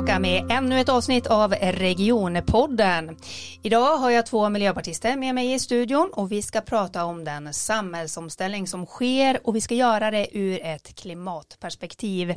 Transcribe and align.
tillbaka 0.00 0.18
med 0.18 0.50
ännu 0.50 0.80
ett 0.80 0.88
avsnitt 0.88 1.26
av 1.26 1.52
Regionpodden. 1.54 3.16
Idag 3.62 3.96
har 3.96 4.10
jag 4.10 4.26
två 4.26 4.48
miljöpartister 4.48 5.16
med 5.16 5.34
mig 5.34 5.52
i 5.52 5.58
studion 5.58 6.10
och 6.12 6.32
vi 6.32 6.42
ska 6.42 6.60
prata 6.60 7.04
om 7.04 7.24
den 7.24 7.54
samhällsomställning 7.54 8.66
som 8.66 8.86
sker 8.86 9.40
och 9.44 9.56
vi 9.56 9.60
ska 9.60 9.74
göra 9.74 10.10
det 10.10 10.38
ur 10.38 10.60
ett 10.62 10.94
klimatperspektiv. 10.94 12.34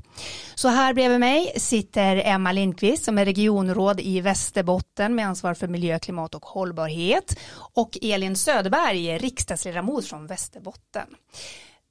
Så 0.56 0.68
här 0.68 0.94
bredvid 0.94 1.20
mig 1.20 1.54
sitter 1.58 2.22
Emma 2.26 2.52
Lindqvist 2.52 3.06
som 3.06 3.18
är 3.18 3.26
regionråd 3.26 4.00
i 4.00 4.22
Västerbotten 4.22 5.16
med 5.16 5.28
ansvar 5.28 5.54
för 5.54 5.68
miljö, 5.68 6.00
klimat 6.00 6.36
och 6.36 6.46
hållbarhet 6.46 7.40
och 7.74 7.98
Elin 8.02 8.36
Söderberg, 8.36 9.18
riksdagsledamot 9.18 10.06
från 10.06 10.28
Västerbotten. 10.28 11.08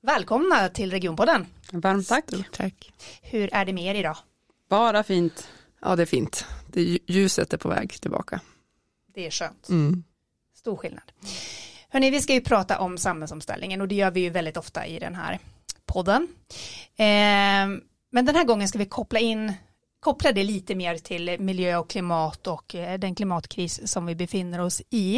Välkomna 0.03 0.69
till 0.69 0.91
Regionpodden. 0.91 1.47
Varmt 1.73 2.09
tack. 2.09 2.25
tack. 2.57 2.93
Hur 3.23 3.55
är 3.55 3.65
det 3.65 3.73
med 3.73 3.97
er 3.97 4.01
idag? 4.01 4.17
Bara 4.69 5.03
fint. 5.03 5.49
Ja, 5.83 5.97
det 5.97 6.03
är 6.03 6.07
fint. 6.07 6.47
Det, 6.67 6.99
ljuset 7.07 7.53
är 7.53 7.57
på 7.57 7.69
väg 7.69 8.01
tillbaka. 8.01 8.41
Det 9.15 9.27
är 9.27 9.31
skönt. 9.31 9.69
Mm. 9.69 10.05
Stor 10.55 10.77
skillnad. 10.77 11.13
Hörni, 11.89 12.11
vi 12.11 12.21
ska 12.21 12.35
ju 12.35 12.41
prata 12.41 12.79
om 12.79 12.99
samhällsomställningen 12.99 13.81
och 13.81 13.89
det 13.89 13.95
gör 13.95 14.11
vi 14.11 14.21
ju 14.21 14.31
väldigt 14.31 14.57
ofta 14.57 14.87
i 14.87 14.99
den 14.99 15.15
här 15.15 15.39
podden. 15.87 16.29
Eh, 16.97 17.83
men 18.11 18.27
den 18.27 18.37
här 18.37 18.45
gången 18.45 18.69
ska 18.69 18.79
vi 18.79 18.87
koppla 18.87 19.19
in 19.19 19.53
koppla 20.03 20.33
det 20.33 20.43
lite 20.43 20.75
mer 20.75 20.99
till 20.99 21.41
miljö 21.41 21.77
och 21.77 21.91
klimat 21.91 22.47
och 22.47 22.75
eh, 22.75 22.99
den 22.99 23.15
klimatkris 23.15 23.93
som 23.93 24.07
vi 24.07 24.15
befinner 24.15 24.59
oss 24.59 24.83
i. 24.91 25.17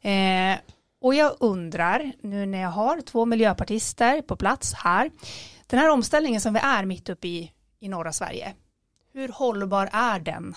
Eh, 0.00 0.58
och 1.00 1.14
jag 1.14 1.36
undrar, 1.40 2.12
nu 2.22 2.46
när 2.46 2.60
jag 2.60 2.70
har 2.70 3.00
två 3.00 3.26
miljöpartister 3.26 4.22
på 4.22 4.36
plats 4.36 4.74
här, 4.74 5.10
den 5.66 5.80
här 5.80 5.90
omställningen 5.90 6.40
som 6.40 6.54
vi 6.54 6.60
är 6.62 6.84
mitt 6.84 7.08
uppe 7.08 7.28
i, 7.28 7.52
i 7.80 7.88
norra 7.88 8.12
Sverige, 8.12 8.54
hur 9.12 9.28
hållbar 9.28 9.88
är 9.92 10.20
den? 10.20 10.54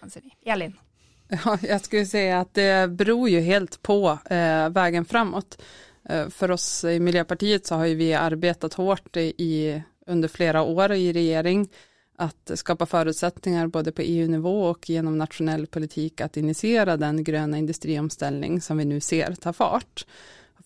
Anser 0.00 0.20
ni? 0.20 0.50
Elin? 0.50 0.76
Ja, 1.44 1.58
jag 1.62 1.80
skulle 1.80 2.06
säga 2.06 2.40
att 2.40 2.54
det 2.54 2.90
beror 2.90 3.28
ju 3.28 3.40
helt 3.40 3.82
på 3.82 4.18
eh, 4.30 4.68
vägen 4.68 5.04
framåt. 5.04 5.62
Eh, 6.08 6.28
för 6.28 6.50
oss 6.50 6.84
i 6.84 7.00
Miljöpartiet 7.00 7.66
så 7.66 7.74
har 7.74 7.86
ju 7.86 7.94
vi 7.94 8.14
arbetat 8.14 8.74
hårt 8.74 9.16
i, 9.16 9.82
under 10.06 10.28
flera 10.28 10.62
år 10.62 10.92
i 10.92 11.12
regering 11.12 11.68
att 12.16 12.50
skapa 12.54 12.86
förutsättningar 12.86 13.66
både 13.66 13.92
på 13.92 14.02
EU-nivå 14.02 14.62
och 14.62 14.90
genom 14.90 15.18
nationell 15.18 15.66
politik 15.66 16.20
att 16.20 16.36
initiera 16.36 16.96
den 16.96 17.24
gröna 17.24 17.58
industriomställning 17.58 18.60
som 18.60 18.76
vi 18.76 18.84
nu 18.84 19.00
ser 19.00 19.34
ta 19.34 19.52
fart. 19.52 20.06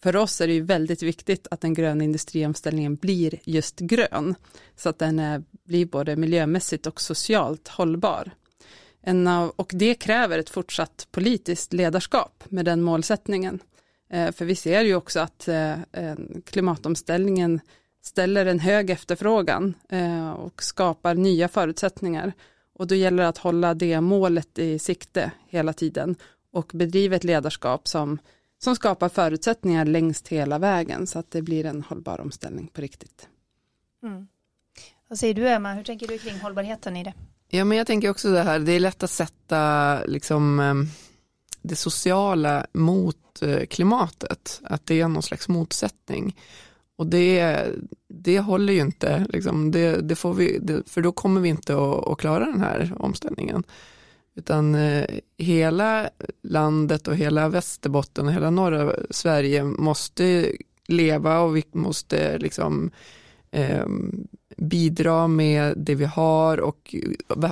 För 0.03 0.16
oss 0.16 0.41
är 0.41 0.47
det 0.47 0.53
ju 0.53 0.62
väldigt 0.62 1.03
viktigt 1.03 1.47
att 1.50 1.60
den 1.60 1.75
gröna 1.75 2.05
industriomställningen 2.05 2.97
blir 2.97 3.38
just 3.44 3.78
grön, 3.78 4.34
så 4.77 4.88
att 4.88 4.98
den 4.98 5.19
är, 5.19 5.42
blir 5.65 5.87
både 5.87 6.17
miljömässigt 6.17 6.87
och 6.87 7.01
socialt 7.01 7.69
hållbar. 7.69 8.31
En 9.01 9.27
av, 9.27 9.49
och 9.57 9.71
det 9.75 9.95
kräver 9.95 10.39
ett 10.39 10.51
fortsatt 10.51 11.09
politiskt 11.11 11.73
ledarskap 11.73 12.45
med 12.49 12.65
den 12.65 12.83
målsättningen. 12.83 13.61
Eh, 14.11 14.33
för 14.33 14.45
vi 14.45 14.57
ser 14.57 14.83
ju 14.83 14.95
också 14.95 15.21
att 15.21 15.49
eh, 15.49 15.77
klimatomställningen 16.45 17.61
ställer 18.03 18.47
en 18.47 18.59
hög 18.59 18.91
efterfrågan 18.91 19.75
eh, 19.89 20.31
och 20.31 20.63
skapar 20.63 21.15
nya 21.15 21.49
förutsättningar. 21.49 22.33
Och 22.75 22.87
då 22.87 22.95
gäller 22.95 23.23
det 23.23 23.29
att 23.29 23.39
hålla 23.39 23.75
det 23.75 24.01
målet 24.01 24.59
i 24.59 24.79
sikte 24.79 25.33
hela 25.49 25.73
tiden 25.73 26.17
och 26.53 26.71
bedriva 26.75 27.17
ett 27.17 27.25
ledarskap 27.25 27.89
som, 27.89 28.19
som 28.59 28.77
skapar 28.77 29.09
förutsättningar 29.09 29.85
längst 29.85 30.29
hela 30.29 30.59
vägen 30.59 31.06
så 31.06 31.19
att 31.19 31.31
det 31.31 31.43
blir 31.43 31.67
en 31.67 31.83
hållbar 31.83 32.21
omställning 32.21 32.67
på 32.67 32.81
riktigt. 32.81 33.28
Mm. 34.03 34.27
Vad 35.12 35.19
säger 35.19 35.34
du 35.34 35.49
Emma, 35.49 35.73
hur 35.73 35.84
tänker 35.84 36.06
du 36.06 36.19
kring 36.19 36.41
hållbarheten 36.41 36.97
i 36.97 37.05
det? 37.05 37.15
Ja 37.49 37.65
men 37.65 37.78
jag 37.78 37.87
tänker 37.87 38.11
också 38.11 38.31
det 38.31 38.43
här, 38.43 38.59
det 38.59 38.73
är 38.73 38.81
lätt 38.81 39.03
att 39.03 39.11
sätta 39.11 39.99
liksom 40.05 40.61
ehm, 40.61 40.87
det 41.62 41.77
sociala 41.77 42.67
mot 42.73 43.43
eh, 43.43 43.67
klimatet, 43.67 44.61
att 44.65 44.87
det 44.87 45.01
är 45.01 45.09
någon 45.09 45.22
slags 45.22 45.49
motsättning. 45.49 46.37
Och 46.97 47.06
det, 47.06 47.67
det 48.09 48.41
håller 48.41 48.72
ju 48.72 48.81
inte, 48.81 49.27
liksom, 49.28 49.71
det, 49.71 50.01
det 50.01 50.15
får 50.15 50.34
vi, 50.34 50.59
det, 50.59 50.91
för 50.91 51.01
då 51.03 51.12
kommer 51.12 51.41
vi 51.41 51.49
inte 51.49 51.72
att, 51.75 52.09
att, 52.09 52.19
klara 52.19 52.45
den 52.45 52.61
här 52.61 52.93
omställningen. 52.99 53.62
Utan 54.34 54.75
eh, 54.75 55.06
hela 55.39 56.11
landet 56.43 57.09
och 57.09 57.17
hela 57.17 57.49
Västerbotten 57.49 58.27
och 58.27 58.33
hela 58.33 58.51
norra 58.51 58.93
Sverige 59.11 59.65
måste 59.65 60.53
leva 60.87 61.41
och 61.41 61.56
vi 61.56 61.65
måste 61.72 62.39
liksom 62.39 62.91
eh, 63.51 63.87
bidra 64.62 65.28
med 65.28 65.75
det 65.77 65.95
vi 65.95 66.05
har 66.05 66.61
och 66.61 66.95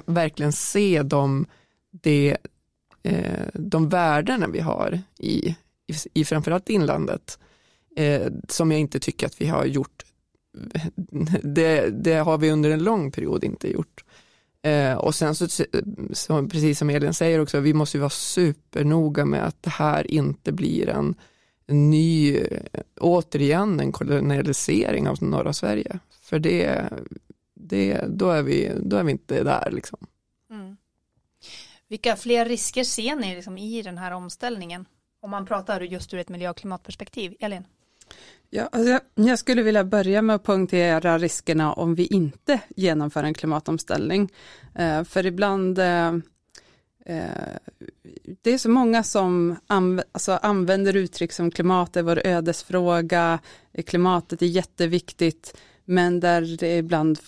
verkligen 0.07 0.53
se 0.53 1.03
de, 1.03 1.47
det, 1.91 2.37
eh, 3.03 3.47
de 3.55 3.89
värdena 3.89 4.47
vi 4.47 4.61
har 4.61 5.01
i, 5.19 5.49
i, 5.87 5.95
i 6.15 6.25
framförallt 6.25 6.71
inlandet 6.71 7.39
eh, 7.97 8.33
som 8.49 8.71
jag 8.71 8.81
inte 8.81 9.01
tycker 9.01 9.27
att 9.27 9.41
vi 9.41 9.47
har 9.47 9.65
gjort. 9.65 10.05
Det, 11.43 11.91
det 11.91 12.15
har 12.15 12.39
vi 12.39 12.51
under 12.51 12.71
en 12.71 12.85
lång 12.85 13.13
period 13.13 13.45
inte 13.45 13.73
gjort. 13.73 14.05
Eh, 14.63 14.95
och 14.95 15.15
sen 15.15 15.35
så, 15.35 15.49
så, 16.13 16.49
precis 16.49 16.79
som 16.79 16.91
Elin 16.91 17.15
säger 17.15 17.41
också, 17.41 17.61
vi 17.61 17.75
måste 17.75 17.99
vara 17.99 18.11
supernoga 18.11 19.25
med 19.25 19.47
att 19.47 19.63
det 19.63 19.71
här 19.71 20.11
inte 20.11 20.53
blir 20.53 20.89
en, 20.89 21.15
en 21.71 21.91
ny, 21.91 22.41
återigen 23.01 23.81
en 23.81 23.93
kolonialisering 23.93 25.09
av 25.09 25.23
norra 25.23 25.53
Sverige. 25.53 25.99
För 26.21 26.39
det, 26.39 26.89
det, 27.55 28.05
då, 28.09 28.31
är 28.31 28.43
vi, 28.43 28.73
då 28.83 28.97
är 28.97 29.05
vi 29.05 29.13
inte 29.13 29.43
där 29.43 29.71
liksom. 29.71 29.99
Mm. 30.51 30.77
Vilka 31.89 32.17
fler 32.17 32.45
risker 32.45 32.85
ser 32.85 33.17
ni 33.17 33.35
liksom 33.35 33.59
i 33.59 33.83
den 33.83 33.99
här 33.99 34.13
omställningen? 34.13 34.87
Om 35.23 35.31
man 35.31 35.47
pratar 35.47 35.81
just 35.81 36.15
ur 36.15 36.19
ett 36.19 36.29
miljö 36.29 36.51
och 36.51 36.57
klimatperspektiv. 36.57 37.37
Elin? 37.41 37.65
Ja, 38.51 38.69
alltså 38.73 39.01
jag 39.15 39.39
skulle 39.39 39.63
vilja 39.63 39.85
börja 39.85 40.23
med 40.23 40.37
att 40.37 40.43
poängtera 40.43 41.19
riskerna 41.19 41.73
om 41.73 41.95
vi 41.95 42.07
inte 42.07 42.61
genomför 42.77 43.25
en 43.25 43.35
klimatomställning. 43.35 44.29
Eh, 44.75 45.05
för 45.05 45.27
ibland 45.27 45.79
eh, 45.79 46.13
Eh, 47.07 47.57
det 48.43 48.51
är 48.51 48.59
så 48.59 48.71
många 48.71 49.03
som 49.03 49.57
anv 49.67 50.03
alltså 50.13 50.33
använder 50.33 50.97
uttryck 50.97 51.33
som 51.33 51.51
klimat 51.51 51.97
är 51.97 52.03
vår 52.03 52.27
ödesfråga, 52.27 53.39
eh, 53.73 53.83
klimatet 53.83 54.43
är 54.43 54.47
jätteviktigt, 54.47 55.57
men 55.85 56.21
där 56.21 56.57
det 56.59 56.77
ibland 56.77 57.19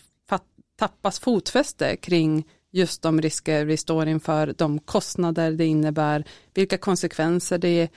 tappas 0.77 1.19
fotfäste 1.19 1.97
kring 1.97 2.49
just 2.71 3.03
de 3.03 3.21
risker 3.21 3.65
vi 3.65 3.77
står 3.77 4.09
inför, 4.09 4.55
de 4.59 4.78
kostnader 4.78 5.53
det 5.53 5.66
innebär, 5.66 6.25
vilka 6.54 6.78
konsekvenser 6.78 7.59
det 7.59 7.89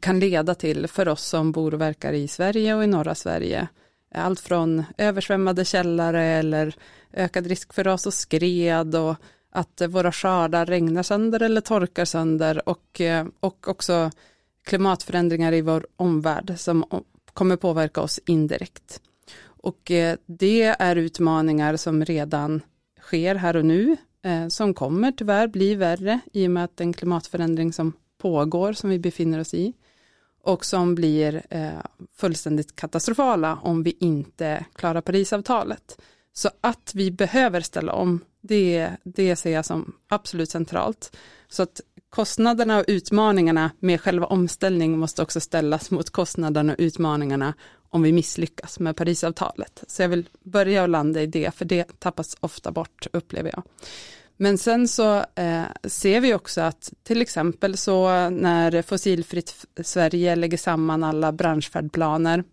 kan 0.00 0.20
leda 0.20 0.54
till 0.54 0.88
för 0.88 1.08
oss 1.08 1.24
som 1.24 1.52
bor 1.52 1.74
och 1.74 1.80
verkar 1.80 2.12
i 2.12 2.28
Sverige 2.28 2.74
och 2.74 2.84
i 2.84 2.86
norra 2.86 3.14
Sverige. 3.14 3.68
Allt 4.14 4.40
från 4.40 4.84
översvämmade 4.98 5.64
källare 5.64 6.24
eller 6.24 6.74
ökad 7.12 7.46
risk 7.46 7.72
för 7.72 7.84
ras 7.84 8.06
och 8.06 8.14
skred 8.14 8.94
och 8.94 9.16
att 9.56 9.80
eh, 9.80 9.88
våra 9.88 10.12
skördar 10.12 10.66
regnar 10.66 11.02
sönder 11.02 11.42
eller 11.42 11.60
torkar 11.60 12.04
sönder 12.04 12.68
och, 12.68 13.00
eh, 13.00 13.26
och 13.40 13.68
också 13.68 14.10
klimatförändringar 14.64 15.52
i 15.52 15.60
vår 15.60 15.86
omvärld 15.96 16.54
som 16.56 16.84
kommer 17.32 17.56
påverka 17.56 18.00
oss 18.00 18.20
indirekt. 18.26 19.00
Och 19.44 19.90
eh, 19.90 20.16
det 20.26 20.62
är 20.62 20.96
utmaningar 20.96 21.76
som 21.76 22.04
redan 22.04 22.60
sker 23.00 23.34
här 23.34 23.56
och 23.56 23.64
nu, 23.64 23.96
som 24.48 24.74
kommer 24.74 25.12
tyvärr 25.12 25.48
bli 25.48 25.74
värre 25.74 26.20
i 26.32 26.46
och 26.46 26.50
med 26.50 26.64
att 26.64 26.76
den 26.76 26.92
klimatförändring 26.92 27.72
som 27.72 27.92
pågår, 28.18 28.72
som 28.72 28.90
vi 28.90 28.98
befinner 28.98 29.40
oss 29.40 29.54
i, 29.54 29.72
och 30.42 30.64
som 30.64 30.94
blir 30.94 31.42
fullständigt 32.16 32.76
katastrofala 32.76 33.58
om 33.62 33.82
vi 33.82 33.96
inte 34.00 34.64
klarar 34.74 35.00
Parisavtalet. 35.00 35.98
Så 36.32 36.50
att 36.60 36.92
vi 36.94 37.10
behöver 37.10 37.60
ställa 37.60 37.92
om, 37.92 38.20
det, 38.46 38.90
det 39.04 39.36
ser 39.36 39.52
jag 39.52 39.64
som 39.64 39.92
absolut 40.08 40.50
centralt. 40.50 41.16
Så 41.48 41.62
att 41.62 41.80
kostnaderna 42.10 42.78
och 42.78 42.84
utmaningarna 42.88 43.70
med 43.78 44.00
själva 44.00 44.26
omställning 44.26 44.98
måste 44.98 45.22
också 45.22 45.40
ställas 45.40 45.90
mot 45.90 46.10
kostnaderna 46.10 46.72
och 46.72 46.78
utmaningarna 46.78 47.54
om 47.90 48.02
vi 48.02 48.12
misslyckas 48.12 48.80
med 48.80 48.96
Parisavtalet. 48.96 49.84
Så 49.86 50.02
jag 50.02 50.08
vill 50.08 50.28
börja 50.44 50.82
och 50.82 50.88
landa 50.88 51.22
i 51.22 51.26
det, 51.26 51.54
för 51.54 51.64
det 51.64 51.98
tappas 51.98 52.36
ofta 52.40 52.70
bort, 52.70 53.06
upplever 53.12 53.50
jag. 53.54 53.62
Men 54.36 54.58
sen 54.58 54.88
så 54.88 55.24
eh, 55.34 55.64
ser 55.84 56.20
vi 56.20 56.34
också 56.34 56.60
att 56.60 56.92
till 57.02 57.22
exempel 57.22 57.76
så 57.76 58.30
när 58.30 58.82
Fossilfritt 58.82 59.66
Sverige 59.82 60.36
lägger 60.36 60.58
samman 60.58 61.04
alla 61.04 61.32
branschfärdplaner 61.32 62.44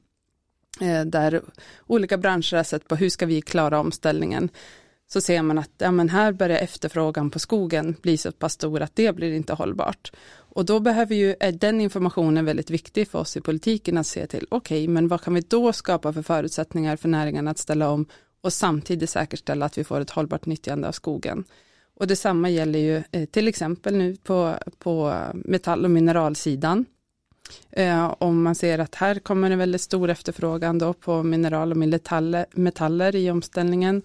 eh, 0.82 1.02
där 1.02 1.42
olika 1.88 2.18
branscher 2.18 2.56
har 2.56 2.64
sett 2.64 2.88
på 2.88 2.96
hur 2.96 3.10
ska 3.10 3.26
vi 3.26 3.42
klara 3.42 3.80
omställningen 3.80 4.50
så 5.14 5.22
ser 5.22 5.42
man 5.42 5.58
att 5.58 5.70
ja, 5.78 5.92
men 5.92 6.10
här 6.10 6.32
börjar 6.32 6.58
efterfrågan 6.58 7.30
på 7.30 7.40
skogen 7.40 7.96
bli 8.02 8.18
så 8.18 8.32
pass 8.32 8.54
stor 8.54 8.82
att 8.82 8.96
det 8.96 9.16
blir 9.16 9.34
inte 9.34 9.54
hållbart. 9.54 10.12
Och 10.36 10.66
då 10.66 10.80
behöver 10.80 11.16
ju, 11.16 11.36
är 11.40 11.52
den 11.52 11.82
informationen 11.82 12.46
väldigt 12.46 12.70
viktig 12.70 13.08
för 13.08 13.20
oss 13.20 13.38
i 13.38 13.42
politiken 13.42 13.98
att 13.98 14.08
se 14.08 14.28
till, 14.28 14.48
okej, 14.50 14.84
okay, 14.84 14.94
men 14.94 15.08
vad 15.08 15.22
kan 15.22 15.34
vi 15.34 15.42
då 15.42 15.74
skapa 15.74 16.14
för 16.14 16.22
förutsättningar 16.22 16.96
för 16.96 17.10
näringen 17.10 17.48
att 17.48 17.58
ställa 17.58 17.90
om 17.90 18.06
och 18.42 18.54
samtidigt 18.54 19.10
säkerställa 19.10 19.66
att 19.66 19.78
vi 19.78 19.84
får 19.84 20.02
ett 20.02 20.10
hållbart 20.10 20.46
nyttjande 20.46 20.88
av 20.88 20.92
skogen. 20.92 21.44
Och 21.96 22.08
detsamma 22.08 22.50
gäller 22.50 22.80
ju 22.80 23.04
eh, 23.12 23.26
till 23.26 23.48
exempel 23.48 23.96
nu 23.96 24.16
på, 24.16 24.56
på 24.80 25.16
metall 25.34 25.86
och 25.86 25.92
mineralsidan. 25.92 26.86
Eh, 27.72 28.16
om 28.20 28.44
man 28.44 28.56
ser 28.56 28.80
att 28.80 28.96
här 28.96 29.20
kommer 29.20 29.52
en 29.52 29.60
väldigt 29.60 29.82
stor 29.82 30.10
efterfrågan 30.10 30.80
då 30.80 30.94
på 30.94 31.24
mineral 31.24 31.72
och 31.72 31.78
metaller, 31.78 32.46
metaller 32.52 33.16
i 33.16 33.32
omställningen. 33.32 34.02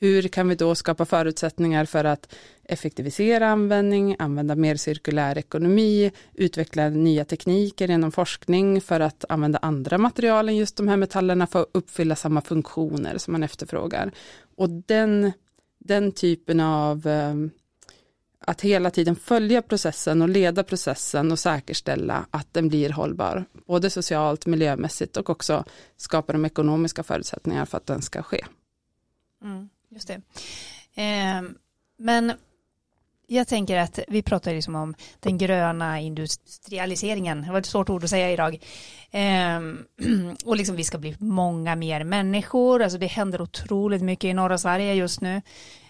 Hur 0.00 0.28
kan 0.28 0.48
vi 0.48 0.54
då 0.54 0.74
skapa 0.74 1.04
förutsättningar 1.04 1.84
för 1.84 2.04
att 2.04 2.34
effektivisera 2.64 3.48
användning, 3.48 4.16
använda 4.18 4.54
mer 4.54 4.76
cirkulär 4.76 5.38
ekonomi, 5.38 6.12
utveckla 6.34 6.88
nya 6.88 7.24
tekniker 7.24 7.90
inom 7.90 8.12
forskning 8.12 8.80
för 8.80 9.00
att 9.00 9.24
använda 9.28 9.58
andra 9.62 9.98
material 9.98 10.48
än 10.48 10.56
just 10.56 10.76
de 10.76 10.88
här 10.88 10.96
metallerna 10.96 11.46
för 11.46 11.60
att 11.62 11.70
uppfylla 11.72 12.16
samma 12.16 12.40
funktioner 12.40 13.18
som 13.18 13.32
man 13.32 13.42
efterfrågar. 13.42 14.12
Och 14.56 14.70
den, 14.70 15.32
den 15.78 16.12
typen 16.12 16.60
av 16.60 17.06
ehm, 17.06 17.50
att 18.40 18.60
hela 18.60 18.90
tiden 18.90 19.16
följa 19.16 19.62
processen 19.62 20.22
och 20.22 20.28
leda 20.28 20.64
processen 20.64 21.32
och 21.32 21.38
säkerställa 21.38 22.26
att 22.30 22.54
den 22.54 22.68
blir 22.68 22.90
hållbar, 22.90 23.44
både 23.66 23.90
socialt, 23.90 24.46
miljömässigt 24.46 25.16
och 25.16 25.30
också 25.30 25.64
skapa 25.96 26.32
de 26.32 26.44
ekonomiska 26.44 27.02
förutsättningar 27.02 27.64
för 27.64 27.76
att 27.76 27.86
den 27.86 28.02
ska 28.02 28.22
ske. 28.22 28.44
Mm, 29.42 29.68
just 29.90 30.08
det. 30.08 30.20
Eh, 31.02 31.42
men 31.98 32.32
jag 33.30 33.48
tänker 33.48 33.76
att 33.78 33.98
vi 34.08 34.22
pratar 34.22 34.52
liksom 34.52 34.74
om 34.74 34.94
den 35.20 35.38
gröna 35.38 36.00
industrialiseringen, 36.00 37.42
det 37.42 37.52
var 37.52 37.58
ett 37.58 37.66
svårt 37.66 37.90
ord 37.90 38.04
att 38.04 38.10
säga 38.10 38.30
idag. 38.30 38.58
Ehm, 39.10 39.84
och 40.44 40.56
liksom 40.56 40.76
vi 40.76 40.84
ska 40.84 40.98
bli 40.98 41.16
många 41.18 41.76
mer 41.76 42.04
människor, 42.04 42.82
alltså 42.82 42.98
det 42.98 43.06
händer 43.06 43.42
otroligt 43.42 44.02
mycket 44.02 44.28
i 44.28 44.34
norra 44.34 44.58
Sverige 44.58 44.94
just 44.94 45.20
nu. 45.20 45.42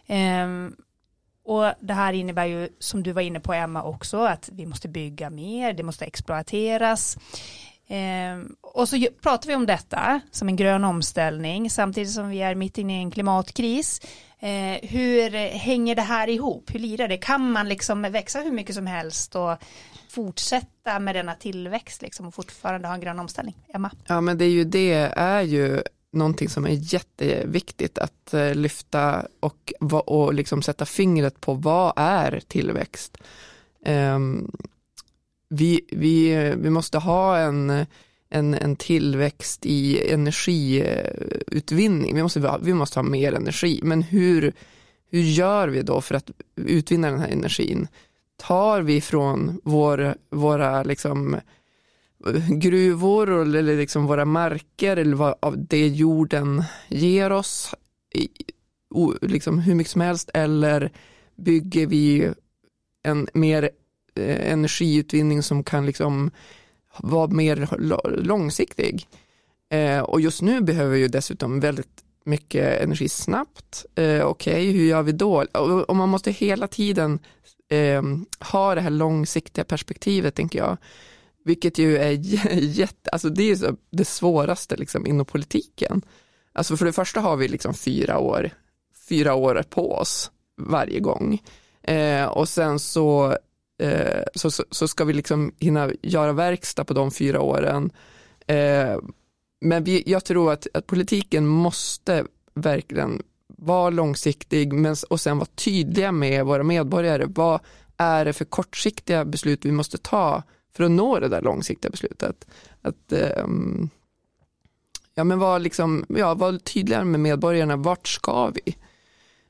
Ehm, 0.06 0.76
och 1.44 1.72
det 1.80 1.94
här 1.94 2.12
innebär 2.12 2.44
ju, 2.44 2.68
som 2.78 3.02
du 3.02 3.12
var 3.12 3.22
inne 3.22 3.40
på 3.40 3.52
Emma 3.52 3.82
också, 3.82 4.24
att 4.24 4.48
vi 4.52 4.66
måste 4.66 4.88
bygga 4.88 5.30
mer, 5.30 5.72
det 5.72 5.82
måste 5.82 6.04
exploateras. 6.04 7.18
Eh, 7.88 8.38
och 8.60 8.88
så 8.88 9.06
pratar 9.22 9.48
vi 9.48 9.54
om 9.54 9.66
detta 9.66 10.20
som 10.30 10.48
en 10.48 10.56
grön 10.56 10.84
omställning 10.84 11.70
samtidigt 11.70 12.10
som 12.10 12.28
vi 12.28 12.42
är 12.42 12.54
mitt 12.54 12.78
inne 12.78 12.98
i 12.98 13.02
en 13.02 13.10
klimatkris. 13.10 14.00
Eh, 14.40 14.88
hur 14.88 15.30
hänger 15.48 15.94
det 15.94 16.02
här 16.02 16.28
ihop? 16.28 16.74
Hur 16.74 16.78
lirar 16.78 17.08
det? 17.08 17.16
Kan 17.16 17.52
man 17.52 17.68
liksom 17.68 18.02
växa 18.02 18.40
hur 18.40 18.52
mycket 18.52 18.74
som 18.74 18.86
helst 18.86 19.36
och 19.36 19.56
fortsätta 20.08 20.98
med 20.98 21.14
denna 21.14 21.34
tillväxt 21.34 22.02
liksom 22.02 22.26
och 22.26 22.34
fortfarande 22.34 22.88
ha 22.88 22.94
en 22.94 23.00
grön 23.00 23.18
omställning? 23.18 23.56
Emma? 23.74 23.90
Ja 24.06 24.20
men 24.20 24.38
det 24.38 24.44
är 24.44 24.50
ju 24.50 24.64
det 24.64 24.92
är 25.16 25.42
ju 25.42 25.82
någonting 26.12 26.48
som 26.48 26.64
är 26.64 26.94
jätteviktigt 26.94 27.98
att 27.98 28.34
eh, 28.34 28.54
lyfta 28.54 29.26
och, 29.40 29.72
och 29.90 30.34
liksom 30.34 30.62
sätta 30.62 30.86
fingret 30.86 31.40
på 31.40 31.54
vad 31.54 31.92
är 31.96 32.40
tillväxt. 32.48 33.18
Um, 33.86 34.50
vi, 35.48 35.80
vi, 35.92 36.34
vi 36.58 36.70
måste 36.70 36.98
ha 36.98 37.38
en, 37.38 37.86
en, 38.30 38.54
en 38.54 38.76
tillväxt 38.76 39.66
i 39.66 40.10
energiutvinning. 40.12 42.14
Vi 42.14 42.22
måste, 42.22 42.58
vi 42.62 42.74
måste 42.74 42.98
ha 42.98 43.04
mer 43.04 43.32
energi, 43.32 43.80
men 43.82 44.02
hur, 44.02 44.52
hur 45.10 45.22
gör 45.22 45.68
vi 45.68 45.82
då 45.82 46.00
för 46.00 46.14
att 46.14 46.30
utvinna 46.56 47.10
den 47.10 47.20
här 47.20 47.28
energin? 47.28 47.88
Tar 48.36 48.82
vi 48.82 49.00
från 49.00 49.60
vår, 49.64 50.14
våra 50.30 50.82
liksom, 50.82 51.40
gruvor 52.48 53.56
eller 53.56 53.76
liksom 53.76 54.06
våra 54.06 54.24
marker 54.24 54.96
eller 54.96 55.16
vad 55.16 55.34
av 55.40 55.66
det 55.66 55.88
jorden 55.88 56.64
ger 56.88 57.32
oss 57.32 57.74
liksom 59.20 59.58
hur 59.58 59.74
mycket 59.74 59.90
som 59.90 60.00
helst 60.00 60.30
eller 60.34 60.92
bygger 61.36 61.86
vi 61.86 62.32
en 63.02 63.28
mer 63.34 63.70
Eh, 64.18 64.52
energiutvinning 64.52 65.42
som 65.42 65.64
kan 65.64 65.86
liksom 65.86 66.30
vara 66.98 67.26
mer 67.26 67.68
långsiktig. 68.22 69.06
Eh, 69.70 70.00
och 70.00 70.20
just 70.20 70.42
nu 70.42 70.60
behöver 70.60 70.90
vi 70.90 70.98
ju 70.98 71.08
dessutom 71.08 71.60
väldigt 71.60 72.04
mycket 72.24 72.82
energi 72.82 73.08
snabbt. 73.08 73.86
Eh, 73.94 74.22
Okej, 74.22 74.52
okay, 74.52 74.72
hur 74.72 74.84
gör 74.84 75.02
vi 75.02 75.12
då? 75.12 75.44
Och, 75.52 75.90
och 75.90 75.96
man 75.96 76.08
måste 76.08 76.30
hela 76.30 76.68
tiden 76.68 77.18
eh, 77.68 78.02
ha 78.52 78.74
det 78.74 78.80
här 78.80 78.90
långsiktiga 78.90 79.64
perspektivet, 79.64 80.34
tänker 80.34 80.58
jag. 80.58 80.76
Vilket 81.44 81.78
ju 81.78 81.96
är 81.98 82.10
jätte, 82.58 83.10
alltså 83.10 83.28
det 83.28 83.50
är 83.50 83.56
så 83.56 83.76
det 83.90 84.04
svåraste 84.04 84.76
liksom 84.76 85.06
inom 85.06 85.26
politiken. 85.26 86.02
Alltså 86.52 86.76
för 86.76 86.86
det 86.86 86.92
första 86.92 87.20
har 87.20 87.36
vi 87.36 87.48
liksom 87.48 87.74
fyra 87.74 88.18
år, 88.18 88.50
fyra 89.08 89.34
år 89.34 89.64
på 89.70 89.92
oss 89.92 90.30
varje 90.56 91.00
gång. 91.00 91.40
Eh, 91.82 92.24
och 92.24 92.48
sen 92.48 92.78
så, 92.78 93.36
eh, 93.78 94.22
så, 94.34 94.50
så, 94.50 94.64
så, 94.70 94.88
ska 94.88 95.04
vi 95.04 95.12
liksom 95.12 95.52
hinna 95.58 95.90
göra 96.02 96.32
verkstad 96.32 96.84
på 96.84 96.94
de 96.94 97.10
fyra 97.10 97.40
åren. 97.40 97.90
Eh, 98.46 98.98
men 99.60 99.84
vi, 99.84 100.02
jag 100.06 100.24
tror 100.24 100.52
att, 100.52 100.66
att 100.74 100.86
politiken 100.86 101.46
måste 101.46 102.24
verkligen 102.54 103.22
vara 103.46 103.90
långsiktig 103.90 104.72
men, 104.72 104.96
och 105.10 105.20
sen 105.20 105.38
vara 105.38 105.48
tydliga 105.54 106.12
med 106.12 106.44
våra 106.44 106.62
medborgare. 106.62 107.24
Vad 107.26 107.60
är 107.96 108.24
det 108.24 108.32
för 108.32 108.44
kortsiktiga 108.44 109.24
beslut 109.24 109.64
vi 109.64 109.72
måste 109.72 109.98
ta 109.98 110.42
för 110.74 110.84
att 110.84 110.90
nå 110.90 111.20
det 111.20 111.28
där 111.28 111.42
långsiktiga 111.42 111.90
beslutet. 111.90 112.46
Att 112.82 113.12
eh, 113.12 113.46
ja, 115.14 115.24
men 115.24 115.38
var, 115.38 115.58
liksom, 115.58 116.04
ja, 116.08 116.34
var 116.34 116.58
tydligare 116.58 117.04
med 117.04 117.20
medborgarna, 117.20 117.76
vart 117.76 118.08
ska 118.08 118.50
vi? 118.50 118.76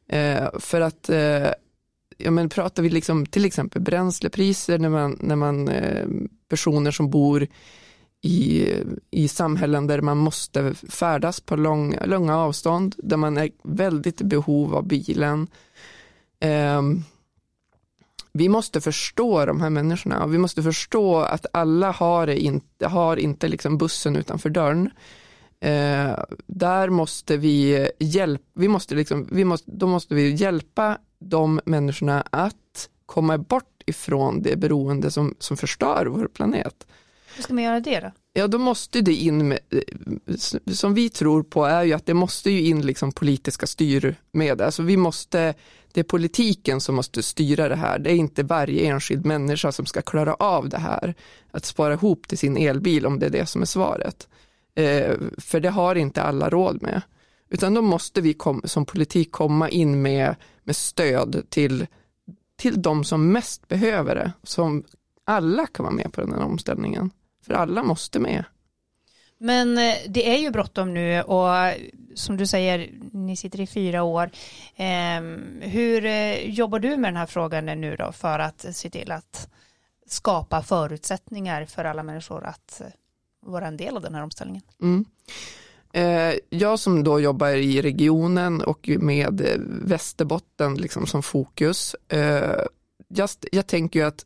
Eh, 0.08 0.58
för 0.58 0.80
att 0.80 1.08
eh, 1.08 1.48
ja, 2.18 2.30
men 2.30 2.48
pratar 2.48 2.82
vi 2.82 2.90
liksom, 2.90 3.26
till 3.26 3.44
exempel 3.44 3.82
bränslepriser 3.82 4.78
när 4.78 4.88
man, 4.88 5.18
när 5.20 5.36
man 5.36 5.68
eh, 5.68 6.06
personer 6.48 6.90
som 6.90 7.10
bor 7.10 7.46
i, 8.20 8.72
i 9.10 9.28
samhällen 9.28 9.86
där 9.86 10.00
man 10.00 10.16
måste 10.16 10.74
färdas 10.74 11.40
på 11.40 11.56
lång, 11.56 11.96
långa 12.04 12.36
avstånd, 12.36 12.94
där 12.98 13.16
man 13.16 13.36
är 13.36 13.50
väldigt 13.62 14.20
i 14.20 14.24
behov 14.24 14.74
av 14.74 14.86
bilen. 14.86 15.46
Eh, 16.40 16.82
vi 18.32 18.48
måste 18.48 18.80
förstå 18.80 19.46
de 19.46 19.60
här 19.60 19.70
människorna 19.70 20.24
och 20.24 20.34
vi 20.34 20.38
måste 20.38 20.62
förstå 20.62 21.20
att 21.20 21.46
alla 21.52 21.90
har, 21.90 22.26
inte, 22.26 22.88
har 22.88 23.16
inte 23.16 23.48
liksom 23.48 23.78
bussen 23.78 24.16
utanför 24.16 24.50
dörren. 24.50 24.90
Eh, 25.60 26.18
där 26.46 26.90
måste 26.90 27.36
vi 27.36 27.90
hjälpa, 27.98 28.44
vi 28.54 28.68
måste 28.68 28.94
liksom, 28.94 29.28
vi 29.30 29.44
måste, 29.44 29.70
då 29.70 29.86
måste 29.86 30.14
vi 30.14 30.30
hjälpa 30.30 30.98
de 31.18 31.60
människorna 31.64 32.24
att 32.30 32.88
komma 33.06 33.38
bort 33.38 33.82
ifrån 33.86 34.42
det 34.42 34.56
beroende 34.56 35.10
som, 35.10 35.34
som 35.38 35.56
förstör 35.56 36.06
vår 36.06 36.28
planet. 36.28 36.86
Hur 37.36 37.42
ska 37.42 37.54
man 37.54 37.64
göra 37.64 37.80
det 37.80 38.00
då? 38.00 38.10
Ja, 38.32 38.46
då 38.46 38.58
måste 38.58 39.00
det 39.00 39.14
in, 39.14 39.48
med, 39.48 39.58
som 40.72 40.94
vi 40.94 41.10
tror 41.10 41.42
på 41.42 41.64
är 41.64 41.82
ju 41.82 41.92
att 41.92 42.06
det 42.06 42.14
måste 42.14 42.50
ju 42.50 42.66
in 42.68 42.86
liksom 42.86 43.12
politiska 43.12 43.66
styrmedel. 43.66 44.66
Alltså 44.66 44.82
vi 44.82 44.96
måste, 44.96 45.54
det 45.92 46.00
är 46.00 46.04
politiken 46.04 46.80
som 46.80 46.94
måste 46.94 47.22
styra 47.22 47.68
det 47.68 47.76
här. 47.76 47.98
Det 47.98 48.10
är 48.10 48.14
inte 48.14 48.42
varje 48.42 48.86
enskild 48.86 49.26
människa 49.26 49.72
som 49.72 49.86
ska 49.86 50.02
klara 50.02 50.34
av 50.34 50.68
det 50.68 50.78
här. 50.78 51.14
Att 51.50 51.64
spara 51.64 51.92
ihop 51.92 52.28
till 52.28 52.38
sin 52.38 52.56
elbil 52.56 53.06
om 53.06 53.18
det 53.18 53.26
är 53.26 53.30
det 53.30 53.46
som 53.46 53.62
är 53.62 53.66
svaret. 53.66 54.28
Eh, 54.74 55.14
för 55.38 55.60
det 55.60 55.70
har 55.70 55.94
inte 55.94 56.22
alla 56.22 56.50
råd 56.50 56.82
med. 56.82 57.02
Utan 57.48 57.74
då 57.74 57.82
måste 57.82 58.20
vi 58.20 58.34
kom, 58.34 58.62
som 58.64 58.86
politik 58.86 59.32
komma 59.32 59.68
in 59.68 60.02
med, 60.02 60.36
med 60.62 60.76
stöd 60.76 61.42
till, 61.48 61.86
till 62.56 62.82
de 62.82 63.04
som 63.04 63.32
mest 63.32 63.68
behöver 63.68 64.14
det. 64.14 64.32
Som 64.42 64.84
alla 65.24 65.66
kan 65.66 65.84
vara 65.84 65.94
med 65.94 66.12
på 66.12 66.20
den 66.20 66.32
här 66.32 66.42
omställningen. 66.42 67.10
För 67.46 67.54
alla 67.54 67.82
måste 67.82 68.18
med. 68.18 68.44
Men 69.38 69.78
eh, 69.78 69.94
det 70.08 70.34
är 70.34 70.38
ju 70.38 70.50
bråttom 70.50 70.94
nu 70.94 71.22
och 71.22 71.74
som 72.14 72.36
du 72.36 72.46
säger, 72.46 72.90
ni 73.12 73.36
sitter 73.36 73.60
i 73.60 73.66
fyra 73.66 74.02
år. 74.02 74.30
Ehm, 74.76 75.60
hur 75.60 76.04
eh, 76.04 76.50
jobbar 76.50 76.78
du 76.78 76.96
med 76.96 77.12
den 77.12 77.16
här 77.16 77.26
frågan 77.26 77.66
nu 77.66 77.96
då 77.96 78.12
för 78.12 78.38
att 78.38 78.76
se 78.76 78.90
till 78.90 79.12
att 79.12 79.48
skapa 80.06 80.62
förutsättningar 80.62 81.64
för 81.64 81.84
alla 81.84 82.02
människor 82.02 82.44
att 82.44 82.80
eh, 82.80 82.86
vara 83.40 83.66
en 83.66 83.76
del 83.76 83.96
av 83.96 84.02
den 84.02 84.14
här 84.14 84.22
omställningen? 84.22 84.62
Mm. 84.80 85.04
Eh, 85.92 86.34
jag 86.50 86.78
som 86.78 87.04
då 87.04 87.20
jobbar 87.20 87.48
i 87.48 87.82
regionen 87.82 88.60
och 88.60 88.90
med 88.98 89.40
eh, 89.40 89.60
Västerbotten 89.82 90.74
liksom 90.74 91.06
som 91.06 91.22
fokus, 91.22 91.96
eh, 92.08 92.64
just, 93.08 93.44
jag 93.52 93.66
tänker 93.66 94.00
ju 94.00 94.06
att 94.06 94.24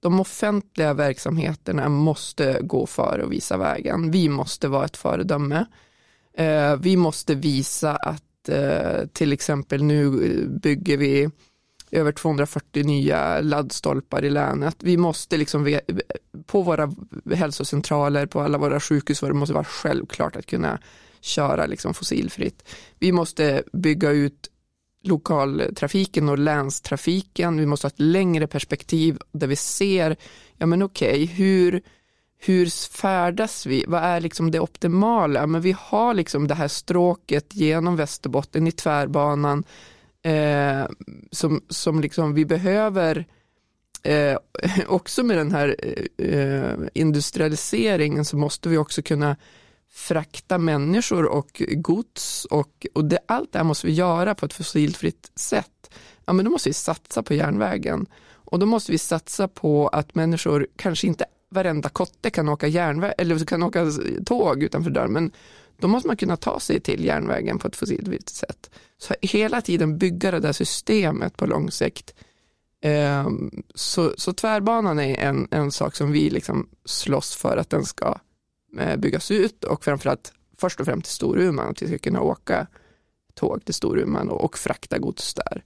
de 0.00 0.20
offentliga 0.20 0.94
verksamheterna 0.94 1.88
måste 1.88 2.58
gå 2.62 2.86
före 2.86 3.22
och 3.22 3.32
visa 3.32 3.56
vägen. 3.56 4.10
Vi 4.10 4.28
måste 4.28 4.68
vara 4.68 4.84
ett 4.84 4.96
föredöme. 4.96 5.66
Vi 6.78 6.96
måste 6.96 7.34
visa 7.34 7.96
att 7.96 8.24
till 9.12 9.32
exempel 9.32 9.82
nu 9.82 10.10
bygger 10.62 10.96
vi 10.96 11.30
över 11.90 12.12
240 12.12 12.84
nya 12.84 13.40
laddstolpar 13.40 14.24
i 14.24 14.30
länet. 14.30 14.76
Vi 14.80 14.96
måste 14.96 15.36
liksom 15.36 15.78
på 16.46 16.62
våra 16.62 16.92
hälsocentraler, 17.34 18.26
på 18.26 18.40
alla 18.40 18.58
våra 18.58 18.80
sjukhus, 18.80 19.20
det 19.20 19.32
måste 19.32 19.54
vara 19.54 19.64
självklart 19.64 20.36
att 20.36 20.46
kunna 20.46 20.78
köra 21.20 21.66
liksom 21.66 21.94
fossilfritt. 21.94 22.68
Vi 22.98 23.12
måste 23.12 23.62
bygga 23.72 24.10
ut 24.10 24.48
lokaltrafiken 25.02 26.28
och 26.28 26.38
länstrafiken. 26.38 27.56
Vi 27.56 27.66
måste 27.66 27.84
ha 27.84 27.90
ett 27.90 28.00
längre 28.00 28.46
perspektiv 28.46 29.18
där 29.32 29.46
vi 29.46 29.56
ser, 29.56 30.16
ja 30.56 30.66
men 30.66 30.82
okej, 30.82 31.24
okay, 31.24 31.26
hur, 31.26 31.82
hur 32.38 32.90
färdas 32.90 33.66
vi? 33.66 33.84
Vad 33.88 34.02
är 34.02 34.20
liksom 34.20 34.50
det 34.50 34.60
optimala? 34.60 35.46
Men 35.46 35.60
vi 35.60 35.76
har 35.78 36.14
liksom 36.14 36.48
det 36.48 36.54
här 36.54 36.68
stråket 36.68 37.54
genom 37.54 37.96
Västerbotten 37.96 38.66
i 38.66 38.72
tvärbanan 38.72 39.64
eh, 40.28 40.86
som, 41.30 41.60
som 41.68 42.00
liksom 42.00 42.34
vi 42.34 42.44
behöver 42.44 43.26
eh, 44.02 44.36
också 44.86 45.22
med 45.22 45.36
den 45.36 45.52
här 45.52 45.76
eh, 46.18 46.88
industrialiseringen 46.94 48.24
så 48.24 48.36
måste 48.36 48.68
vi 48.68 48.76
också 48.76 49.02
kunna 49.02 49.36
frakta 49.90 50.58
människor 50.58 51.24
och 51.24 51.62
gods 51.70 52.44
och, 52.44 52.86
och 52.94 53.04
det, 53.04 53.18
allt 53.26 53.52
det 53.52 53.58
här 53.58 53.64
måste 53.64 53.86
vi 53.86 53.92
göra 53.92 54.34
på 54.34 54.46
ett 54.46 54.52
fossilfritt 54.52 55.30
sätt. 55.34 55.90
Ja, 56.24 56.32
men 56.32 56.44
då 56.44 56.50
måste 56.50 56.68
vi 56.68 56.74
satsa 56.74 57.22
på 57.22 57.34
järnvägen 57.34 58.06
och 58.30 58.58
då 58.58 58.66
måste 58.66 58.92
vi 58.92 58.98
satsa 58.98 59.48
på 59.48 59.88
att 59.88 60.14
människor 60.14 60.66
kanske 60.76 61.06
inte 61.06 61.24
varenda 61.50 61.88
kotte 61.88 62.30
kan 62.30 62.48
åka 62.48 62.66
järnväg 62.66 63.12
eller 63.18 63.44
kan 63.44 63.62
åka 63.62 63.86
tåg 64.26 64.62
utanför 64.62 64.90
dörren 64.90 65.12
men 65.12 65.32
då 65.80 65.88
måste 65.88 66.06
man 66.06 66.16
kunna 66.16 66.36
ta 66.36 66.60
sig 66.60 66.80
till 66.80 67.04
järnvägen 67.04 67.58
på 67.58 67.68
ett 67.68 67.76
fossilfritt 67.76 68.28
sätt. 68.28 68.70
Så 68.98 69.14
hela 69.22 69.60
tiden 69.60 69.98
bygga 69.98 70.30
det 70.30 70.40
där 70.40 70.52
systemet 70.52 71.36
på 71.36 71.46
lång 71.46 71.70
sikt. 71.70 72.14
Ehm, 72.80 73.62
så, 73.74 74.14
så 74.16 74.32
tvärbanan 74.32 74.98
är 74.98 75.16
en, 75.16 75.48
en 75.50 75.70
sak 75.70 75.96
som 75.96 76.12
vi 76.12 76.30
liksom 76.30 76.68
slåss 76.84 77.36
för 77.36 77.56
att 77.56 77.70
den 77.70 77.84
ska 77.84 78.18
eh, 78.78 78.96
byggas 78.96 79.30
ut 79.30 79.64
och 79.64 79.84
framförallt 79.84 80.32
först 80.58 80.80
och 80.80 80.86
främst 80.86 81.04
till 81.04 81.14
Storuman, 81.14 81.70
att 81.70 81.82
vi 81.82 81.86
ska 81.86 81.98
kunna 81.98 82.20
åka 82.20 82.66
tåg 83.34 83.64
till 83.64 83.74
Storuman 83.74 84.28
och, 84.28 84.44
och 84.44 84.58
frakta 84.58 84.98
gods 84.98 85.34
där. 85.34 85.64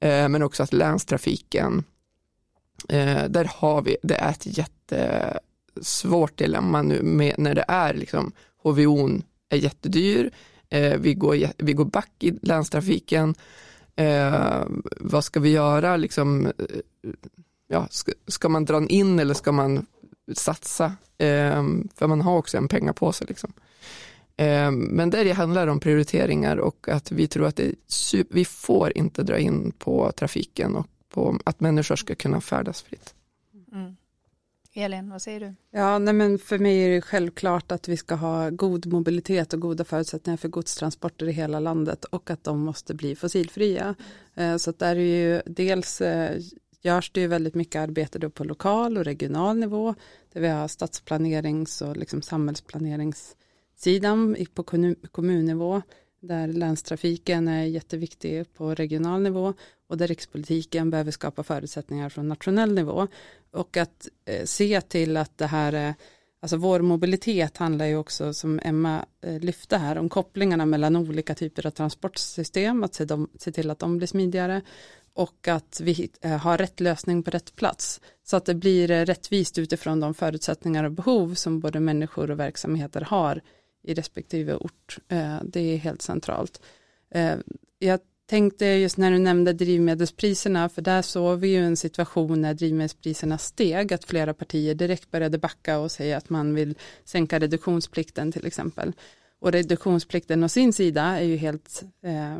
Ehm, 0.00 0.32
men 0.32 0.42
också 0.42 0.62
att 0.62 0.72
länstrafiken, 0.72 1.84
eh, 2.88 3.24
där 3.28 3.50
har 3.54 3.82
vi, 3.82 3.96
det 4.02 4.14
är 4.14 4.30
ett 4.30 4.58
jättesvårt 4.58 6.38
dilemma 6.38 6.82
nu 6.82 7.02
med, 7.02 7.34
när 7.38 7.54
det 7.54 7.64
är 7.68 7.94
liksom 7.94 8.32
HVO 8.62 9.08
är 9.48 9.56
jättedyr, 9.56 10.30
eh, 10.68 10.98
vi, 10.98 11.14
går, 11.14 11.36
vi 11.58 11.72
går 11.72 11.84
back 11.84 12.10
i 12.20 12.38
länstrafiken, 12.42 13.34
eh, 13.96 14.62
vad 15.00 15.24
ska 15.24 15.40
vi 15.40 15.50
göra, 15.50 15.96
liksom, 15.96 16.46
eh, 16.46 16.52
ja, 17.68 17.88
ska, 17.90 18.12
ska, 18.26 18.48
man 18.48 18.64
dra 18.64 18.86
in 18.86 19.18
eller 19.18 19.34
ska 19.34 19.52
man 19.52 19.86
satsa? 20.32 20.84
Eh, 21.18 21.64
för 21.94 22.06
man 22.06 22.20
har 22.20 22.36
också 22.36 22.56
en 22.56 22.68
pengapåse. 22.68 23.24
Liksom. 23.28 23.52
Eh, 24.36 24.70
men 24.70 25.10
där 25.10 25.24
det 25.24 25.32
handlar 25.32 25.66
om 25.66 25.80
prioriteringar 25.80 26.56
och 26.56 26.88
att 26.88 27.12
vi 27.12 27.26
tror 27.26 27.46
att 27.46 27.56
det 27.56 27.74
vi 28.30 28.44
får 28.44 28.98
inte 28.98 29.22
dra 29.22 29.38
in 29.38 29.72
på 29.78 30.12
trafiken 30.12 30.76
och 30.76 30.86
på 31.08 31.38
att 31.44 31.60
människor 31.60 31.96
ska 31.96 32.14
kunna 32.14 32.40
färdas 32.40 32.82
fritt. 32.82 33.14
Mm. 33.72 33.96
Elin, 34.76 35.10
vad 35.10 35.22
säger 35.22 35.40
du? 35.40 35.54
Ja, 35.70 35.98
nej 35.98 36.14
men 36.14 36.38
för 36.38 36.58
mig 36.58 36.84
är 36.84 36.90
det 36.90 37.00
självklart 37.00 37.72
att 37.72 37.88
vi 37.88 37.96
ska 37.96 38.14
ha 38.14 38.50
god 38.50 38.86
mobilitet 38.86 39.52
och 39.52 39.60
goda 39.60 39.84
förutsättningar 39.84 40.36
för 40.36 40.48
godstransporter 40.48 41.28
i 41.28 41.32
hela 41.32 41.60
landet 41.60 42.04
och 42.04 42.30
att 42.30 42.44
de 42.44 42.60
måste 42.60 42.94
bli 42.94 43.16
fossilfria. 43.16 43.94
Mm. 44.34 44.58
Så 44.58 44.70
att 44.70 44.78
där 44.78 44.96
är 44.96 45.34
ju 45.34 45.42
dels 45.46 46.00
eh, 46.00 46.40
görs 46.82 47.10
det 47.10 47.20
ju 47.20 47.26
väldigt 47.26 47.54
mycket 47.54 47.80
arbete 47.80 48.18
då 48.18 48.30
på 48.30 48.44
lokal 48.44 48.98
och 48.98 49.04
regional 49.04 49.56
nivå 49.56 49.94
där 50.32 50.40
vi 50.40 50.48
har 50.48 50.68
stadsplanerings 50.68 51.82
och 51.82 51.96
liksom 51.96 52.22
samhällsplaneringssidan 52.22 54.36
på 54.54 54.62
kommunnivå 55.10 55.82
där 56.26 56.48
länstrafiken 56.48 57.48
är 57.48 57.64
jätteviktig 57.64 58.54
på 58.54 58.74
regional 58.74 59.22
nivå 59.22 59.54
och 59.88 59.98
där 59.98 60.06
rikspolitiken 60.06 60.90
behöver 60.90 61.10
skapa 61.10 61.42
förutsättningar 61.42 62.08
från 62.08 62.28
nationell 62.28 62.74
nivå. 62.74 63.08
Och 63.50 63.76
att 63.76 64.08
eh, 64.24 64.44
se 64.44 64.80
till 64.80 65.16
att 65.16 65.38
det 65.38 65.46
här 65.46 65.72
är 65.72 65.94
Alltså 66.44 66.56
vår 66.56 66.80
mobilitet 66.80 67.56
handlar 67.56 67.86
ju 67.86 67.96
också 67.96 68.34
som 68.34 68.60
Emma 68.62 69.06
eh, 69.20 69.40
lyfte 69.40 69.76
här 69.76 69.98
om 69.98 70.08
kopplingarna 70.08 70.66
mellan 70.66 70.96
olika 70.96 71.34
typer 71.34 71.66
av 71.66 71.70
transportsystem, 71.70 72.84
att 72.84 72.94
se, 72.94 73.04
dem, 73.04 73.28
se 73.38 73.52
till 73.52 73.70
att 73.70 73.78
de 73.78 73.98
blir 73.98 74.06
smidigare 74.06 74.62
och 75.14 75.48
att 75.48 75.80
vi 75.84 76.10
eh, 76.20 76.36
har 76.36 76.58
rätt 76.58 76.80
lösning 76.80 77.22
på 77.22 77.30
rätt 77.30 77.56
plats. 77.56 78.00
Så 78.24 78.36
att 78.36 78.44
det 78.44 78.54
blir 78.54 78.90
eh, 78.90 79.04
rättvist 79.04 79.58
utifrån 79.58 80.00
de 80.00 80.14
förutsättningar 80.14 80.84
och 80.84 80.92
behov 80.92 81.34
som 81.34 81.60
både 81.60 81.80
människor 81.80 82.30
och 82.30 82.40
verksamheter 82.40 83.00
har 83.00 83.40
i 83.84 83.94
respektive 83.94 84.54
ort. 84.54 84.98
Eh, 85.08 85.36
det 85.44 85.60
är 85.60 85.76
helt 85.76 86.02
centralt. 86.02 86.62
Eh, 87.10 87.36
jag 87.78 88.00
tänkte 88.26 88.66
just 88.66 88.96
när 88.96 89.10
du 89.10 89.18
nämnde 89.18 89.52
drivmedelspriserna, 89.52 90.68
för 90.68 90.82
där 90.82 91.02
såg 91.02 91.38
vi 91.38 91.48
ju 91.48 91.64
en 91.64 91.76
situation 91.76 92.40
när 92.40 92.54
drivmedelspriserna 92.54 93.38
steg, 93.38 93.92
att 93.92 94.04
flera 94.04 94.34
partier 94.34 94.74
direkt 94.74 95.10
började 95.10 95.38
backa 95.38 95.78
och 95.78 95.90
säga 95.90 96.16
att 96.16 96.30
man 96.30 96.54
vill 96.54 96.74
sänka 97.04 97.38
reduktionsplikten 97.38 98.32
till 98.32 98.46
exempel. 98.46 98.92
Och 99.38 99.52
reduktionsplikten 99.52 100.44
å 100.44 100.48
sin 100.48 100.72
sida 100.72 101.02
är 101.02 101.24
ju 101.24 101.36
helt 101.36 101.82
eh, 102.02 102.38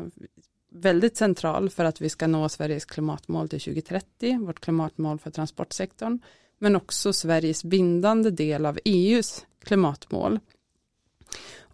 väldigt 0.71 1.17
central 1.17 1.69
för 1.69 1.85
att 1.85 2.01
vi 2.01 2.09
ska 2.09 2.27
nå 2.27 2.49
Sveriges 2.49 2.85
klimatmål 2.85 3.49
till 3.49 3.59
2030, 3.59 4.45
vårt 4.45 4.59
klimatmål 4.59 5.19
för 5.19 5.31
transportsektorn, 5.31 6.19
men 6.59 6.75
också 6.75 7.13
Sveriges 7.13 7.63
bindande 7.63 8.29
del 8.29 8.65
av 8.65 8.79
EUs 8.85 9.45
klimatmål 9.63 10.39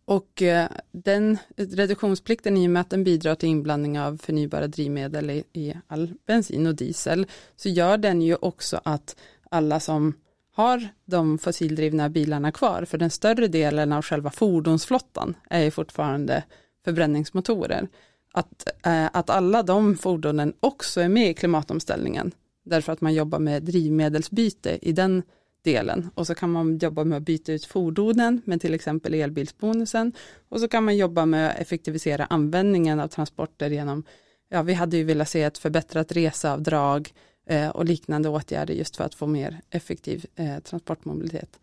och 0.05 0.41
eh, 0.41 0.69
den 0.91 1.37
reduktionsplikten 1.55 2.57
i 2.57 2.67
och 2.67 2.71
med 2.71 2.81
att 2.81 2.89
den 2.89 3.03
bidrar 3.03 3.35
till 3.35 3.49
inblandning 3.49 3.99
av 3.99 4.17
förnybara 4.17 4.67
drivmedel 4.67 5.29
i, 5.29 5.43
i 5.53 5.73
all 5.87 6.13
bensin 6.25 6.67
och 6.67 6.75
diesel 6.75 7.27
så 7.55 7.69
gör 7.69 7.97
den 7.97 8.21
ju 8.21 8.35
också 8.35 8.81
att 8.83 9.15
alla 9.49 9.79
som 9.79 10.13
har 10.53 10.87
de 11.05 11.37
fossildrivna 11.37 12.09
bilarna 12.09 12.51
kvar, 12.51 12.85
för 12.85 12.97
den 12.97 13.09
större 13.09 13.47
delen 13.47 13.93
av 13.93 14.01
själva 14.01 14.29
fordonsflottan 14.29 15.35
är 15.49 15.63
ju 15.63 15.71
fortfarande 15.71 16.43
förbränningsmotorer. 16.85 17.87
Att, 18.33 18.67
eh, 18.85 19.05
att 19.13 19.29
alla 19.29 19.63
de 19.63 19.97
fordonen 19.97 20.53
också 20.59 21.01
är 21.01 21.09
med 21.09 21.29
i 21.29 21.33
klimatomställningen, 21.33 22.31
därför 22.63 22.93
att 22.93 23.01
man 23.01 23.13
jobbar 23.13 23.39
med 23.39 23.63
drivmedelsbyte 23.63 24.79
i 24.81 24.91
den 24.91 25.23
delen 25.61 26.09
och 26.15 26.27
så 26.27 26.35
kan 26.35 26.51
man 26.51 26.77
jobba 26.77 27.03
med 27.03 27.17
att 27.17 27.23
byta 27.23 27.53
ut 27.53 27.65
fordonen 27.65 28.41
med 28.45 28.61
till 28.61 28.73
exempel 28.73 29.13
elbilsbonusen 29.13 30.13
och 30.49 30.59
så 30.59 30.67
kan 30.67 30.83
man 30.83 30.97
jobba 30.97 31.25
med 31.25 31.49
att 31.49 31.59
effektivisera 31.59 32.25
användningen 32.25 32.99
av 32.99 33.07
transporter 33.07 33.69
genom, 33.69 34.03
ja 34.49 34.61
vi 34.61 34.73
hade 34.73 34.97
ju 34.97 35.03
velat 35.03 35.29
se 35.29 35.43
ett 35.43 35.57
förbättrat 35.57 36.11
reseavdrag 36.11 37.13
eh, 37.45 37.69
och 37.69 37.85
liknande 37.85 38.29
åtgärder 38.29 38.73
just 38.73 38.95
för 38.95 39.03
att 39.03 39.15
få 39.15 39.27
mer 39.27 39.61
effektiv 39.69 40.25
eh, 40.35 40.59
transportmobilitet. 40.59 41.59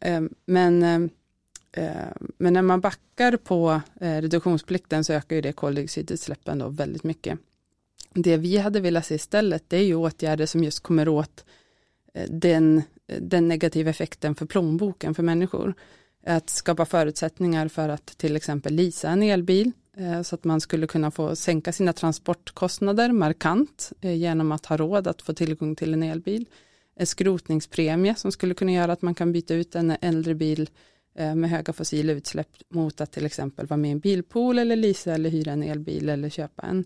Eh, 0.00 0.20
men, 0.46 0.82
eh, 1.72 1.94
men 2.38 2.52
när 2.52 2.62
man 2.62 2.80
backar 2.80 3.36
på 3.36 3.80
eh, 4.00 4.20
reduktionsplikten 4.20 5.04
så 5.04 5.12
ökar 5.12 5.36
ju 5.36 5.42
det 5.42 5.52
koldioxidutsläppen 5.52 6.58
då 6.58 6.68
väldigt 6.68 7.04
mycket. 7.04 7.38
Det 8.14 8.36
vi 8.36 8.56
hade 8.56 8.80
velat 8.80 9.06
se 9.06 9.14
istället 9.14 9.64
det 9.68 9.76
är 9.76 9.84
ju 9.84 9.94
åtgärder 9.94 10.46
som 10.46 10.64
just 10.64 10.80
kommer 10.80 11.08
åt 11.08 11.44
eh, 12.14 12.30
den 12.30 12.82
den 13.20 13.48
negativa 13.48 13.90
effekten 13.90 14.34
för 14.34 14.46
plånboken 14.46 15.14
för 15.14 15.22
människor. 15.22 15.74
Att 16.26 16.50
skapa 16.50 16.84
förutsättningar 16.84 17.68
för 17.68 17.88
att 17.88 18.06
till 18.06 18.36
exempel 18.36 18.74
lisa 18.74 19.08
en 19.08 19.22
elbil 19.22 19.72
eh, 19.96 20.22
så 20.22 20.34
att 20.34 20.44
man 20.44 20.60
skulle 20.60 20.86
kunna 20.86 21.10
få 21.10 21.36
sänka 21.36 21.72
sina 21.72 21.92
transportkostnader 21.92 23.12
markant 23.12 23.92
eh, 24.00 24.14
genom 24.14 24.52
att 24.52 24.66
ha 24.66 24.76
råd 24.76 25.06
att 25.06 25.22
få 25.22 25.32
tillgång 25.32 25.76
till 25.76 25.94
en 25.94 26.02
elbil. 26.02 26.46
En 26.96 27.06
skrotningspremie 27.06 28.14
som 28.14 28.32
skulle 28.32 28.54
kunna 28.54 28.72
göra 28.72 28.92
att 28.92 29.02
man 29.02 29.14
kan 29.14 29.32
byta 29.32 29.54
ut 29.54 29.74
en 29.74 29.96
äldre 30.00 30.34
bil 30.34 30.70
eh, 31.14 31.34
med 31.34 31.50
höga 31.50 31.72
fossila 31.72 32.12
utsläpp 32.12 32.50
mot 32.68 33.00
att 33.00 33.12
till 33.12 33.26
exempel 33.26 33.66
vara 33.66 33.78
med 33.78 33.88
i 33.88 33.92
en 33.92 33.98
bilpool 33.98 34.58
eller 34.58 34.76
lisa 34.76 35.14
eller 35.14 35.30
hyra 35.30 35.52
en 35.52 35.62
elbil 35.62 36.08
eller 36.08 36.28
köpa 36.28 36.62
en. 36.62 36.84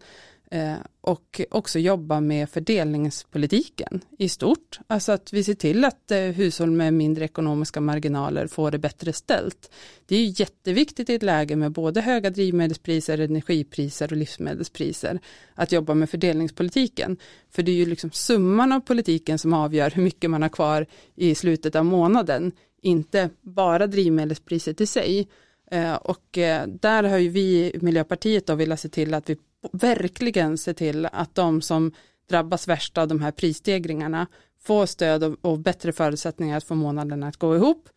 Eh, 0.52 0.76
och 1.00 1.40
också 1.50 1.78
jobba 1.78 2.20
med 2.20 2.50
fördelningspolitiken 2.50 4.00
i 4.18 4.28
stort. 4.28 4.78
Alltså 4.86 5.12
att 5.12 5.32
vi 5.32 5.44
ser 5.44 5.54
till 5.54 5.84
att 5.84 6.10
eh, 6.10 6.18
hushåll 6.18 6.70
med 6.70 6.94
mindre 6.94 7.24
ekonomiska 7.24 7.80
marginaler 7.80 8.46
får 8.46 8.70
det 8.70 8.78
bättre 8.78 9.12
ställt. 9.12 9.70
Det 10.06 10.16
är 10.16 10.40
jätteviktigt 10.40 11.10
i 11.10 11.14
ett 11.14 11.22
läge 11.22 11.56
med 11.56 11.72
både 11.72 12.00
höga 12.00 12.30
drivmedelspriser, 12.30 13.18
energipriser 13.18 14.12
och 14.12 14.16
livsmedelspriser 14.16 15.20
att 15.54 15.72
jobba 15.72 15.94
med 15.94 16.10
fördelningspolitiken. 16.10 17.16
För 17.50 17.62
det 17.62 17.72
är 17.72 17.76
ju 17.76 17.86
liksom 17.86 18.10
summan 18.10 18.72
av 18.72 18.80
politiken 18.80 19.38
som 19.38 19.52
avgör 19.52 19.90
hur 19.90 20.02
mycket 20.02 20.30
man 20.30 20.42
har 20.42 20.48
kvar 20.48 20.86
i 21.14 21.34
slutet 21.34 21.76
av 21.76 21.84
månaden, 21.84 22.52
inte 22.82 23.30
bara 23.40 23.86
drivmedelspriset 23.86 24.80
i 24.80 24.86
sig. 24.86 25.28
Eh, 25.70 25.94
och 25.94 26.38
där 26.66 27.02
har 27.02 27.18
ju 27.18 27.28
vi 27.28 27.72
i 27.74 27.78
Miljöpartiet 27.80 28.46
då 28.46 28.54
velat 28.54 28.80
se 28.80 28.88
till 28.88 29.14
att 29.14 29.30
vi 29.30 29.36
verkligen 29.72 30.58
se 30.58 30.74
till 30.74 31.06
att 31.06 31.34
de 31.34 31.62
som 31.62 31.92
drabbas 32.28 32.68
värst 32.68 32.98
av 32.98 33.08
de 33.08 33.20
här 33.20 33.30
prisstegringarna 33.30 34.26
får 34.62 34.86
stöd 34.86 35.24
och, 35.24 35.36
och 35.40 35.58
bättre 35.58 35.92
förutsättningar 35.92 36.56
att 36.56 36.64
få 36.64 36.74
månaderna 36.74 37.28
att 37.28 37.36
gå 37.36 37.56
ihop 37.56 37.88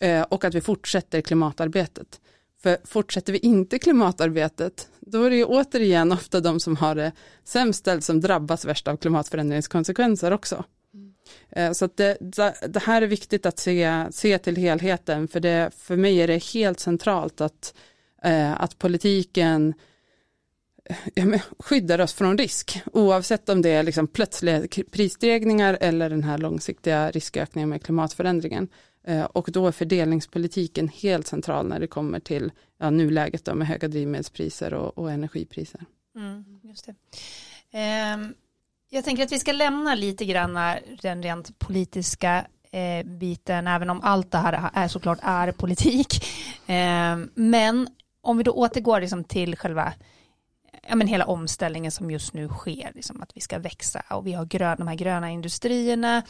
eh, 0.00 0.22
och 0.22 0.44
att 0.44 0.54
vi 0.54 0.60
fortsätter 0.60 1.20
klimatarbetet. 1.20 2.20
För 2.62 2.78
fortsätter 2.84 3.32
vi 3.32 3.38
inte 3.38 3.78
klimatarbetet, 3.78 4.88
då 5.00 5.24
är 5.24 5.30
det 5.30 5.44
återigen 5.44 6.12
ofta 6.12 6.40
de 6.40 6.60
som 6.60 6.76
har 6.76 6.94
det 6.94 7.12
sämst 7.44 7.78
ställt 7.78 8.04
som 8.04 8.20
drabbas 8.20 8.64
värst 8.64 8.88
av 8.88 8.96
klimatförändringskonsekvenser 8.96 10.32
också. 10.32 10.64
Mm. 10.94 11.74
Så 11.74 11.84
att 11.84 11.96
det, 11.96 12.16
det, 12.68 12.82
här 12.82 13.02
är 13.02 13.06
viktigt 13.06 13.46
att 13.46 13.58
se, 13.58 14.06
se 14.10 14.38
till 14.38 14.56
helheten, 14.56 15.28
för, 15.28 15.40
det, 15.40 15.70
för 15.76 15.96
mig 15.96 16.22
är 16.22 16.26
det 16.26 16.44
helt 16.44 16.80
centralt 16.80 17.40
att, 17.40 17.74
eh, 18.22 18.62
att 18.62 18.78
politiken 18.78 19.74
skyddar 21.58 22.00
oss 22.00 22.12
från 22.12 22.38
risk, 22.38 22.82
oavsett 22.92 23.48
om 23.48 23.62
det 23.62 23.70
är 23.70 23.82
liksom 23.82 24.06
plötsliga 24.06 24.62
prisstegringar 24.90 25.78
eller 25.80 26.10
den 26.10 26.22
här 26.24 26.38
långsiktiga 26.38 27.10
riskökningen 27.10 27.68
med 27.68 27.82
klimatförändringen. 27.82 28.68
Eh, 29.04 29.24
och 29.24 29.48
då 29.52 29.66
är 29.66 29.72
fördelningspolitiken 29.72 30.88
helt 30.88 31.26
central 31.26 31.68
när 31.68 31.80
det 31.80 31.86
kommer 31.86 32.20
till 32.20 32.52
ja, 32.78 32.90
nuläget 32.90 33.44
då 33.44 33.54
med 33.54 33.68
höga 33.68 33.88
drivmedelspriser 33.88 34.74
och, 34.74 34.98
och 34.98 35.10
energipriser. 35.10 35.80
Mm, 36.16 36.44
just 36.62 36.86
det. 36.86 36.94
Um, 38.14 38.34
jag 38.90 39.04
tänker 39.04 39.22
att 39.22 39.32
vi 39.32 39.38
ska 39.38 39.52
lämna 39.52 39.94
lite 39.94 40.24
grann 40.24 40.58
den 41.02 41.22
rent 41.22 41.58
politiska 41.58 42.46
eh, 42.72 43.06
biten, 43.06 43.66
även 43.66 43.90
om 43.90 44.00
allt 44.00 44.30
det 44.30 44.38
här 44.38 44.70
är 44.74 44.88
såklart 44.88 45.18
är 45.22 45.52
politik. 45.52 46.24
Um, 46.68 47.30
men 47.34 47.88
om 48.20 48.36
vi 48.36 48.42
då 48.42 48.52
återgår 48.52 49.00
liksom 49.00 49.24
till 49.24 49.56
själva 49.56 49.92
ja, 50.90 50.96
men 50.96 51.06
hela 51.06 51.24
omställningen 51.24 51.92
som 51.92 52.10
just 52.10 52.34
nu 52.34 52.48
sker, 52.48 52.92
liksom 52.94 53.22
att 53.22 53.30
vi 53.34 53.40
ska 53.40 53.58
växa 53.58 54.02
och 54.10 54.26
vi 54.26 54.32
har 54.32 54.44
grön, 54.44 54.76
de 54.78 54.88
här 54.88 54.94
gröna 54.94 55.30
industrierna. 55.30 56.22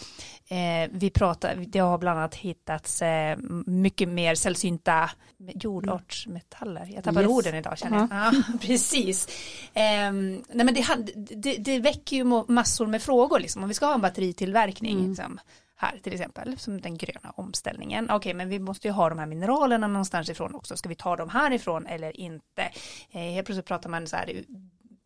Eh, 0.48 0.90
vi 0.90 1.10
pratar, 1.10 1.64
det 1.68 1.78
har 1.78 1.98
bland 1.98 2.18
annat 2.18 2.34
hittats 2.34 3.02
eh, 3.02 3.38
mycket 3.66 4.08
mer 4.08 4.34
sällsynta 4.34 5.10
jordartsmetaller. 5.54 6.88
Jag 6.94 7.04
tappar 7.04 7.22
yes. 7.22 7.30
orden 7.30 7.54
idag 7.54 7.78
känner 7.78 7.98
jag. 7.98 8.08
Ja, 8.10 8.32
precis. 8.60 9.28
Eh, 9.74 10.12
nej, 10.12 10.64
men 10.64 10.74
det, 10.74 10.86
det, 11.14 11.56
det 11.56 11.78
väcker 11.78 12.16
ju 12.16 12.24
massor 12.48 12.86
med 12.86 13.02
frågor, 13.02 13.40
liksom, 13.40 13.62
om 13.62 13.68
vi 13.68 13.74
ska 13.74 13.86
ha 13.86 13.94
en 13.94 14.00
batteritillverkning. 14.00 14.98
Mm. 14.98 15.08
Liksom 15.08 15.40
här 15.80 15.98
till 16.02 16.12
exempel, 16.12 16.58
som 16.58 16.80
den 16.80 16.96
gröna 16.96 17.30
omställningen. 17.36 18.04
Okej, 18.04 18.16
okay, 18.16 18.34
men 18.34 18.48
vi 18.48 18.58
måste 18.58 18.88
ju 18.88 18.92
ha 18.92 19.08
de 19.08 19.18
här 19.18 19.26
mineralerna 19.26 19.86
någonstans 19.86 20.28
ifrån 20.28 20.54
också. 20.54 20.76
Ska 20.76 20.88
vi 20.88 20.94
ta 20.94 21.16
dem 21.16 21.28
härifrån 21.28 21.86
eller 21.86 22.20
inte? 22.20 22.62
Eh, 23.10 23.20
helt 23.20 23.46
plötsligt 23.46 23.66
pratar 23.66 23.90
man 23.90 24.06
så 24.06 24.16
här, 24.16 24.44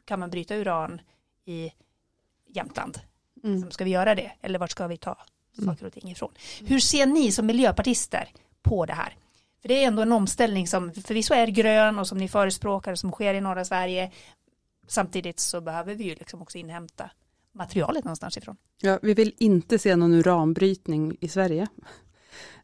kan 0.04 0.20
man 0.20 0.30
bryta 0.30 0.54
uran 0.54 1.00
i 1.44 1.72
Jämtland? 2.48 2.98
Mm. 3.44 3.70
Ska 3.70 3.84
vi 3.84 3.90
göra 3.90 4.14
det? 4.14 4.32
Eller 4.40 4.58
vart 4.58 4.70
ska 4.70 4.86
vi 4.86 4.96
ta 4.96 5.16
mm. 5.58 5.74
saker 5.74 5.86
och 5.86 5.92
ting 5.92 6.10
ifrån? 6.10 6.32
Hur 6.60 6.80
ser 6.80 7.06
ni 7.06 7.32
som 7.32 7.46
miljöpartister 7.46 8.28
på 8.62 8.86
det 8.86 8.92
här? 8.92 9.16
För 9.62 9.68
det 9.68 9.84
är 9.84 9.86
ändå 9.86 10.02
en 10.02 10.12
omställning 10.12 10.66
som 10.66 10.92
förvisso 10.92 11.34
är 11.34 11.46
grön 11.46 11.98
och 11.98 12.08
som 12.08 12.18
ni 12.18 12.28
förespråkar 12.28 12.94
som 12.94 13.12
sker 13.12 13.34
i 13.34 13.40
norra 13.40 13.64
Sverige. 13.64 14.10
Samtidigt 14.86 15.40
så 15.40 15.60
behöver 15.60 15.94
vi 15.94 16.04
ju 16.04 16.14
liksom 16.14 16.42
också 16.42 16.58
inhämta 16.58 17.10
materialet 17.54 18.04
någonstans 18.04 18.36
ifrån. 18.36 18.56
Ja, 18.82 18.98
vi 19.02 19.14
vill 19.14 19.34
inte 19.38 19.78
se 19.78 19.96
någon 19.96 20.14
uranbrytning 20.14 21.16
i 21.20 21.28
Sverige. 21.28 21.68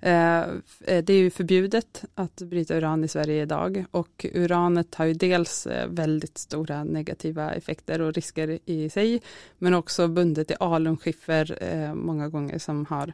Eh, 0.00 0.40
eh, 0.40 1.04
det 1.04 1.10
är 1.10 1.18
ju 1.18 1.30
förbjudet 1.30 2.04
att 2.14 2.36
bryta 2.36 2.76
uran 2.76 3.04
i 3.04 3.08
Sverige 3.08 3.42
idag 3.42 3.84
och 3.90 4.26
uranet 4.34 4.94
har 4.94 5.04
ju 5.04 5.14
dels 5.14 5.66
eh, 5.66 5.88
väldigt 5.88 6.38
stora 6.38 6.84
negativa 6.84 7.52
effekter 7.52 8.00
och 8.00 8.12
risker 8.12 8.58
i 8.64 8.90
sig, 8.90 9.22
men 9.58 9.74
också 9.74 10.08
bundet 10.08 10.50
i 10.50 10.54
alunskiffer 10.60 11.94
många 11.94 12.28
gånger 12.28 12.58
som 12.58 12.86
har 12.86 13.12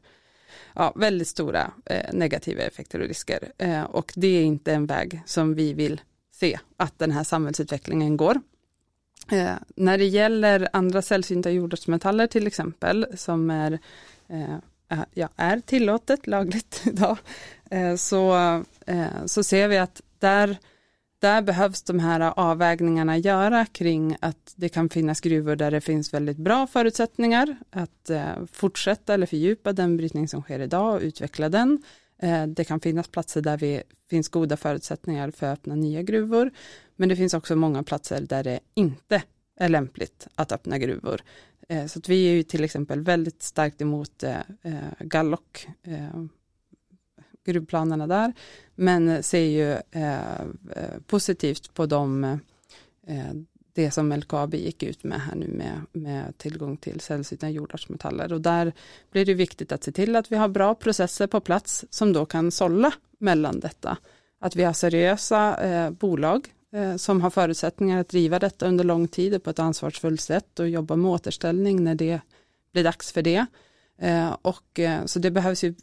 ja, 0.75 0.93
väldigt 0.97 1.29
stora 1.29 1.73
negativa 2.13 2.63
effekter 2.63 3.01
och 3.01 3.09
risker. 3.09 3.53
Och 3.91 4.13
det 4.17 4.27
är 4.27 4.43
inte 4.43 4.73
en 4.73 4.87
väg 4.87 5.23
som 5.27 5.55
vi 5.55 5.73
vill 5.73 6.01
se 6.33 6.59
att 6.77 6.99
den 6.99 7.11
här 7.11 7.25
samhällsutvecklingen 7.25 8.17
går. 8.17 8.41
Eh, 9.31 9.55
när 9.77 9.99
det 9.99 10.05
gäller 10.05 10.69
andra 10.73 11.03
sällsynta 11.03 11.51
jordartsmetaller 11.51 12.27
till 12.27 12.47
exempel, 12.47 13.07
som 13.15 13.51
är, 13.51 13.79
eh, 14.29 14.55
eh 14.91 15.05
ja, 15.15 15.29
är 15.37 15.61
tillåtet 15.61 16.27
lagligt 16.27 16.83
idag, 16.87 17.19
eh, 17.71 17.97
så, 17.97 18.35
eh, 18.87 19.25
så 19.27 19.45
ser 19.45 19.69
vi 19.69 19.79
att 19.79 20.01
där, 20.19 20.57
där 21.19 21.43
behövs 21.43 21.83
de 21.83 21.99
här 21.99 22.21
avvägningarna 22.37 23.19
göra 23.19 23.67
kring 23.67 24.17
att 24.21 24.53
det 24.57 24.69
kan 24.69 24.89
finnas 24.89 25.21
gruvor 25.21 25.57
där 25.57 25.71
det 25.71 25.81
finns 25.81 26.15
väldigt 26.15 26.37
bra 26.37 26.67
förutsättningar 26.67 27.57
att 27.71 28.11
eh, 28.11 28.45
fortsätta 28.53 29.15
eller 29.15 29.27
fördjupa 29.27 29.73
den 29.73 29.97
brytning 29.97 30.29
som 30.29 30.43
sker 30.43 30.61
idag 30.61 30.95
och 30.95 31.01
utveckla 31.01 31.49
den. 31.49 31.83
Eh, 32.19 32.47
det 32.47 32.65
kan 32.65 32.81
finnas 32.81 33.09
platser 33.09 33.41
där 33.41 33.57
det 33.57 33.83
finns 34.11 34.29
goda 34.29 34.57
förutsättningar 34.57 35.31
för 35.31 35.47
att 35.47 35.59
öppna 35.59 35.75
nya 35.75 36.03
gruvor, 36.03 36.51
men 36.97 37.09
det 37.09 37.17
finns 37.17 37.35
också 37.35 37.57
många 37.57 37.83
platser 37.83 38.21
där 38.21 38.45
det 38.45 38.61
inte 38.75 39.23
är 39.57 39.69
lämpligt 39.69 40.29
att 40.35 40.53
öppna 40.53 40.79
gruvor. 40.79 41.21
Eh, 41.69 41.87
så 41.87 41.99
att 41.99 42.09
vi 42.09 42.29
är 42.29 42.33
ju 42.33 42.43
till 42.43 42.65
exempel 42.65 43.01
väldigt 43.01 43.43
starkt 43.43 43.81
emot 43.81 44.23
eh, 44.23 44.37
Gallock 45.01 45.67
gruvplanerna 47.45 48.07
där, 48.07 48.33
men 48.75 49.23
ser 49.23 49.39
ju 49.39 49.77
positivt 51.07 51.75
på 51.75 51.87
de 51.87 52.39
det 53.77 53.91
som 53.91 54.13
LKAB 54.13 54.55
gick 54.55 54.83
ut 54.83 55.05
med 55.05 55.21
här 55.21 55.35
nu 55.35 55.49
med, 55.49 55.81
med 55.93 56.39
tillgång 56.39 56.77
till 56.77 57.01
sällsynta 57.01 57.51
jordartsmetaller. 57.51 58.33
Och 58.33 58.41
där 58.41 58.73
blir 59.11 59.25
det 59.25 59.35
viktigt 59.35 59.73
att 59.73 59.85
se 59.85 59.93
till 59.93 60.17
att 60.17 60.33
vi 60.33 60.37
har 60.37 60.49
bra 60.49 60.75
processer 60.75 61.27
på 61.27 61.41
plats 61.41 61.85
som 61.91 62.13
då 62.13 62.27
kan 62.27 62.51
sålla 62.51 62.93
mellan 63.19 63.61
detta. 63.61 63.97
Att 64.41 64.57
vi 64.57 64.65
har 64.65 64.73
seriösa 64.73 65.65
eh, 65.65 65.91
bolag 65.91 66.49
eh, 66.73 66.97
som 66.97 67.21
har 67.21 67.31
förutsättningar 67.31 68.01
att 68.01 68.09
driva 68.09 68.39
detta 68.39 68.67
under 68.67 68.85
lång 68.85 69.09
tid 69.09 69.43
på 69.43 69.51
ett 69.51 69.59
ansvarsfullt 69.59 70.21
sätt 70.21 70.59
och 70.59 70.69
jobba 70.69 70.97
med 70.97 71.11
återställning 71.11 71.85
när 71.85 71.95
det 71.95 72.21
blir 72.73 72.85
dags 72.85 73.13
för 73.13 73.23
det. 73.23 73.47
Eh, 73.99 74.37
och, 74.43 74.79
eh, 74.79 75.05
så 75.05 75.19
det 75.19 75.31
behövs 75.31 75.65
ju 75.65 75.75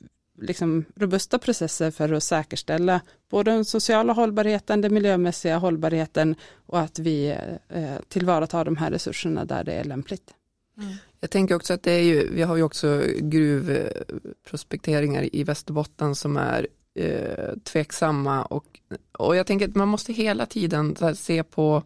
liksom 0.41 0.85
robusta 0.95 1.39
processer 1.39 1.91
för 1.91 2.13
att 2.13 2.23
säkerställa 2.23 3.01
både 3.29 3.51
den 3.51 3.65
sociala 3.65 4.13
hållbarheten, 4.13 4.81
den 4.81 4.93
miljömässiga 4.93 5.57
hållbarheten 5.57 6.35
och 6.65 6.79
att 6.79 6.99
vi 6.99 7.37
eh, 7.69 7.95
tillvaratar 8.07 8.65
de 8.65 8.77
här 8.77 8.91
resurserna 8.91 9.45
där 9.45 9.63
det 9.63 9.73
är 9.73 9.83
lämpligt. 9.83 10.33
Mm. 10.77 10.93
Jag 11.19 11.29
tänker 11.29 11.55
också 11.55 11.73
att 11.73 11.83
det 11.83 11.91
är 11.91 12.03
ju, 12.03 12.33
vi 12.33 12.41
har 12.41 12.55
ju 12.55 12.63
också 12.63 13.03
gruvprospekteringar 13.17 15.35
i 15.35 15.43
Västerbotten 15.43 16.15
som 16.15 16.37
är 16.37 16.67
eh, 16.95 17.55
tveksamma 17.63 18.45
och, 18.45 18.79
och 19.11 19.35
jag 19.35 19.47
tänker 19.47 19.67
att 19.67 19.75
man 19.75 19.87
måste 19.87 20.13
hela 20.13 20.45
tiden 20.45 20.95
se 21.15 21.43
på, 21.43 21.83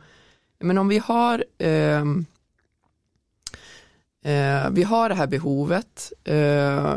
men 0.60 0.78
om 0.78 0.88
vi 0.88 0.98
har 0.98 1.46
eh, 1.58 2.02
eh, 4.22 4.70
vi 4.72 4.84
har 4.84 5.10
det 5.10 5.16
här 5.16 5.28
behovet, 5.28 6.14
eh, 6.24 6.96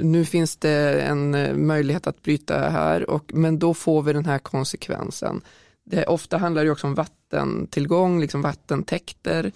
nu 0.00 0.24
finns 0.24 0.56
det 0.56 1.02
en 1.02 1.34
eh, 1.34 1.54
möjlighet 1.54 2.06
att 2.06 2.22
bryta 2.22 2.68
här, 2.68 3.10
och, 3.10 3.34
men 3.34 3.58
då 3.58 3.74
får 3.74 4.02
vi 4.02 4.12
den 4.12 4.24
här 4.26 4.38
konsekvensen. 4.38 5.40
Det, 5.84 6.06
ofta 6.06 6.38
handlar 6.38 6.64
det 6.64 6.70
också 6.70 6.86
om 6.86 6.94
vattentillgång, 6.94 8.20
liksom 8.20 8.42
vattentäkter 8.42 9.52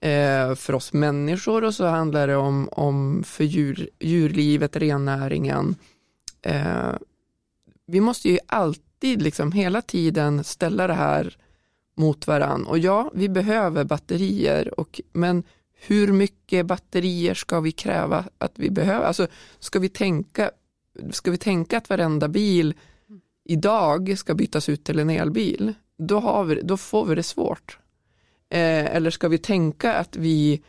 eh, 0.00 0.54
för 0.54 0.72
oss 0.72 0.92
människor 0.92 1.64
och 1.64 1.74
så 1.74 1.86
handlar 1.86 2.26
det 2.26 2.36
om, 2.36 2.68
om 2.72 3.22
för 3.26 3.44
djur, 3.44 3.88
djurlivet, 4.00 4.76
rennäringen. 4.76 5.76
Eh, 6.42 6.92
vi 7.86 8.00
måste 8.00 8.28
ju 8.28 8.38
alltid, 8.46 9.22
liksom 9.22 9.52
hela 9.52 9.82
tiden 9.82 10.44
ställa 10.44 10.86
det 10.86 10.94
här 10.94 11.36
mot 11.94 12.26
varann. 12.26 12.66
Och 12.66 12.78
ja, 12.78 13.10
vi 13.14 13.28
behöver 13.28 13.84
batterier, 13.84 14.80
och, 14.80 15.00
men 15.12 15.42
hur 15.86 16.12
mycket 16.12 16.66
batterier 16.66 17.34
ska 17.34 17.60
vi 17.60 17.72
kräva 17.72 18.24
att 18.38 18.52
vi 18.54 18.70
behöver? 18.70 19.04
Alltså, 19.04 19.26
ska, 19.58 19.78
vi 19.78 19.88
tänka, 19.88 20.50
ska 21.10 21.30
vi 21.30 21.38
tänka 21.38 21.78
att 21.78 21.90
varenda 21.90 22.28
bil 22.28 22.74
idag 23.44 24.18
ska 24.18 24.34
bytas 24.34 24.68
ut 24.68 24.84
till 24.84 24.98
en 24.98 25.10
elbil? 25.10 25.74
Då, 25.98 26.20
har 26.20 26.44
vi, 26.44 26.62
då 26.62 26.76
får 26.76 27.06
vi 27.06 27.14
det 27.14 27.22
svårt. 27.22 27.78
Eh, 28.50 28.96
eller 28.96 29.10
ska 29.10 29.28
vi 29.28 29.38
tänka 29.38 29.94
att 29.94 30.16
vi 30.16 30.62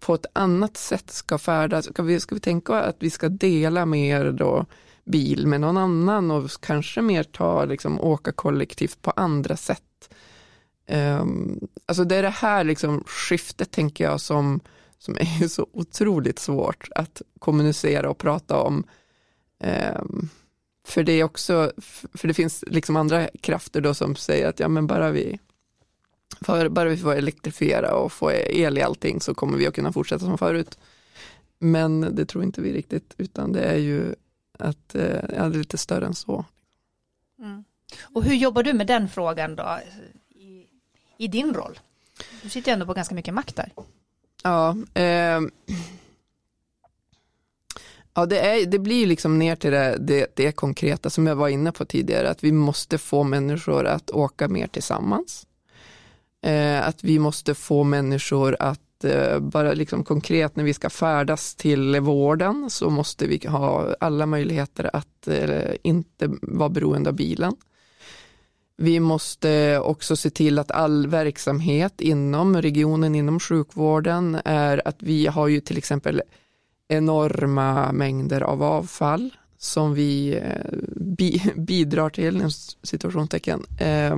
på 0.00 0.14
ett 0.14 0.26
annat 0.32 0.76
sätt 0.76 1.10
ska 1.10 1.38
färdas? 1.38 1.84
Ska 1.84 2.02
vi, 2.02 2.20
ska 2.20 2.34
vi 2.34 2.40
tänka 2.40 2.74
att 2.74 2.96
vi 2.98 3.10
ska 3.10 3.28
dela 3.28 3.86
mer 3.86 4.32
då 4.32 4.66
bil 5.04 5.46
med 5.46 5.60
någon 5.60 5.76
annan 5.76 6.30
och 6.30 6.50
kanske 6.60 7.02
mer 7.02 7.22
ta, 7.22 7.64
liksom, 7.64 8.00
åka 8.00 8.32
kollektivt 8.32 9.02
på 9.02 9.10
andra 9.10 9.56
sätt? 9.56 9.82
Um, 10.88 11.60
alltså 11.86 12.04
det 12.04 12.16
är 12.16 12.22
det 12.22 12.28
här 12.30 12.64
liksom 12.64 13.04
skiftet 13.06 13.70
tänker 13.70 14.04
jag 14.04 14.20
som, 14.20 14.60
som 14.98 15.16
är 15.20 15.48
så 15.48 15.66
otroligt 15.72 16.38
svårt 16.38 16.88
att 16.94 17.22
kommunicera 17.38 18.10
och 18.10 18.18
prata 18.18 18.60
om. 18.60 18.84
Um, 20.00 20.28
för 20.86 21.02
det 21.02 21.12
är 21.12 21.24
också, 21.24 21.72
för 22.14 22.28
det 22.28 22.34
finns 22.34 22.64
liksom 22.66 22.96
andra 22.96 23.28
krafter 23.40 23.80
då 23.80 23.94
som 23.94 24.16
säger 24.16 24.48
att 24.48 24.60
ja 24.60 24.68
men 24.68 24.86
bara 24.86 25.10
vi 25.10 25.38
för, 26.40 26.68
bara 26.68 26.88
vi 26.88 26.96
får 26.96 27.14
elektrifiera 27.14 27.94
och 27.94 28.12
få 28.12 28.32
el 28.32 28.78
i 28.78 28.82
allting 28.82 29.20
så 29.20 29.34
kommer 29.34 29.58
vi 29.58 29.66
att 29.66 29.74
kunna 29.74 29.92
fortsätta 29.92 30.24
som 30.24 30.38
förut. 30.38 30.78
Men 31.58 32.14
det 32.14 32.26
tror 32.26 32.44
inte 32.44 32.60
vi 32.60 32.72
riktigt, 32.72 33.14
utan 33.18 33.52
det 33.52 33.62
är 33.62 33.76
ju 33.76 34.14
att 34.58 34.94
eh, 34.94 35.20
ja, 35.36 35.48
det 35.48 35.56
är 35.56 35.58
lite 35.58 35.78
större 35.78 36.06
än 36.06 36.14
så. 36.14 36.44
Mm. 37.38 37.64
Och 38.02 38.24
hur 38.24 38.34
jobbar 38.34 38.62
du 38.62 38.72
med 38.72 38.86
den 38.86 39.08
frågan 39.08 39.56
då 39.56 39.78
i, 41.18 41.28
din 41.28 41.54
roll? 41.54 41.78
Du 42.42 42.48
sitter 42.48 42.70
ju 42.70 42.72
ändå 42.72 42.86
på 42.86 42.94
ganska 42.94 43.14
mycket 43.14 43.34
makt 43.34 43.56
där. 43.56 43.72
Ja, 44.42 44.76
eh, 44.94 45.40
ja 48.14 48.26
det, 48.26 48.40
är, 48.40 48.66
det 48.66 48.78
blir 48.78 49.06
liksom 49.06 49.38
ner 49.38 49.56
till 49.56 49.70
det, 49.70 49.96
det, 50.00 50.36
det 50.36 50.52
konkreta 50.52 51.10
som 51.10 51.26
jag 51.26 51.36
var 51.36 51.48
inne 51.48 51.72
på 51.72 51.84
tidigare, 51.84 52.30
att 52.30 52.44
vi 52.44 52.52
måste 52.52 52.98
få 52.98 53.22
människor 53.22 53.86
att 53.86 54.10
åka 54.10 54.48
mer 54.48 54.66
tillsammans. 54.66 55.46
Eh, 56.42 56.88
att 56.88 57.04
vi 57.04 57.18
måste 57.18 57.54
få 57.54 57.84
människor 57.84 58.56
att 58.60 59.04
eh, 59.04 59.38
bara 59.38 59.72
liksom 59.72 60.04
konkret 60.04 60.56
när 60.56 60.64
vi 60.64 60.74
ska 60.74 60.90
färdas 60.90 61.54
till 61.54 62.00
vården 62.00 62.70
så 62.70 62.90
måste 62.90 63.26
vi 63.26 63.46
ha 63.46 63.94
alla 64.00 64.26
möjligheter 64.26 64.90
att 64.92 65.28
eh, 65.28 65.74
inte 65.82 66.30
vara 66.42 66.68
beroende 66.68 67.10
av 67.10 67.16
bilen. 67.16 67.56
Vi 68.78 69.00
måste 69.00 69.78
också 69.78 70.16
se 70.16 70.30
till 70.30 70.58
att 70.58 70.70
all 70.70 71.06
verksamhet 71.06 72.00
inom 72.00 72.62
regionen, 72.62 73.14
inom 73.14 73.40
sjukvården 73.40 74.38
är 74.44 74.88
att 74.88 75.02
vi 75.02 75.26
har 75.26 75.48
ju 75.48 75.60
till 75.60 75.78
exempel 75.78 76.22
enorma 76.88 77.92
mängder 77.92 78.40
av 78.40 78.62
avfall 78.62 79.30
som 79.58 79.94
vi 79.94 80.36
eh, 80.42 80.78
bi 80.96 81.52
bidrar 81.56 82.10
till, 82.10 82.44
situationstecken, 82.82 83.64
eh, 83.80 84.16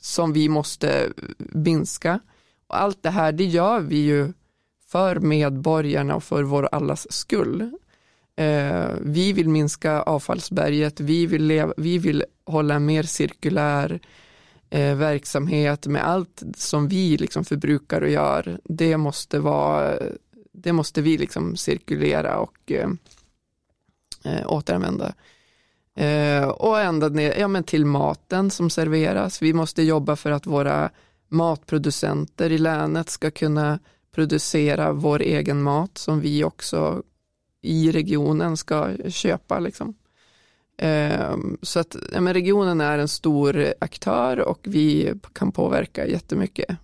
som 0.00 0.32
vi 0.32 0.48
måste 0.48 1.12
minska. 1.38 2.20
Och 2.66 2.80
allt 2.80 3.02
det 3.02 3.10
här, 3.10 3.32
det 3.32 3.44
gör 3.44 3.80
vi 3.80 3.96
ju 3.96 4.32
för 4.86 5.16
medborgarna 5.16 6.14
och 6.16 6.24
för 6.24 6.42
vår 6.42 6.68
allas 6.72 7.12
skull. 7.12 7.70
Eh, 8.36 8.88
vi 9.00 9.32
vill 9.32 9.48
minska 9.48 10.02
avfallsberget, 10.02 11.00
vi 11.00 11.26
vill, 11.26 11.44
leva, 11.44 11.72
vi 11.76 11.98
vill 11.98 12.24
hålla 12.50 12.74
en 12.74 12.86
mer 12.86 13.02
cirkulär 13.02 14.00
eh, 14.70 14.94
verksamhet 14.96 15.86
med 15.86 16.08
allt 16.08 16.42
som 16.56 16.88
vi 16.88 17.16
liksom 17.16 17.44
förbrukar 17.44 18.00
och 18.00 18.10
gör. 18.10 18.60
Det 18.64 18.96
måste, 18.96 19.38
vara, 19.38 19.98
det 20.52 20.72
måste 20.72 21.02
vi 21.02 21.18
liksom 21.18 21.56
cirkulera 21.56 22.38
och 22.38 22.72
eh, 22.72 22.88
eh 24.24 24.52
återanvända. 24.52 25.14
Eh, 25.94 26.48
och 26.48 26.80
ända 26.80 27.08
ner 27.08 27.34
ja, 27.38 27.48
men 27.48 27.64
till 27.64 27.86
maten 27.86 28.50
som 28.50 28.70
serveras. 28.70 29.42
Vi 29.42 29.52
måste 29.52 29.82
jobba 29.82 30.16
för 30.16 30.30
att 30.30 30.46
våra 30.46 30.90
matproducenter 31.28 32.52
i 32.52 32.58
länet 32.58 33.10
ska 33.10 33.30
kunna 33.30 33.78
producera 34.14 34.92
vår 34.92 35.22
egen 35.22 35.62
mat 35.62 35.98
som 35.98 36.20
vi 36.20 36.44
också 36.44 37.02
i 37.62 37.90
regionen 37.92 38.56
ska 38.56 38.96
köpa. 39.08 39.58
Liksom. 39.58 39.94
Ehm, 40.82 41.58
så 41.62 41.80
att 41.80 41.96
ja, 42.12 42.20
men 42.20 42.34
regionen 42.34 42.80
är 42.80 42.98
en 42.98 43.08
stor 43.08 43.74
aktör 43.78 44.40
och 44.40 44.60
vi 44.62 45.14
kan 45.32 45.52
påverka 45.52 46.06
jättemycket. 46.06 46.76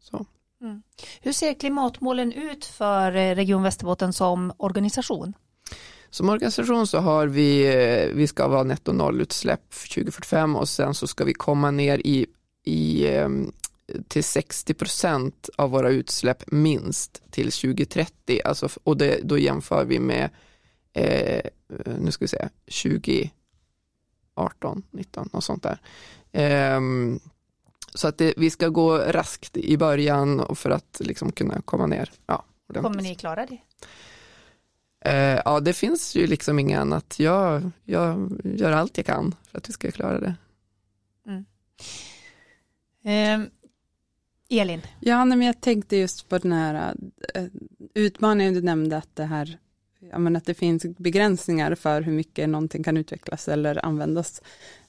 Så. 0.00 0.26
Mm. 0.60 0.82
Hur 1.20 1.32
ser 1.32 1.54
klimatmålen 1.54 2.32
ut 2.32 2.64
för 2.64 3.16
eh, 3.16 3.34
Region 3.34 3.62
Västerbotten 3.62 4.12
som 4.12 4.52
organisation? 4.56 5.32
Som 6.10 6.28
organisation 6.28 6.86
så 6.86 6.98
har 6.98 7.26
vi, 7.26 7.66
eh, 7.66 8.14
vi 8.14 8.26
ska 8.26 8.48
vara 8.48 8.62
netto 8.62 8.92
nollutsläpp 8.92 9.70
2045 9.94 10.56
och 10.56 10.68
sen 10.68 10.94
så 10.94 11.06
ska 11.06 11.24
vi 11.24 11.34
komma 11.34 11.70
ner 11.70 11.98
i, 11.98 12.26
i 12.64 13.08
ehm, 13.08 13.52
till 14.08 14.24
60 14.24 14.74
procent 14.74 15.48
av 15.56 15.70
våra 15.70 15.90
utsläpp 15.90 16.50
minst 16.50 17.22
till 17.30 17.52
2030. 17.52 18.40
Alltså, 18.44 18.68
och 18.84 18.96
det, 18.96 19.20
då 19.22 19.38
jämför 19.38 19.84
vi 19.84 19.98
med, 19.98 20.30
eh, 20.92 21.42
nu 21.98 22.10
ska 22.10 22.24
vi 22.24 22.28
se, 22.28 22.48
20, 22.66 23.30
18, 24.36 24.82
19 24.90 25.28
och 25.32 25.44
sånt 25.44 25.62
där. 25.62 25.78
Um, 26.76 27.20
så 27.94 28.08
att 28.08 28.18
det, 28.18 28.34
vi 28.36 28.50
ska 28.50 28.68
gå 28.68 28.98
raskt 28.98 29.56
i 29.56 29.76
början 29.76 30.56
för 30.56 30.70
att 30.70 31.00
liksom 31.04 31.32
kunna 31.32 31.62
komma 31.62 31.86
ner. 31.86 32.12
Ja, 32.26 32.44
Kommer 32.74 33.02
ni 33.02 33.14
klara 33.14 33.46
det? 33.46 33.58
Eh, 35.00 35.40
ja, 35.44 35.60
det 35.60 35.72
finns 35.72 36.16
ju 36.16 36.26
liksom 36.26 36.58
inget 36.58 36.80
annat. 36.80 37.18
Jag, 37.18 37.70
jag 37.84 38.32
gör 38.44 38.72
allt 38.72 38.96
jag 38.96 39.06
kan 39.06 39.34
för 39.50 39.58
att 39.58 39.68
vi 39.68 39.72
ska 39.72 39.90
klara 39.90 40.20
det. 40.20 40.34
Mm. 41.26 41.44
Um, 43.40 43.50
Elin? 44.48 44.80
Ja, 45.00 45.24
men 45.24 45.42
jag 45.42 45.60
tänkte 45.60 45.96
just 45.96 46.28
på 46.28 46.38
den 46.38 46.52
här 46.52 46.94
eh, 47.34 47.44
utmaningen 47.94 48.54
du 48.54 48.62
nämnde, 48.62 48.96
att 48.96 49.16
det 49.16 49.24
här 49.24 49.58
ja, 50.10 50.18
men 50.18 50.36
att 50.36 50.44
det 50.44 50.54
finns 50.54 50.86
begränsningar 50.98 51.74
för 51.74 52.00
hur 52.00 52.12
mycket 52.12 52.48
någonting 52.48 52.82
kan 52.82 52.96
utvecklas 52.96 53.48
eller 53.48 53.84
användas. 53.84 54.42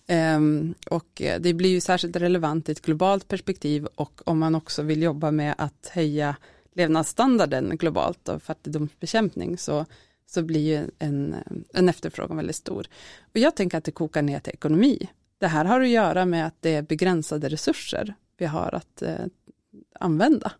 Um, 0.09 0.73
och 0.89 1.21
eh, 1.21 1.41
det 1.41 1.53
blir 1.53 1.69
ju 1.69 1.81
särskilt 1.81 2.15
relevant 2.15 2.69
i 2.69 2.71
ett 2.71 2.81
globalt 2.81 3.27
perspektiv 3.27 3.85
och 3.95 4.21
om 4.25 4.39
man 4.39 4.55
också 4.55 4.81
vill 4.81 5.01
jobba 5.01 5.31
med 5.31 5.55
att 5.57 5.91
höja 5.93 6.35
levnadsstandarden 6.73 7.77
globalt 7.77 8.29
och 8.29 8.43
fattigdomsbekämpning 8.43 9.57
så, 9.57 9.85
så 10.25 10.41
blir 10.41 10.61
ju 10.61 10.89
en, 10.99 11.35
en 11.73 11.89
efterfrågan 11.89 12.37
väldigt 12.37 12.55
stor. 12.55 12.87
Och 13.33 13.37
jag 13.37 13.55
tänker 13.55 13.77
att 13.77 13.83
det 13.83 13.91
kokar 13.91 14.21
ner 14.21 14.39
till 14.39 14.53
ekonomi. 14.53 15.09
Det 15.37 15.47
här 15.47 15.65
har 15.65 15.81
att 15.81 15.89
göra 15.89 16.25
med 16.25 16.47
att 16.47 16.55
det 16.59 16.75
är 16.75 16.81
begränsade 16.81 17.49
resurser 17.49 18.13
vi 18.37 18.45
har 18.45 18.75
att 18.75 19.01
eh, 19.01 19.25
använda. 19.99 20.51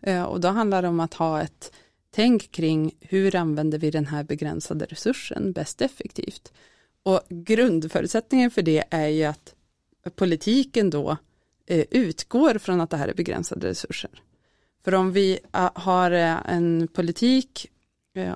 Eh, 0.00 0.22
och 0.22 0.40
då 0.40 0.48
handlar 0.48 0.82
det 0.82 0.88
om 0.88 1.00
att 1.00 1.14
ha 1.14 1.42
ett 1.42 1.72
tänk 2.16 2.50
kring 2.50 2.94
hur 3.00 3.36
använder 3.36 3.78
vi 3.78 3.90
den 3.90 4.06
här 4.06 4.24
begränsade 4.24 4.84
resursen 4.84 5.52
bäst 5.52 5.82
effektivt. 5.82 6.52
Och 7.02 7.20
grundförutsättningen 7.28 8.50
för 8.50 8.62
det 8.62 8.84
är 8.90 9.08
ju 9.08 9.24
att 9.24 9.54
politiken 10.14 10.90
då 10.90 11.16
eh, 11.66 11.84
utgår 11.90 12.58
från 12.58 12.80
att 12.80 12.90
det 12.90 12.96
här 12.96 13.08
är 13.08 13.14
begränsade 13.14 13.66
resurser. 13.66 14.10
För 14.84 14.94
om 14.94 15.12
vi 15.12 15.38
eh, 15.52 15.70
har 15.74 16.10
eh, 16.10 16.36
en 16.46 16.88
politik, 16.92 17.70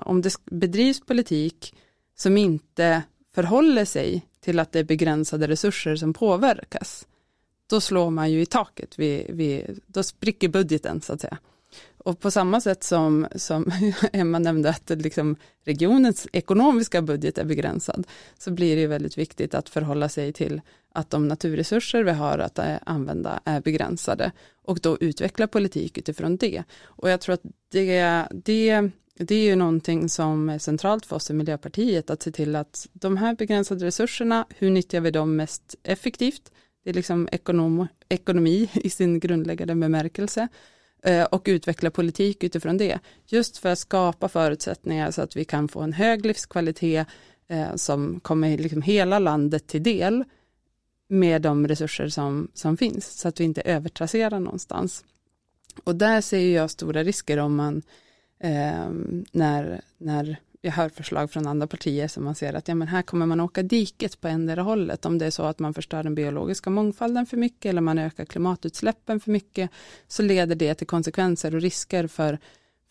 om 0.01 0.21
det 0.21 0.35
bedrivs 0.45 1.01
politik 1.05 1.75
som 2.15 2.37
inte 2.37 3.03
förhåller 3.35 3.85
sig 3.85 4.25
till 4.39 4.59
att 4.59 4.71
det 4.71 4.79
är 4.79 4.83
begränsade 4.83 5.47
resurser 5.47 5.95
som 5.95 6.13
påverkas, 6.13 7.07
då 7.67 7.81
slår 7.81 8.09
man 8.09 8.31
ju 8.31 8.41
i 8.41 8.45
taket, 8.45 8.99
vi, 8.99 9.25
vi, 9.29 9.65
då 9.87 10.03
spricker 10.03 10.49
budgeten 10.49 11.01
så 11.01 11.13
att 11.13 11.21
säga. 11.21 11.37
Och 12.03 12.19
på 12.19 12.31
samma 12.31 12.61
sätt 12.61 12.83
som, 12.83 13.27
som 13.35 13.71
Emma 14.13 14.39
nämnde 14.39 14.69
att 14.69 14.89
liksom 14.89 15.35
regionens 15.63 16.27
ekonomiska 16.33 17.01
budget 17.01 17.37
är 17.37 17.45
begränsad, 17.45 18.07
så 18.37 18.51
blir 18.51 18.75
det 18.75 18.87
väldigt 18.87 19.17
viktigt 19.17 19.55
att 19.55 19.69
förhålla 19.69 20.09
sig 20.09 20.33
till 20.33 20.61
att 20.93 21.09
de 21.09 21.27
naturresurser 21.27 22.03
vi 22.03 22.11
har 22.11 22.37
att 22.37 22.59
eh, 22.59 22.75
använda 22.85 23.39
är 23.45 23.61
begränsade 23.61 24.31
och 24.63 24.79
då 24.81 24.97
utveckla 24.99 25.47
politik 25.47 25.97
utifrån 25.97 26.37
det. 26.37 26.63
Och 26.83 27.09
jag 27.09 27.21
tror 27.21 27.33
att 27.33 27.43
det, 27.71 28.25
det, 28.31 28.89
det 29.17 29.35
är 29.35 29.45
ju 29.45 29.55
någonting 29.55 30.09
som 30.09 30.49
är 30.49 30.59
centralt 30.59 31.05
för 31.05 31.15
oss 31.15 31.29
i 31.29 31.33
Miljöpartiet, 31.33 32.09
att 32.09 32.23
se 32.23 32.31
till 32.31 32.55
att 32.55 32.87
de 32.93 33.17
här 33.17 33.35
begränsade 33.35 33.85
resurserna, 33.85 34.45
hur 34.49 34.69
nyttjar 34.69 35.01
vi 35.01 35.11
dem 35.11 35.35
mest 35.35 35.75
effektivt? 35.83 36.51
Det 36.83 36.89
är 36.89 36.93
liksom 36.93 37.29
ekonom, 37.31 37.87
ekonomi 38.09 38.69
i 38.73 38.89
sin 38.89 39.19
grundläggande 39.19 39.75
bemärkelse 39.75 40.47
Eh, 41.03 41.23
och 41.23 41.43
utveckla 41.45 41.91
politik 41.91 42.43
utifrån 42.43 42.77
det. 42.77 42.99
Just 43.27 43.57
för 43.57 43.69
att 43.69 43.79
skapa 43.79 44.29
förutsättningar 44.29 45.11
så 45.11 45.21
att 45.21 45.35
vi 45.35 45.45
kan 45.45 45.67
få 45.67 45.81
en 45.81 45.93
hög 45.93 46.25
livskvalitet 46.25 47.07
eh, 47.47 47.75
som 47.75 48.19
kommer 48.19 48.57
liksom 48.57 48.81
hela 48.81 49.19
landet 49.19 49.67
till 49.67 49.83
del 49.83 50.23
med 51.07 51.41
de 51.41 51.67
resurser 51.67 52.09
som, 52.09 52.47
som 52.53 52.77
finns 52.77 53.19
så 53.19 53.27
att 53.27 53.39
vi 53.39 53.43
inte 53.43 53.61
övertrasserar 53.61 54.39
någonstans. 54.39 55.03
Och 55.83 55.95
där 55.95 56.21
ser 56.21 56.55
jag 56.55 56.71
stora 56.71 57.03
risker 57.03 57.37
om 57.37 57.55
man 57.55 57.81
eh, 58.39 58.89
när, 59.31 59.81
när 59.97 60.39
jag 60.61 60.71
hör 60.71 60.89
förslag 60.89 61.31
från 61.31 61.47
andra 61.47 61.67
partier 61.67 62.07
som 62.07 62.23
man 62.23 62.35
ser 62.35 62.53
att 62.53 62.67
ja, 62.67 62.75
men 62.75 62.87
här 62.87 63.01
kommer 63.01 63.25
man 63.25 63.39
åka 63.39 63.63
diket 63.63 64.21
på 64.21 64.27
ändra 64.27 64.61
hållet 64.61 65.05
om 65.05 65.17
det 65.17 65.25
är 65.25 65.31
så 65.31 65.43
att 65.43 65.59
man 65.59 65.73
förstör 65.73 66.03
den 66.03 66.15
biologiska 66.15 66.69
mångfalden 66.69 67.25
för 67.25 67.37
mycket 67.37 67.69
eller 67.69 67.81
man 67.81 67.97
ökar 67.97 68.25
klimatutsläppen 68.25 69.19
för 69.19 69.31
mycket 69.31 69.69
så 70.07 70.23
leder 70.23 70.55
det 70.55 70.75
till 70.75 70.87
konsekvenser 70.87 71.55
och 71.55 71.61
risker 71.61 72.07
för, 72.07 72.39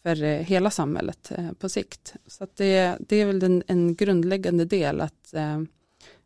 för 0.03 0.23
eh, 0.23 0.39
hela 0.39 0.71
samhället 0.71 1.33
eh, 1.37 1.53
på 1.53 1.69
sikt. 1.69 2.15
Så 2.27 2.47
det, 2.55 2.97
det 3.01 3.17
är 3.17 3.27
väl 3.27 3.43
en, 3.43 3.63
en 3.67 3.95
grundläggande 3.95 4.65
del 4.65 5.01
att, 5.01 5.35
eh, 5.35 5.63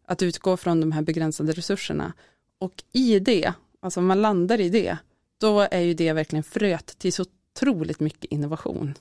att 0.06 0.22
utgå 0.22 0.56
från 0.56 0.80
de 0.80 0.92
här 0.92 1.02
begränsade 1.02 1.52
resurserna 1.52 2.12
och 2.58 2.84
i 2.92 3.18
det, 3.18 3.52
alltså 3.80 4.00
om 4.00 4.06
man 4.06 4.22
landar 4.22 4.60
i 4.60 4.68
det, 4.68 4.96
då 5.38 5.60
är 5.60 5.80
ju 5.80 5.94
det 5.94 6.12
verkligen 6.12 6.42
fröet 6.42 6.98
till 6.98 7.12
så 7.12 7.24
otroligt 7.54 8.00
mycket 8.00 8.24
innovation. 8.24 8.94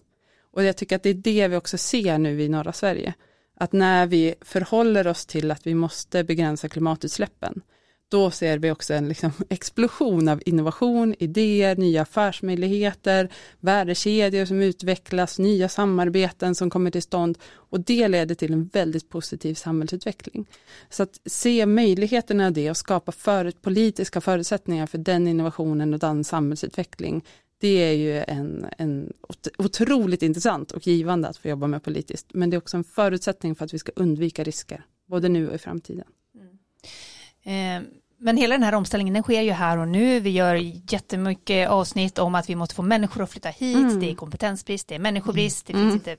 Och 0.54 0.64
jag 0.64 0.78
tycker 0.78 0.96
att 0.96 1.04
det 1.04 1.10
är 1.10 1.14
det 1.14 1.48
vi 1.48 1.56
också 1.56 1.78
ser 1.78 2.18
nu 2.18 2.42
i 2.42 2.50
norra 2.50 2.74
Sverige. 2.74 3.14
Att 3.56 3.72
när 3.72 4.08
vi 4.08 4.36
förhåller 4.42 5.08
oss 5.08 5.26
till 5.26 5.52
att 5.52 5.68
vi 5.68 5.76
måste 5.76 6.24
begränsa 6.24 6.70
klimatutsläppen, 6.70 7.62
då 8.14 8.32
ser 8.32 8.58
vi 8.58 8.72
också 8.72 8.94
en 8.94 9.08
liksom 9.08 9.32
explosion 9.50 10.28
av 10.28 10.42
innovation, 10.46 11.16
idéer, 11.20 11.76
nya 11.76 12.02
affärsmöjligheter, 12.02 13.30
värdekedjor 13.60 14.46
som 14.46 14.62
utvecklas, 14.62 15.40
nya 15.40 15.70
samarbeten 15.70 16.56
som 16.56 16.70
kommer 16.70 16.92
till 16.92 17.02
stånd 17.02 17.38
och 17.54 17.80
det 17.80 18.08
leder 18.08 18.36
till 18.36 18.54
en 18.54 18.66
väldigt 18.66 19.10
positiv 19.10 19.54
samhällsutveckling. 19.54 20.46
Så 20.90 21.04
att 21.04 21.20
se 21.26 21.66
möjligheterna 21.66 22.46
av 22.46 22.54
det 22.54 22.70
och 22.70 22.78
skapa 22.78 23.12
för, 23.12 23.52
politiska 23.52 24.22
förutsättningar 24.22 24.88
för 24.88 24.98
den 24.98 25.28
innovationen 25.28 25.94
och 25.94 26.00
den 26.00 26.24
samhällsutveckling, 26.24 27.24
det 27.64 27.84
är 27.84 27.94
ju 27.94 28.24
en, 28.28 28.70
en 28.78 29.14
otroligt 29.58 30.22
intressant 30.22 30.72
och 30.72 30.88
givande 30.88 31.28
att 31.28 31.38
få 31.38 31.48
jobba 31.48 31.68
med 31.68 31.84
politiskt, 31.84 32.28
men 32.34 32.50
det 32.50 32.56
är 32.56 32.58
också 32.58 32.78
en 32.78 32.84
förutsättning 32.84 33.56
för 33.56 33.66
att 33.66 33.74
vi 33.74 33.80
ska 33.80 33.92
undvika 33.96 34.44
risker, 34.44 34.86
både 35.06 35.30
nu 35.30 35.50
och 35.50 35.56
i 35.56 35.58
framtiden. 35.58 36.08
Mm. 37.44 37.84
Eh, 37.84 37.90
men 38.18 38.38
hela 38.38 38.56
den 38.56 38.64
här 38.64 38.74
omställningen 38.74 39.14
den 39.14 39.24
sker 39.24 39.42
ju 39.42 39.52
här 39.52 39.78
och 39.78 39.88
nu. 39.88 40.20
Vi 40.20 40.30
gör 40.30 40.56
jättemycket 40.92 41.70
avsnitt 41.70 42.20
om 42.20 42.36
att 42.36 42.50
vi 42.50 42.56
måste 42.56 42.76
få 42.76 42.82
människor 42.82 43.24
att 43.24 43.32
flytta 43.32 43.50
hit. 43.50 43.78
Mm. 43.78 44.00
Det 44.00 44.12
är 44.12 44.16
kompetensbrist, 44.16 44.88
det 44.88 44.96
är 44.96 45.00
människobrist, 45.00 45.66
det 45.66 45.74
finns 45.74 45.84
mm. 45.84 45.94
inte 45.94 46.18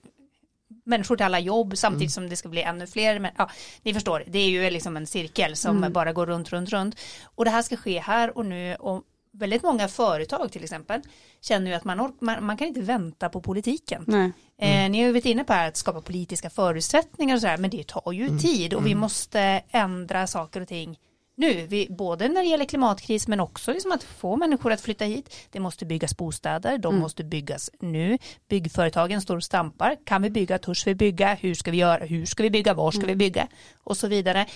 människor 0.84 1.16
till 1.16 1.26
alla 1.26 1.40
jobb 1.40 1.78
samtidigt 1.78 2.16
mm. 2.16 2.24
som 2.24 2.28
det 2.28 2.36
ska 2.36 2.48
bli 2.48 2.62
ännu 2.62 2.86
fler. 2.86 3.18
Men, 3.18 3.30
ja, 3.38 3.50
ni 3.82 3.94
förstår, 3.94 4.24
det 4.26 4.38
är 4.38 4.48
ju 4.48 4.70
liksom 4.70 4.96
en 4.96 5.06
cirkel 5.06 5.56
som 5.56 5.76
mm. 5.76 5.92
bara 5.92 6.12
går 6.12 6.26
runt, 6.26 6.52
runt, 6.52 6.70
runt. 6.70 6.96
Och 7.24 7.44
det 7.44 7.50
här 7.50 7.62
ska 7.62 7.76
ske 7.76 7.98
här 7.98 8.38
och 8.38 8.46
nu 8.46 8.74
och 8.74 9.02
väldigt 9.34 9.62
många 9.62 9.88
företag 9.88 10.52
till 10.52 10.64
exempel 10.64 11.00
känner 11.40 11.70
ju 11.70 11.76
att 11.76 11.84
man, 11.84 12.12
man, 12.20 12.44
man 12.44 12.56
kan 12.56 12.68
inte 12.68 12.80
vänta 12.80 13.28
på 13.28 13.40
politiken. 13.40 14.04
Mm. 14.08 14.32
Eh, 14.58 14.90
ni 14.90 14.98
har 14.98 15.06
ju 15.06 15.12
varit 15.12 15.26
inne 15.26 15.44
på 15.44 15.52
att 15.52 15.76
skapa 15.76 16.00
politiska 16.00 16.50
förutsättningar 16.50 17.34
och 17.34 17.40
sådär, 17.40 17.56
men 17.56 17.70
det 17.70 17.86
tar 17.86 18.12
ju 18.12 18.26
mm. 18.26 18.38
tid 18.38 18.74
och 18.74 18.86
vi 18.86 18.90
mm. 18.90 19.00
måste 19.00 19.62
ändra 19.70 20.26
saker 20.26 20.60
och 20.60 20.68
ting 20.68 20.98
nu, 21.36 21.66
vi, 21.66 21.86
både 21.90 22.28
när 22.28 22.42
det 22.42 22.48
gäller 22.48 22.64
klimatkris 22.64 23.28
men 23.28 23.40
också 23.40 23.72
liksom 23.72 23.92
att 23.92 24.04
få 24.04 24.36
människor 24.36 24.72
att 24.72 24.80
flytta 24.80 25.04
hit. 25.04 25.36
Det 25.50 25.60
måste 25.60 25.86
byggas 25.86 26.16
bostäder, 26.16 26.78
de 26.78 26.88
mm. 26.88 27.00
måste 27.02 27.24
byggas 27.24 27.70
nu. 27.80 28.18
Byggföretagen 28.48 29.20
står 29.20 29.36
och 29.36 29.44
stampar. 29.44 29.96
Kan 30.04 30.22
vi 30.22 30.30
bygga, 30.30 30.58
törs 30.58 30.86
vi 30.86 30.94
bygga, 30.94 31.34
hur 31.34 31.54
ska 31.54 31.70
vi 31.70 31.76
göra, 31.76 32.04
hur 32.04 32.26
ska 32.26 32.42
vi 32.42 32.50
bygga, 32.50 32.74
var 32.74 32.90
ska 32.90 33.02
mm. 33.02 33.08
vi 33.08 33.16
bygga 33.16 33.48
och 33.84 33.96
så 33.96 34.08
vidare. 34.08 34.46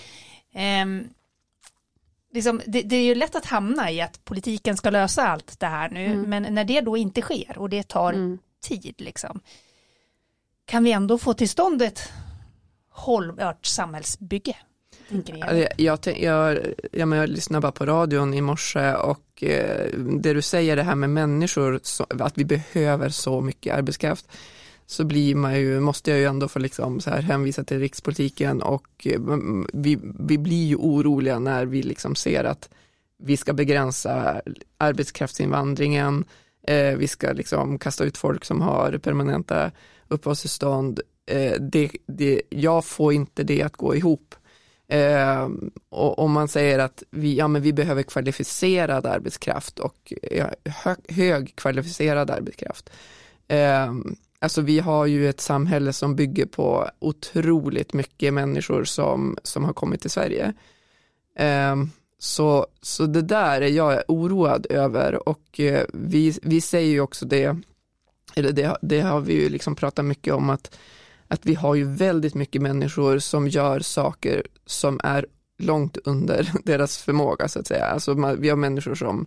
Um, 0.82 1.08
liksom, 2.32 2.60
det, 2.66 2.82
det, 2.82 2.96
är 2.96 3.04
ju 3.04 3.14
lätt 3.14 3.34
att 3.34 3.46
hamna 3.46 3.90
i 3.90 4.00
att 4.00 4.24
politiken 4.24 4.76
ska 4.76 4.90
lösa 4.90 5.28
allt 5.28 5.60
det 5.60 5.66
här 5.66 5.90
nu, 5.90 6.06
mm. 6.06 6.30
men 6.30 6.54
när 6.54 6.64
det 6.64 6.80
då 6.80 6.96
inte 6.96 7.22
sker 7.22 7.58
och 7.58 7.70
det 7.70 7.88
tar 7.88 8.12
mm. 8.12 8.38
tid, 8.62 8.94
liksom, 8.98 9.40
kan 10.64 10.84
vi 10.84 10.92
ändå 10.92 11.18
få 11.18 11.34
till 11.34 11.48
stånd 11.48 11.82
ett 11.82 12.12
hållbart 12.90 13.66
samhällsbygge? 13.66 14.56
Jag, 15.08 15.58
jag, 15.76 15.98
jag, 16.06 16.58
jag, 16.92 17.16
jag 17.16 17.28
lyssnade 17.28 17.60
bara 17.60 17.72
på 17.72 17.86
radion 17.86 18.34
i 18.34 18.40
morse 18.40 18.94
och 18.94 19.42
eh, 19.42 19.92
det 19.96 20.32
du 20.32 20.42
säger 20.42 20.76
det 20.76 20.82
här 20.82 20.94
med 20.94 21.10
människor, 21.10 21.80
så, 21.82 22.06
att 22.08 22.38
vi 22.38 22.44
behöver 22.44 23.08
så 23.08 23.40
mycket 23.40 23.74
arbetskraft 23.74 24.26
så 24.90 25.04
blir 25.04 25.34
man 25.34 25.60
ju, 25.60 25.80
måste 25.80 26.10
jag 26.10 26.20
ju 26.20 26.24
ändå 26.24 26.48
få 26.48 26.58
liksom 26.58 27.00
så 27.00 27.10
här 27.10 27.22
hänvisa 27.22 27.64
till 27.64 27.78
rikspolitiken 27.78 28.62
och 28.62 29.06
eh, 29.06 29.20
vi, 29.72 29.98
vi 30.18 30.38
blir 30.38 30.66
ju 30.66 30.76
oroliga 30.76 31.38
när 31.38 31.66
vi 31.66 31.82
liksom 31.82 32.14
ser 32.14 32.44
att 32.44 32.68
vi 33.18 33.36
ska 33.36 33.52
begränsa 33.52 34.42
arbetskraftsinvandringen, 34.78 36.24
eh, 36.66 36.96
vi 36.96 37.08
ska 37.08 37.32
liksom 37.32 37.78
kasta 37.78 38.04
ut 38.04 38.18
folk 38.18 38.44
som 38.44 38.60
har 38.60 38.98
permanenta 38.98 39.70
uppehållstillstånd. 40.08 41.00
Eh, 41.26 41.52
det, 41.60 41.90
det, 42.06 42.42
jag 42.48 42.84
får 42.84 43.12
inte 43.12 43.42
det 43.42 43.62
att 43.62 43.76
gå 43.76 43.96
ihop. 43.96 44.34
Eh, 44.88 45.48
och 45.88 46.18
om 46.18 46.32
man 46.32 46.48
säger 46.48 46.78
att 46.78 47.02
vi, 47.10 47.36
ja, 47.36 47.48
men 47.48 47.62
vi 47.62 47.72
behöver 47.72 48.02
kvalificerad 48.02 49.06
arbetskraft 49.06 49.78
och 49.78 50.12
ja, 50.30 50.50
hög 51.08 51.56
kvalificerad 51.56 52.30
arbetskraft. 52.30 52.90
Eh, 53.48 53.92
alltså 54.40 54.60
vi 54.60 54.78
har 54.78 55.06
ju 55.06 55.28
ett 55.28 55.40
samhälle 55.40 55.92
som 55.92 56.16
bygger 56.16 56.46
på 56.46 56.90
otroligt 56.98 57.92
mycket 57.92 58.34
människor 58.34 58.84
som, 58.84 59.36
som 59.42 59.64
har 59.64 59.72
kommit 59.72 60.00
till 60.00 60.10
Sverige. 60.10 60.52
Um, 61.72 61.90
så, 62.18 62.66
så 62.82 63.06
det 63.06 63.22
där 63.22 63.60
är 63.60 63.68
jag 63.68 64.02
oroad 64.08 64.66
över 64.70 65.28
och 65.28 65.60
uh, 65.60 65.80
vi, 65.92 66.38
vi 66.42 66.60
säger 66.60 66.90
ju 66.90 67.00
också 67.00 67.26
det, 67.26 67.56
eller 68.34 68.52
det, 68.52 68.78
det 68.82 69.00
har 69.00 69.20
vi 69.20 69.42
ju 69.42 69.48
liksom 69.48 69.74
pratat 69.74 70.04
mycket 70.04 70.34
om 70.34 70.50
att 70.50 70.78
att 71.28 71.46
vi 71.46 71.54
har 71.54 71.74
ju 71.74 71.84
väldigt 71.84 72.34
mycket 72.34 72.62
människor 72.62 73.18
som 73.18 73.48
gör 73.48 73.80
saker 73.80 74.46
som 74.66 75.00
är 75.04 75.26
långt 75.58 75.96
under 76.04 76.52
deras 76.64 76.98
förmåga 76.98 77.48
så 77.48 77.58
att 77.58 77.66
säga. 77.66 77.84
Alltså 77.84 78.34
vi 78.38 78.48
har 78.48 78.56
människor 78.56 78.94
som, 78.94 79.26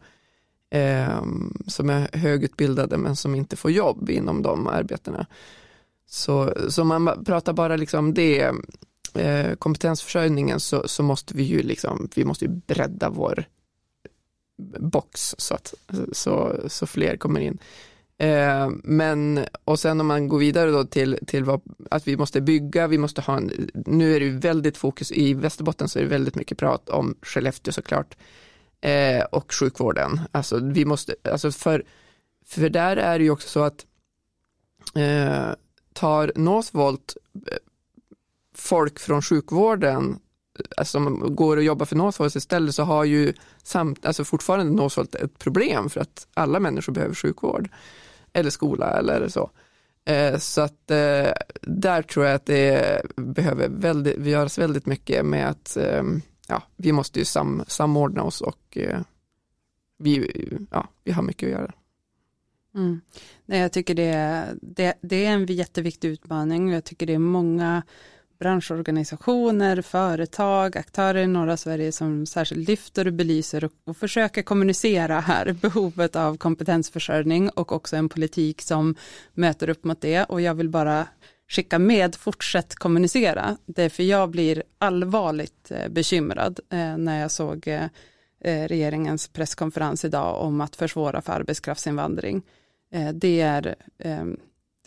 eh, 0.71 1.23
som 1.67 1.89
är 1.89 2.17
högutbildade 2.17 2.97
men 2.97 3.15
som 3.15 3.35
inte 3.35 3.55
får 3.55 3.71
jobb 3.71 4.09
inom 4.09 4.41
de 4.41 4.67
arbetena. 4.67 5.25
Så, 6.05 6.53
så 6.69 6.83
man 6.83 7.23
pratar 7.25 7.53
bara 7.53 7.75
liksom 7.75 8.13
det, 8.13 8.51
eh, 9.13 9.55
kompetensförsörjningen 9.55 10.59
så, 10.59 10.87
så 10.87 11.03
måste 11.03 11.37
vi 11.37 11.43
ju 11.43 11.61
liksom, 11.61 12.09
vi 12.15 12.25
måste 12.25 12.45
ju 12.45 12.51
bredda 12.51 13.09
vår 13.09 13.45
box 14.79 15.35
så 15.37 15.55
att 15.55 15.73
så, 16.11 16.55
så 16.67 16.87
fler 16.87 17.17
kommer 17.17 17.39
in. 17.39 17.57
Eh, 18.17 18.69
men, 18.83 19.45
och 19.63 19.79
sen 19.79 20.01
om 20.01 20.07
man 20.07 20.27
går 20.27 20.39
vidare 20.39 20.71
då 20.71 20.83
till, 20.83 21.19
till 21.27 21.43
vad, 21.43 21.61
att 21.89 22.07
vi 22.07 22.17
måste 22.17 22.41
bygga, 22.41 22.87
vi 22.87 22.97
måste 22.97 23.21
ha 23.21 23.37
en, 23.37 23.71
nu 23.73 24.15
är 24.15 24.19
det 24.19 24.25
ju 24.25 24.37
väldigt 24.37 24.77
fokus, 24.77 25.11
i 25.11 25.33
Västerbotten 25.33 25.89
så 25.89 25.99
är 25.99 26.03
det 26.03 26.09
väldigt 26.09 26.35
mycket 26.35 26.57
prat 26.57 26.89
om 26.89 27.15
Skellefteå 27.21 27.73
såklart, 27.73 28.17
eh, 28.81 29.23
och 29.23 29.53
sjukvården. 29.53 30.19
Alltså 30.31 30.59
vi 30.59 30.85
måste, 30.85 31.15
alltså 31.31 31.51
för, 31.51 31.83
för 32.45 32.69
där 32.69 32.97
är 32.97 33.19
det 33.19 33.23
ju 33.23 33.31
också 33.31 33.49
så 33.49 33.63
att 33.63 33.85
eh, 34.95 35.51
tar 35.93 36.31
Northvolt 36.35 37.17
eh, 37.47 37.57
folk 38.55 38.99
från 38.99 39.21
sjukvården 39.21 40.19
alltså, 40.77 40.91
som 40.91 41.35
går 41.35 41.57
och 41.57 41.63
jobbar 41.63 41.85
för 41.85 41.95
Northvolt 41.95 42.35
istället 42.35 42.75
så 42.75 42.83
har 42.83 43.03
ju 43.03 43.33
samt, 43.63 44.05
alltså 44.05 44.23
fortfarande 44.23 44.73
Northvolt 44.73 45.15
ett 45.15 45.39
problem 45.39 45.89
för 45.89 46.01
att 46.01 46.27
alla 46.33 46.59
människor 46.59 46.93
behöver 46.93 47.15
sjukvård 47.15 47.69
eller 48.33 48.49
skola 48.49 48.89
eller 48.99 49.27
så. 49.27 49.51
Eh, 50.05 50.37
så 50.37 50.61
att 50.61 50.91
eh, 50.91 51.31
där 51.61 52.01
tror 52.01 52.25
jag 52.25 52.35
att 52.35 52.45
det 52.45 53.01
behöver 53.15 53.67
väldigt, 53.69 54.25
göras 54.25 54.57
väldigt 54.57 54.85
mycket 54.85 55.25
med 55.25 55.49
att 55.49 55.77
eh, 55.77 56.03
ja, 56.51 56.63
vi 56.75 56.91
måste 56.91 57.19
ju 57.19 57.25
sam, 57.25 57.63
samordna 57.67 58.23
oss 58.23 58.41
och 58.41 58.77
eh, 58.77 59.01
vi, 59.97 60.29
ja, 60.71 60.87
vi 61.03 61.11
har 61.11 61.23
mycket 61.23 61.47
att 61.47 61.51
göra. 61.51 61.73
Mm. 62.75 63.01
Nej, 63.45 63.59
jag 63.59 63.71
tycker 63.71 63.95
det, 63.95 64.45
det, 64.61 64.93
det 65.01 65.25
är 65.25 65.31
en 65.31 65.45
jätteviktig 65.45 66.07
utmaning 66.07 66.67
och 66.67 66.75
jag 66.75 66.83
tycker 66.83 67.05
det 67.05 67.13
är 67.13 67.19
många 67.19 67.83
branschorganisationer, 68.39 69.81
företag, 69.81 70.77
aktörer 70.77 71.23
i 71.23 71.27
norra 71.27 71.57
Sverige 71.57 71.91
som 71.91 72.25
särskilt 72.25 72.67
lyfter 72.67 73.07
och 73.07 73.13
belyser 73.13 73.63
och, 73.63 73.71
och 73.85 73.97
försöker 73.97 74.41
kommunicera 74.41 75.19
här 75.19 75.53
behovet 75.61 76.15
av 76.15 76.37
kompetensförsörjning 76.37 77.49
och 77.49 77.71
också 77.71 77.95
en 77.95 78.09
politik 78.09 78.61
som 78.61 78.95
möter 79.33 79.69
upp 79.69 79.83
mot 79.83 80.01
det 80.01 80.23
och 80.23 80.41
jag 80.41 80.55
vill 80.55 80.69
bara 80.69 81.07
skicka 81.51 81.79
med, 81.79 82.15
fortsätt 82.15 82.75
kommunicera. 82.75 83.57
Det 83.65 83.83
är 83.83 83.89
för 83.89 84.03
jag 84.03 84.29
blir 84.29 84.63
allvarligt 84.77 85.71
eh, 85.71 85.89
bekymrad 85.89 86.59
eh, 86.69 86.97
när 86.97 87.21
jag 87.21 87.31
såg 87.31 87.67
eh, 87.67 87.87
regeringens 88.67 89.27
presskonferens 89.27 90.05
idag 90.05 90.41
om 90.41 90.61
att 90.61 90.75
försvåra 90.75 91.21
för 91.21 91.33
arbetskraftsinvandring. 91.33 92.41
Det 93.13 93.41
är 93.41 93.75
ehm, 93.99 94.37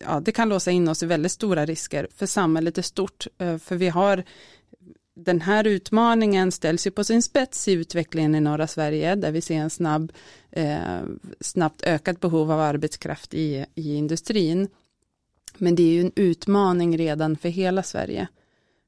ja, 0.01 0.21
det 0.21 0.33
kan 0.33 0.49
låsa 0.49 0.71
in 0.71 0.89
oss 0.89 1.03
i 1.03 1.07
väldigt 1.07 1.33
stora 1.33 1.67
risker 1.67 2.09
för 2.17 2.27
samhället 2.27 2.79
i 2.79 2.83
stort. 2.83 3.27
För 3.39 3.77
vi 3.77 3.89
har 3.89 4.25
den 5.17 5.41
här 5.41 5.67
utmaningen 5.67 6.53
ställs 6.53 6.87
ju 6.87 6.91
på 6.91 7.05
sin 7.05 7.23
spets 7.23 7.69
i 7.69 7.73
utvecklingen 7.73 8.35
i 8.35 8.41
norra 8.41 8.67
Sverige 8.67 9.15
där 9.15 9.33
vi 9.33 9.41
ser 9.41 9.55
en 9.55 9.71
snabb, 9.71 10.13
eh, 10.51 11.03
snabbt 11.41 11.83
ökat 11.83 12.21
behov 12.21 12.53
av 12.53 12.61
arbetskraft 12.61 13.35
i, 13.35 13.67
i 13.75 13.95
industrin. 13.95 14.69
Men 15.59 15.75
det 15.75 15.83
är 15.83 15.93
ju 15.93 16.01
en 16.01 16.13
utmaning 16.17 16.99
redan 16.99 17.37
för 17.37 17.49
hela 17.49 17.83
Sverige. 17.83 18.29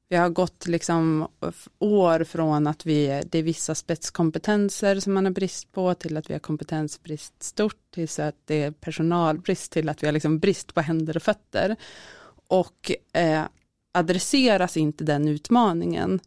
Vi 0.09 0.15
har 0.15 0.29
gått 0.29 0.67
liksom 0.67 1.27
år 1.79 2.23
från 2.23 2.67
att 2.67 2.85
vi, 2.85 3.23
det 3.29 3.37
är 3.37 3.43
vissa 3.43 3.75
spetskompetenser 3.75 4.99
som 4.99 5.13
man 5.13 5.25
har 5.25 5.31
brist 5.31 5.71
på 5.71 5.93
till 5.93 6.17
att 6.17 6.29
vi 6.29 6.33
har 6.33 6.39
kompetensbrist 6.39 7.43
stort 7.43 7.91
till 7.91 8.07
så 8.07 8.21
att 8.21 8.35
det 8.45 8.63
är 8.63 8.71
personalbrist 8.71 9.71
till 9.71 9.89
att 9.89 10.03
vi 10.03 10.07
har 10.07 10.11
liksom 10.11 10.39
brist 10.39 10.73
på 10.73 10.81
händer 10.81 11.15
och 11.15 11.23
fötter. 11.23 11.75
Och 12.47 12.91
eh, 13.13 13.43
adresseras 13.93 14.77
inte 14.77 15.03
den 15.03 15.27
utmaningen 15.27 16.19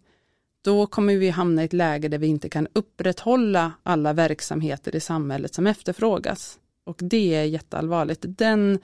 då 0.62 0.86
kommer 0.86 1.16
vi 1.16 1.30
hamna 1.30 1.62
i 1.62 1.64
ett 1.64 1.72
läge 1.72 2.08
där 2.08 2.18
vi 2.18 2.26
inte 2.26 2.48
kan 2.48 2.68
upprätthålla 2.72 3.72
alla 3.82 4.12
verksamheter 4.12 4.96
i 4.96 5.00
samhället 5.00 5.54
som 5.54 5.66
efterfrågas. 5.66 6.58
Och 6.84 6.96
det 7.00 7.34
är 7.34 7.44
jätteallvarligt. 7.44 8.24
Den 8.28 8.78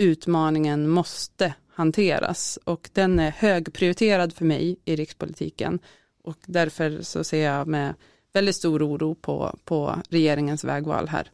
utmaningen 0.00 0.88
måste 0.88 1.54
hanteras 1.74 2.58
och 2.64 2.90
den 2.92 3.18
är 3.18 3.30
högprioriterad 3.30 4.32
för 4.32 4.44
mig 4.44 4.76
i 4.84 4.96
rikspolitiken 4.96 5.78
och 6.24 6.38
därför 6.46 7.02
så 7.02 7.24
ser 7.24 7.44
jag 7.44 7.66
med, 7.66 7.94
väldigt 8.32 8.56
stor 8.56 8.82
oro 8.82 9.14
på, 9.14 9.58
på 9.64 10.02
regeringens 10.08 10.64
vägval 10.64 11.08
här. 11.08 11.30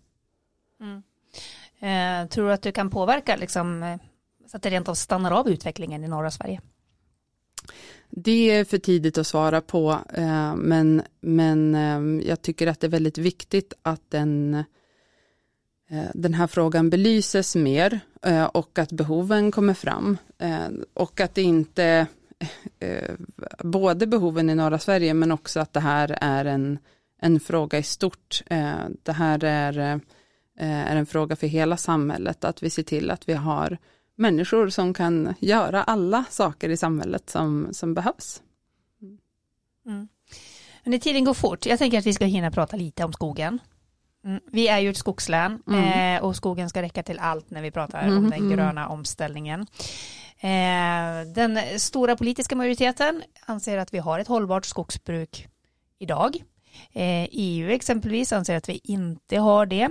Mm. 0.80 1.02
Eh, 1.80 2.28
tror 2.28 2.46
du 2.46 2.52
att 2.52 2.62
du 2.62 2.72
kan 2.72 2.90
påverka 2.90 3.36
liksom, 3.36 3.82
eh, 3.82 3.96
så 4.46 4.56
att 4.56 4.62
det 4.62 4.70
rent 4.70 4.88
av 4.88 4.94
stannar 4.94 5.30
av 5.30 5.48
utvecklingen 5.48 6.04
i 6.04 6.08
norra 6.08 6.30
Sverige? 6.30 6.60
Det 8.10 8.50
är 8.50 8.64
för 8.64 8.78
tidigt 8.78 9.18
att 9.18 9.26
svara 9.26 9.60
på, 9.60 9.98
eh, 10.14 10.56
men, 10.56 11.02
men 11.20 11.74
eh, 11.74 12.28
jag 12.28 12.42
tycker 12.42 12.66
att 12.66 12.80
det 12.80 12.86
är 12.86 12.90
väldigt 12.90 13.18
viktigt 13.18 13.72
att 13.82 14.02
den, 14.10 14.64
Eh, 15.88 16.10
den 16.14 16.34
här 16.34 16.46
frågan 16.46 16.90
belyses 16.90 17.56
mer 17.56 18.00
eh, 18.22 18.44
och 18.44 18.78
att 18.78 18.92
behoven 18.92 19.50
kommer 19.50 19.74
fram. 19.74 20.18
Eh, 20.38 20.68
och 20.94 21.20
att 21.20 21.34
det 21.34 21.42
inte, 21.42 22.06
både 23.58 24.06
behoven 24.06 24.50
i 24.50 24.54
norra 24.54 24.78
Sverige 24.78 25.14
men 25.14 25.32
också 25.32 25.60
att 25.60 25.72
det 25.72 25.80
här 25.80 26.18
är 26.20 26.44
en, 26.44 26.78
en 27.20 27.40
fråga 27.40 27.78
i 27.78 27.82
stort. 27.82 28.42
Det 29.02 29.12
här 29.12 29.44
är, 29.44 30.00
är 30.58 30.96
en 30.96 31.06
fråga 31.06 31.36
för 31.36 31.46
hela 31.46 31.76
samhället, 31.76 32.44
att 32.44 32.62
vi 32.62 32.70
ser 32.70 32.82
till 32.82 33.10
att 33.10 33.28
vi 33.28 33.32
har 33.32 33.78
människor 34.16 34.68
som 34.68 34.94
kan 34.94 35.34
göra 35.38 35.82
alla 35.82 36.24
saker 36.30 36.68
i 36.68 36.76
samhället 36.76 37.30
som, 37.30 37.68
som 37.72 37.94
behövs. 37.94 38.42
Mm. 39.86 40.08
Men 40.84 41.00
tiden 41.00 41.24
går 41.24 41.34
fort. 41.34 41.66
Jag 41.66 41.78
tänker 41.78 41.98
att 41.98 42.06
vi 42.06 42.14
ska 42.14 42.24
hinna 42.24 42.50
prata 42.50 42.76
lite 42.76 43.04
om 43.04 43.12
skogen. 43.12 43.58
Mm. 44.26 44.40
Vi 44.52 44.68
är 44.68 44.78
ju 44.78 44.90
ett 44.90 44.96
skogslän 44.96 45.62
mm. 45.68 46.16
eh, 46.16 46.24
och 46.24 46.36
skogen 46.36 46.68
ska 46.68 46.82
räcka 46.82 47.02
till 47.02 47.18
allt 47.18 47.50
när 47.50 47.62
vi 47.62 47.70
pratar 47.70 48.02
mm. 48.02 48.18
om 48.18 48.30
den 48.30 48.40
mm. 48.40 48.56
gröna 48.56 48.88
omställningen. 48.88 49.66
Eh, 50.40 51.32
den 51.34 51.58
stora 51.78 52.16
politiska 52.16 52.56
majoriteten 52.56 53.22
anser 53.46 53.78
att 53.78 53.94
vi 53.94 53.98
har 53.98 54.18
ett 54.18 54.28
hållbart 54.28 54.66
skogsbruk 54.66 55.48
idag. 55.98 56.36
Eh, 56.92 57.28
EU 57.32 57.70
exempelvis 57.70 58.32
anser 58.32 58.56
att 58.56 58.68
vi 58.68 58.80
inte 58.84 59.38
har 59.38 59.66
det. 59.66 59.88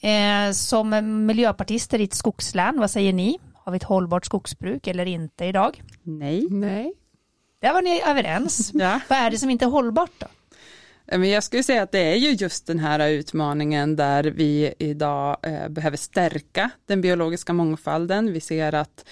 Eh, 0.00 0.52
som 0.52 1.26
miljöpartister 1.26 2.00
i 2.00 2.04
ett 2.04 2.14
skogslän, 2.14 2.80
vad 2.80 2.90
säger 2.90 3.12
ni? 3.12 3.38
Har 3.54 3.72
vi 3.72 3.76
ett 3.76 3.82
hållbart 3.82 4.26
skogsbruk 4.26 4.86
eller 4.86 5.06
inte 5.06 5.44
idag? 5.44 5.82
Nej. 6.02 6.46
Nej. 6.50 6.92
Där 7.60 7.72
var 7.72 7.82
ni 7.82 8.02
överens. 8.06 8.70
ja. 8.74 9.00
Vad 9.08 9.18
är 9.18 9.30
det 9.30 9.38
som 9.38 9.50
inte 9.50 9.64
är 9.64 9.70
hållbart 9.70 10.10
då? 10.18 10.26
Eh, 11.08 11.18
men 11.18 11.30
jag 11.30 11.44
skulle 11.44 11.62
säga 11.62 11.82
att 11.82 11.92
det 11.92 11.98
är 11.98 12.16
ju 12.16 12.30
just 12.30 12.66
den 12.66 12.78
här 12.78 13.08
utmaningen 13.08 13.96
där 13.96 14.24
vi 14.24 14.74
idag 14.78 15.36
eh, 15.42 15.68
behöver 15.68 15.96
stärka 15.96 16.70
den 16.86 17.00
biologiska 17.00 17.52
mångfalden. 17.52 18.32
Vi 18.32 18.40
ser 18.40 18.74
att 18.74 19.04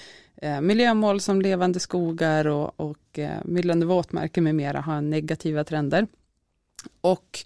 eh, 0.42 0.60
miljömål 0.60 1.20
som 1.20 1.42
levande 1.42 1.80
skogar 1.80 2.46
och, 2.46 2.80
och 2.80 3.18
myllrande 3.44 3.86
våtmarker 3.86 4.40
med 4.40 4.54
mera 4.54 4.80
har 4.80 5.00
negativa 5.00 5.64
trender. 5.64 6.06
Och 7.00 7.38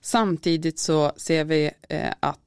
samtidigt 0.00 0.78
så 0.78 1.12
ser 1.16 1.44
vi 1.44 1.70
att 2.20 2.38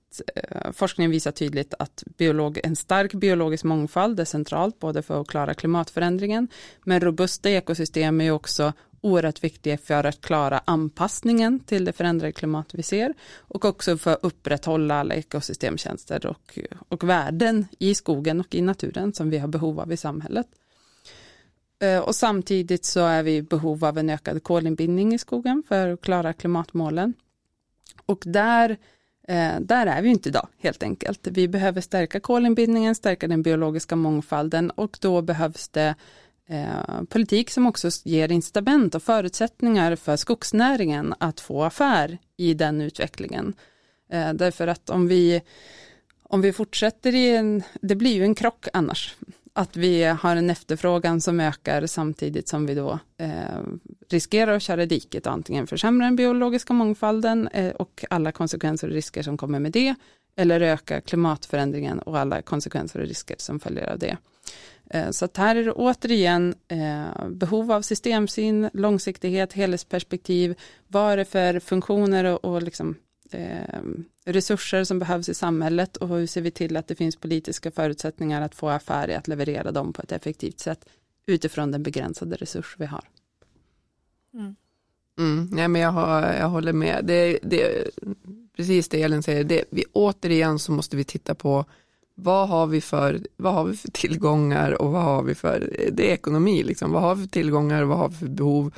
forskningen 0.71 1.11
visar 1.11 1.31
tydligt 1.31 1.73
att 1.79 2.03
biolog, 2.17 2.59
en 2.63 2.75
stark 2.75 3.13
biologisk 3.13 3.63
mångfald 3.63 4.19
är 4.19 4.25
centralt 4.25 4.79
både 4.79 5.01
för 5.01 5.21
att 5.21 5.27
klara 5.27 5.53
klimatförändringen 5.53 6.47
men 6.83 7.01
robusta 7.01 7.49
ekosystem 7.49 8.21
är 8.21 8.31
också 8.31 8.73
oerhört 9.01 9.43
viktiga 9.43 9.77
för 9.77 10.03
att 10.03 10.21
klara 10.21 10.61
anpassningen 10.65 11.59
till 11.59 11.85
det 11.85 11.93
förändrade 11.93 12.31
klimat 12.31 12.73
vi 12.73 12.83
ser 12.83 13.13
och 13.37 13.65
också 13.65 13.97
för 13.97 14.13
att 14.13 14.23
upprätthålla 14.23 14.95
alla 14.95 15.15
ekosystemtjänster 15.15 16.25
och, 16.25 16.59
och 16.89 17.09
värden 17.09 17.67
i 17.79 17.95
skogen 17.95 18.39
och 18.39 18.55
i 18.55 18.61
naturen 18.61 19.13
som 19.13 19.29
vi 19.29 19.37
har 19.37 19.47
behov 19.47 19.79
av 19.79 19.91
i 19.91 19.97
samhället. 19.97 20.47
Eh, 21.79 21.99
och 21.99 22.15
samtidigt 22.15 22.85
så 22.85 23.05
är 23.05 23.23
vi 23.23 23.35
i 23.35 23.41
behov 23.41 23.85
av 23.85 23.97
en 23.97 24.09
ökad 24.09 24.43
kolinbindning 24.43 25.13
i 25.13 25.17
skogen 25.17 25.63
för 25.67 25.89
att 25.89 26.01
klara 26.01 26.33
klimatmålen. 26.33 27.13
Och 28.05 28.23
där 28.25 28.77
eh, 29.27 29.59
där 29.59 29.87
är 29.87 30.01
vi 30.01 30.09
inte 30.09 30.29
idag 30.29 30.47
helt 30.57 30.83
enkelt. 30.83 31.27
Vi 31.27 31.47
behöver 31.47 31.81
stärka 31.81 32.19
kolinbindningen, 32.19 32.95
stärka 32.95 33.27
den 33.27 33.41
biologiska 33.41 33.95
mångfalden 33.95 34.71
och 34.71 34.97
då 35.01 35.21
behövs 35.21 35.69
det 35.69 35.95
eh, 36.47 37.03
politik 37.09 37.49
som 37.49 37.67
också 37.67 37.89
ger 38.03 38.31
incitament 38.31 38.95
och 38.95 39.03
förutsättningar 39.03 39.95
för 39.95 40.15
skogsnäringen 40.15 41.13
att 41.19 41.39
få 41.39 41.63
affär 41.63 42.17
i 42.37 42.53
den 42.53 42.81
utvecklingen. 42.81 43.53
Eh, 44.09 44.33
därför 44.33 44.67
att 44.67 44.89
om 44.89 45.07
vi, 45.07 45.41
om 46.23 46.41
vi 46.41 46.53
fortsätter 46.53 47.15
i 47.15 47.35
en, 47.35 47.63
det 47.81 47.95
blir 47.95 48.13
ju 48.13 48.23
en 48.23 48.35
krock 48.35 48.67
annars 48.73 49.15
att 49.57 49.77
vi 49.77 50.03
har 50.03 50.35
en 50.35 50.49
efterfrågan 50.49 51.21
som 51.21 51.39
ökar 51.39 51.85
samtidigt 51.85 52.47
som 52.47 52.65
vi 52.65 52.75
då 52.75 52.99
eh, 53.17 53.61
riskerar 54.09 54.55
att 54.55 54.61
köra 54.61 54.85
diket 54.85 55.27
och 55.27 55.33
antingen 55.33 55.67
försämra 55.67 56.05
den 56.05 56.15
biologiska 56.15 56.73
mångfalden 56.73 57.47
eh, 57.47 57.71
och 57.71 58.05
alla 58.09 58.31
konsekvenser 58.31 58.87
och 58.87 58.93
risker 58.93 59.21
som 59.21 59.37
kommer 59.37 59.59
med 59.59 59.71
det 59.71 59.95
eller 60.35 60.61
öka 60.61 61.01
klimatförändringen 61.01 61.99
och 61.99 62.19
alla 62.19 62.41
konsekvenser 62.41 62.99
och 62.99 63.07
risker 63.07 63.35
som 63.37 63.59
följer 63.59 63.91
av 63.91 63.99
det. 63.99 64.17
Eh, 64.89 65.11
så 65.11 65.25
att 65.25 65.37
här 65.37 65.55
är 65.55 65.63
det 65.63 65.71
återigen 65.71 66.55
eh, 66.67 67.29
behov 67.29 67.71
av 67.71 67.81
systemsyn, 67.81 68.69
långsiktighet, 68.73 69.53
helhetsperspektiv, 69.53 70.55
vad 70.87 71.11
är 71.11 71.17
det 71.17 71.25
för 71.25 71.59
funktioner 71.59 72.23
och, 72.23 72.45
och 72.45 72.63
liksom 72.63 72.95
eh, 73.31 73.81
resurser 74.25 74.83
som 74.83 74.99
behövs 74.99 75.29
i 75.29 75.33
samhället 75.33 75.97
och 75.97 76.07
hur 76.07 76.27
ser 76.27 76.41
vi 76.41 76.51
till 76.51 76.77
att 76.77 76.87
det 76.87 76.95
finns 76.95 77.15
politiska 77.15 77.71
förutsättningar 77.71 78.41
att 78.41 78.55
få 78.55 78.69
affär 78.69 79.09
i 79.09 79.15
att 79.15 79.27
leverera 79.27 79.71
dem 79.71 79.93
på 79.93 80.01
ett 80.01 80.11
effektivt 80.11 80.59
sätt 80.59 80.85
utifrån 81.25 81.71
den 81.71 81.83
begränsade 81.83 82.35
resurs 82.35 82.75
vi 82.77 82.85
har. 82.85 83.03
Mm. 84.33 84.55
Mm, 85.19 85.49
nej, 85.51 85.67
men 85.67 85.81
jag, 85.81 85.91
har, 85.91 86.33
jag 86.33 86.49
håller 86.49 86.73
med. 86.73 87.05
Det, 87.05 87.39
det, 87.43 87.89
precis 88.55 88.89
det 88.89 89.01
Elin 89.01 89.23
säger, 89.23 89.43
det, 89.43 89.63
vi, 89.69 89.85
återigen 89.93 90.59
så 90.59 90.71
måste 90.71 90.97
vi 90.97 91.03
titta 91.03 91.35
på 91.35 91.65
vad 92.19 92.49
har, 92.49 92.67
vi 92.67 92.81
för, 92.81 93.19
vad 93.37 93.53
har 93.53 93.63
vi 93.63 93.77
för 93.77 93.91
tillgångar 93.91 94.81
och 94.81 94.91
vad 94.91 95.03
har 95.03 95.23
vi 95.23 95.35
för, 95.35 95.89
det 95.91 96.09
är 96.09 96.13
ekonomi, 96.13 96.63
liksom. 96.63 96.91
vad 96.91 97.01
har 97.01 97.15
vi 97.15 97.21
för 97.21 97.29
tillgångar 97.29 97.81
och 97.81 97.89
vad 97.89 97.97
har 97.97 98.09
vi 98.09 98.15
för 98.15 98.27
behov 98.27 98.73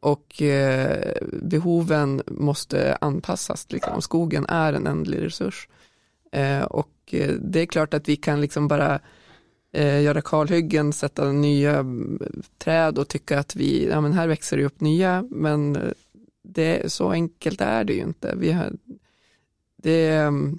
och 0.00 0.42
eh, 0.42 1.14
behoven 1.42 2.22
måste 2.26 2.98
anpassas. 3.00 3.66
Liksom. 3.72 4.02
Skogen 4.02 4.46
är 4.46 4.72
en 4.72 4.86
ändlig 4.86 5.22
resurs. 5.22 5.68
Eh, 6.32 6.62
och 6.62 6.94
eh, 7.10 7.34
det 7.40 7.60
är 7.60 7.66
klart 7.66 7.94
att 7.94 8.08
vi 8.08 8.16
kan 8.16 8.40
liksom 8.40 8.68
bara 8.68 9.00
eh, 9.72 10.02
göra 10.02 10.20
kalhyggen, 10.20 10.92
sätta 10.92 11.32
nya 11.32 11.78
mm, 11.78 12.18
träd 12.58 12.98
och 12.98 13.08
tycka 13.08 13.38
att 13.38 13.56
vi, 13.56 13.88
ja 13.88 14.00
men 14.00 14.12
här 14.12 14.28
växer 14.28 14.56
det 14.56 14.64
upp 14.64 14.80
nya, 14.80 15.24
men 15.30 15.76
eh, 15.76 15.92
det, 16.44 16.92
så 16.92 17.10
enkelt 17.10 17.60
är 17.60 17.84
det 17.84 17.92
ju 17.92 18.00
inte. 18.00 18.34
Vi 18.36 18.52
har, 18.52 18.72
det, 19.76 20.08
mm, 20.08 20.58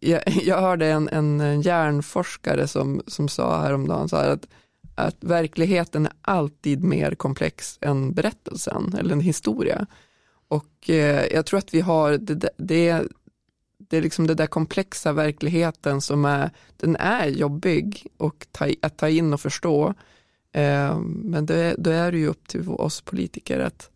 jag, 0.00 0.22
jag 0.42 0.60
hörde 0.60 0.86
en, 0.86 1.08
en 1.08 1.62
hjärnforskare 1.62 2.68
som, 2.68 3.02
som 3.06 3.28
sa 3.28 3.60
häromdagen 3.60 4.08
så 4.08 4.16
här 4.16 4.30
att 4.30 4.46
att 4.98 5.24
verkligheten 5.24 6.06
är 6.06 6.12
alltid 6.22 6.84
mer 6.84 7.14
komplex 7.14 7.78
än 7.80 8.12
berättelsen 8.12 8.94
eller 8.98 9.12
en 9.12 9.20
historia. 9.20 9.86
Och 10.48 10.90
eh, 10.90 11.26
jag 11.32 11.46
tror 11.46 11.58
att 11.58 11.74
vi 11.74 11.80
har 11.80 12.18
det, 12.18 12.34
det, 12.56 13.08
det 13.78 13.96
är 13.96 14.02
liksom 14.02 14.26
den 14.26 14.36
där 14.36 14.46
komplexa 14.46 15.12
verkligheten 15.12 16.00
som 16.00 16.24
är, 16.24 16.50
den 16.76 16.96
är 16.96 17.26
jobbig 17.26 18.06
och 18.16 18.46
ta, 18.52 18.68
att 18.82 18.96
ta 18.96 19.08
in 19.08 19.32
och 19.32 19.40
förstå. 19.40 19.94
Eh, 20.52 20.98
men 21.00 21.46
det, 21.46 21.74
då 21.78 21.90
är 21.90 22.12
det 22.12 22.18
ju 22.18 22.26
upp 22.26 22.48
till 22.48 22.68
oss 22.68 23.00
politiker 23.00 23.60
att, 23.60 23.90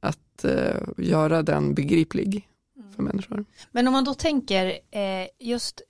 att 0.00 0.44
eh, 0.44 0.82
göra 0.96 1.42
den 1.42 1.74
begriplig 1.74 2.48
för 2.98 3.02
människor. 3.02 3.44
Men 3.70 3.86
om 3.86 3.92
man 3.92 4.04
då 4.04 4.14
tänker 4.14 4.78
eh, 4.90 5.28
just, 5.38 5.82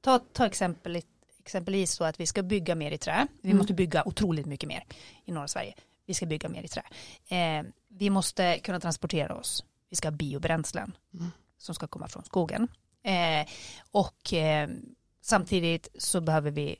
ta, 0.00 0.18
ta 0.18 0.46
exempel 0.46 1.02
exempelvis 1.46 1.92
så 1.92 2.04
att 2.04 2.20
vi 2.20 2.26
ska 2.26 2.42
bygga 2.42 2.74
mer 2.74 2.90
i 2.90 2.98
trä. 2.98 3.26
Vi 3.42 3.50
mm. 3.50 3.58
måste 3.58 3.74
bygga 3.74 4.02
otroligt 4.06 4.46
mycket 4.46 4.68
mer 4.68 4.84
i 5.24 5.32
norra 5.32 5.48
Sverige. 5.48 5.74
Vi 6.06 6.14
ska 6.14 6.26
bygga 6.26 6.48
mer 6.48 6.62
i 6.62 6.68
trä. 6.68 6.82
Eh, 7.28 7.64
vi 7.88 8.10
måste 8.10 8.58
kunna 8.58 8.80
transportera 8.80 9.34
oss. 9.34 9.64
Vi 9.90 9.96
ska 9.96 10.08
ha 10.08 10.12
biobränslen 10.12 10.96
mm. 11.14 11.30
som 11.58 11.74
ska 11.74 11.86
komma 11.86 12.08
från 12.08 12.24
skogen. 12.24 12.68
Eh, 13.02 13.46
och 13.90 14.32
eh, 14.32 14.68
samtidigt 15.20 15.88
så 15.98 16.20
behöver 16.20 16.50
vi 16.50 16.76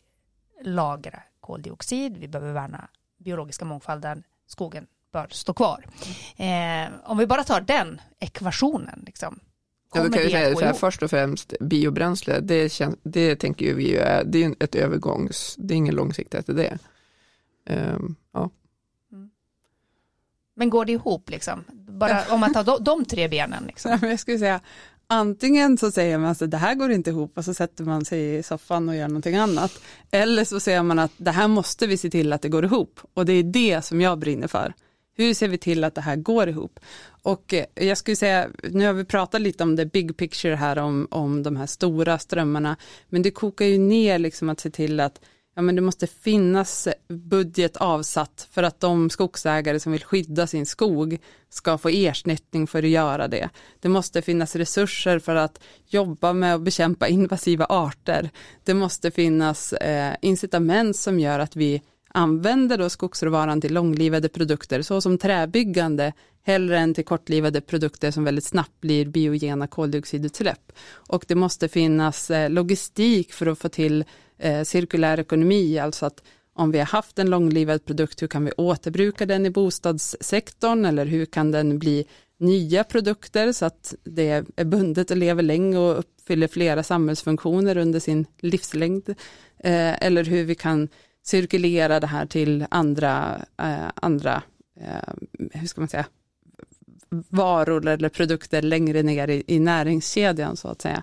lagra 0.62 1.22
koldioxid. 1.40 2.16
Vi 2.16 2.28
behöver 2.28 2.52
värna 2.52 2.88
biologiska 3.18 3.64
mångfalden. 3.64 4.22
Skogen 4.46 4.86
bör 5.12 5.28
stå 5.30 5.54
kvar. 5.54 5.86
Mm. 6.36 6.92
om 7.04 7.18
vi 7.18 7.26
bara 7.26 7.44
tar 7.44 7.60
den 7.60 8.00
ekvationen, 8.18 9.02
liksom, 9.06 9.40
Ja, 9.97 10.11
kan 10.11 10.22
ju 10.22 10.30
säga 10.30 10.55
så 10.55 10.64
här, 10.64 10.72
först 10.72 11.03
och 11.03 11.11
främst 11.11 11.55
biobränsle, 11.61 12.40
det, 12.40 12.72
känns, 12.72 12.97
det 13.03 13.36
tänker 13.36 13.74
vi 13.74 13.88
ju 13.88 13.99
är, 13.99 14.24
det 14.24 14.44
är 14.44 14.55
ett 14.61 14.74
övergångs, 14.74 15.55
det 15.59 15.74
är 15.74 15.76
ingen 15.76 15.94
långsiktighet 15.94 16.49
i 16.49 16.53
det. 16.53 16.78
Um, 17.70 18.16
ja. 18.32 18.51
Mm. 19.12 19.30
Men 20.57 20.70
går 20.70 20.84
det 20.84 20.92
ihop 20.92 21.30
liksom? 21.30 21.64
Bara 21.72 22.22
om 22.30 22.40
man 22.40 22.53
tar 22.53 22.64
de, 22.64 22.84
de 22.84 23.05
tre 23.05 23.28
benen 23.28 23.64
liksom. 23.66 23.99
Ja, 24.03 24.09
jag 24.09 24.20
skulle 24.20 24.38
säga, 24.38 24.61
antingen 25.07 25.78
så 25.78 25.90
säger 25.90 26.18
man 26.18 26.30
att 26.30 26.51
det 26.51 26.57
här 26.57 26.74
går 26.74 26.90
inte 26.90 27.11
ihop 27.11 27.38
och 27.38 27.44
så 27.44 27.55
sätter 27.55 27.84
man 27.84 28.05
sig 28.05 28.36
i 28.36 28.42
soffan 28.42 28.88
och 28.88 28.97
gör 28.97 29.09
någonting 29.09 29.36
annat. 29.36 29.80
Eller 30.11 30.44
så 30.44 30.61
säger 30.61 30.82
man 30.82 30.99
att 30.99 31.12
det 31.16 31.30
här 31.30 31.49
måste 31.49 31.86
vi 31.86 31.97
se 31.97 32.11
till 32.11 32.32
att 32.32 32.42
det 32.42 32.49
går 32.49 32.64
ihop 32.64 33.01
och 33.14 33.26
det 33.26 33.32
är 33.32 33.42
det 33.42 33.84
som 33.84 34.01
jag 34.01 34.18
brinner 34.18 34.49
för. 34.49 34.74
Hur 35.16 35.34
ser 35.34 35.48
vi 35.48 35.58
till 35.58 35.84
att 35.84 35.94
det 35.94 36.00
här 36.00 36.16
går 36.16 36.48
ihop? 36.48 36.80
Och 37.22 37.54
eh, 37.54 37.64
jag 37.74 37.98
skulle 37.98 38.16
säga, 38.16 38.48
nu 38.70 38.86
har 38.86 38.92
vi 38.92 39.04
pratat 39.04 39.40
lite 39.40 39.62
om 39.62 39.76
det 39.76 39.86
big 39.86 40.16
picture 40.16 40.54
här 40.54 40.78
om, 40.78 41.08
om 41.10 41.42
de 41.42 41.56
här 41.56 41.66
stora 41.66 42.18
strömmarna, 42.18 42.76
men 43.08 43.22
det 43.22 43.30
kokar 43.30 43.64
ju 43.64 43.78
ner 43.78 44.18
liksom 44.18 44.48
att 44.48 44.60
se 44.60 44.70
till 44.70 45.00
att 45.00 45.20
ja, 45.56 45.62
men 45.62 45.76
det 45.76 45.82
måste 45.82 46.06
finnas 46.06 46.88
budget 47.08 47.76
avsatt 47.76 48.48
för 48.50 48.62
att 48.62 48.80
de 48.80 49.10
skogsägare 49.10 49.80
som 49.80 49.92
vill 49.92 50.04
skydda 50.04 50.46
sin 50.46 50.66
skog 50.66 51.18
ska 51.48 51.78
få 51.78 51.88
ersättning 51.88 52.66
för 52.66 52.82
att 52.82 52.88
göra 52.88 53.28
det. 53.28 53.48
Det 53.80 53.88
måste 53.88 54.22
finnas 54.22 54.56
resurser 54.56 55.18
för 55.18 55.34
att 55.36 55.60
jobba 55.86 56.32
med 56.32 56.54
att 56.54 56.62
bekämpa 56.62 57.08
invasiva 57.08 57.64
arter. 57.64 58.30
Det 58.64 58.74
måste 58.74 59.10
finnas 59.10 59.72
eh, 59.72 60.16
incitament 60.22 60.96
som 60.96 61.20
gör 61.20 61.38
att 61.38 61.56
vi 61.56 61.82
använder 62.09 62.78
då 62.78 62.88
skogsråvaran 62.88 63.61
till 63.61 63.74
långlivade 63.74 64.28
produkter 64.28 64.82
såsom 64.82 65.18
träbyggande 65.18 66.12
hellre 66.42 66.78
än 66.78 66.94
till 66.94 67.04
kortlivade 67.04 67.61
produkter 67.61 68.11
som 68.11 68.24
väldigt 68.24 68.44
snabbt 68.44 68.80
blir 68.80 69.07
biogena 69.07 69.66
koldioxidutsläpp. 69.66 70.72
Och 70.88 71.24
det 71.28 71.34
måste 71.34 71.68
finnas 71.68 72.30
eh, 72.30 72.50
logistik 72.50 73.32
för 73.32 73.46
att 73.46 73.59
få 73.59 73.68
till 73.68 74.04
eh, 74.38 74.62
cirkulär 74.62 75.20
ekonomi, 75.20 75.78
alltså 75.78 76.07
att 76.07 76.22
om 76.54 76.70
vi 76.70 76.78
har 76.78 76.86
haft 76.86 77.18
en 77.18 77.30
långlivad 77.30 77.84
produkt, 77.84 78.22
hur 78.22 78.26
kan 78.26 78.44
vi 78.44 78.52
återbruka 78.57 79.26
den 79.26 79.46
i 79.46 79.50
bostadssektorn 79.50 80.84
eller 80.84 81.07
hur 81.07 81.26
kan 81.26 81.50
den 81.50 81.78
bli 81.78 82.07
nya 82.38 82.84
produkter 82.84 83.52
så 83.52 83.64
att 83.64 83.94
det 84.04 84.44
är 84.57 84.64
bundet 84.64 85.11
och 85.11 85.16
lever 85.16 85.42
länge 85.42 85.78
och 85.78 85.98
uppfyller 85.98 86.48
flera 86.48 86.82
samhällsfunktioner 86.82 87.76
under 87.76 88.00
sin 88.00 88.26
livslängd. 88.40 89.09
Eh, 89.59 90.04
eller 90.04 90.24
hur 90.24 90.44
vi 90.44 90.54
kan 90.54 90.88
cirkulera 91.26 92.00
det 92.00 92.06
här 92.06 92.26
till 92.26 92.66
andra, 92.70 93.44
eh, 93.58 93.90
andra 93.94 94.42
eh, 94.80 95.14
hur 95.52 95.66
ska 95.66 95.80
man 95.80 95.88
säga, 95.88 96.06
varor 97.28 97.86
eller 97.86 98.08
produkter 98.08 98.62
längre 98.62 99.02
ner 99.02 99.28
i, 99.28 99.42
i 99.46 99.58
näringskedjan 99.58 100.56
så 100.56 100.68
att 100.68 100.82
säga. 100.82 101.02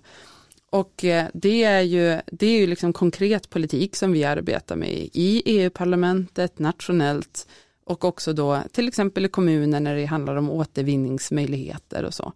Och 0.69 1.05
eh, 1.05 1.27
det 1.33 1.63
är 1.63 1.81
ju, 1.81 2.21
det 2.25 2.47
är 2.47 2.59
ju 2.59 2.67
liksom 2.67 2.93
konkret 2.93 3.49
politik 3.49 3.95
som 3.95 4.11
vi 4.11 4.23
arbetar 4.23 4.75
med 4.75 5.09
i 5.13 5.43
EU-parlamentet, 5.45 6.59
nationellt 6.59 7.47
och 7.85 8.05
också 8.05 8.33
då 8.33 8.61
till 8.71 8.87
exempel 8.87 9.25
i 9.25 9.29
kommuner 9.29 9.79
när 9.79 9.95
det 9.95 10.05
handlar 10.05 10.35
om 10.35 10.49
återvinningsmöjligheter 10.49 12.03
och 12.03 12.13
så. 12.13 12.33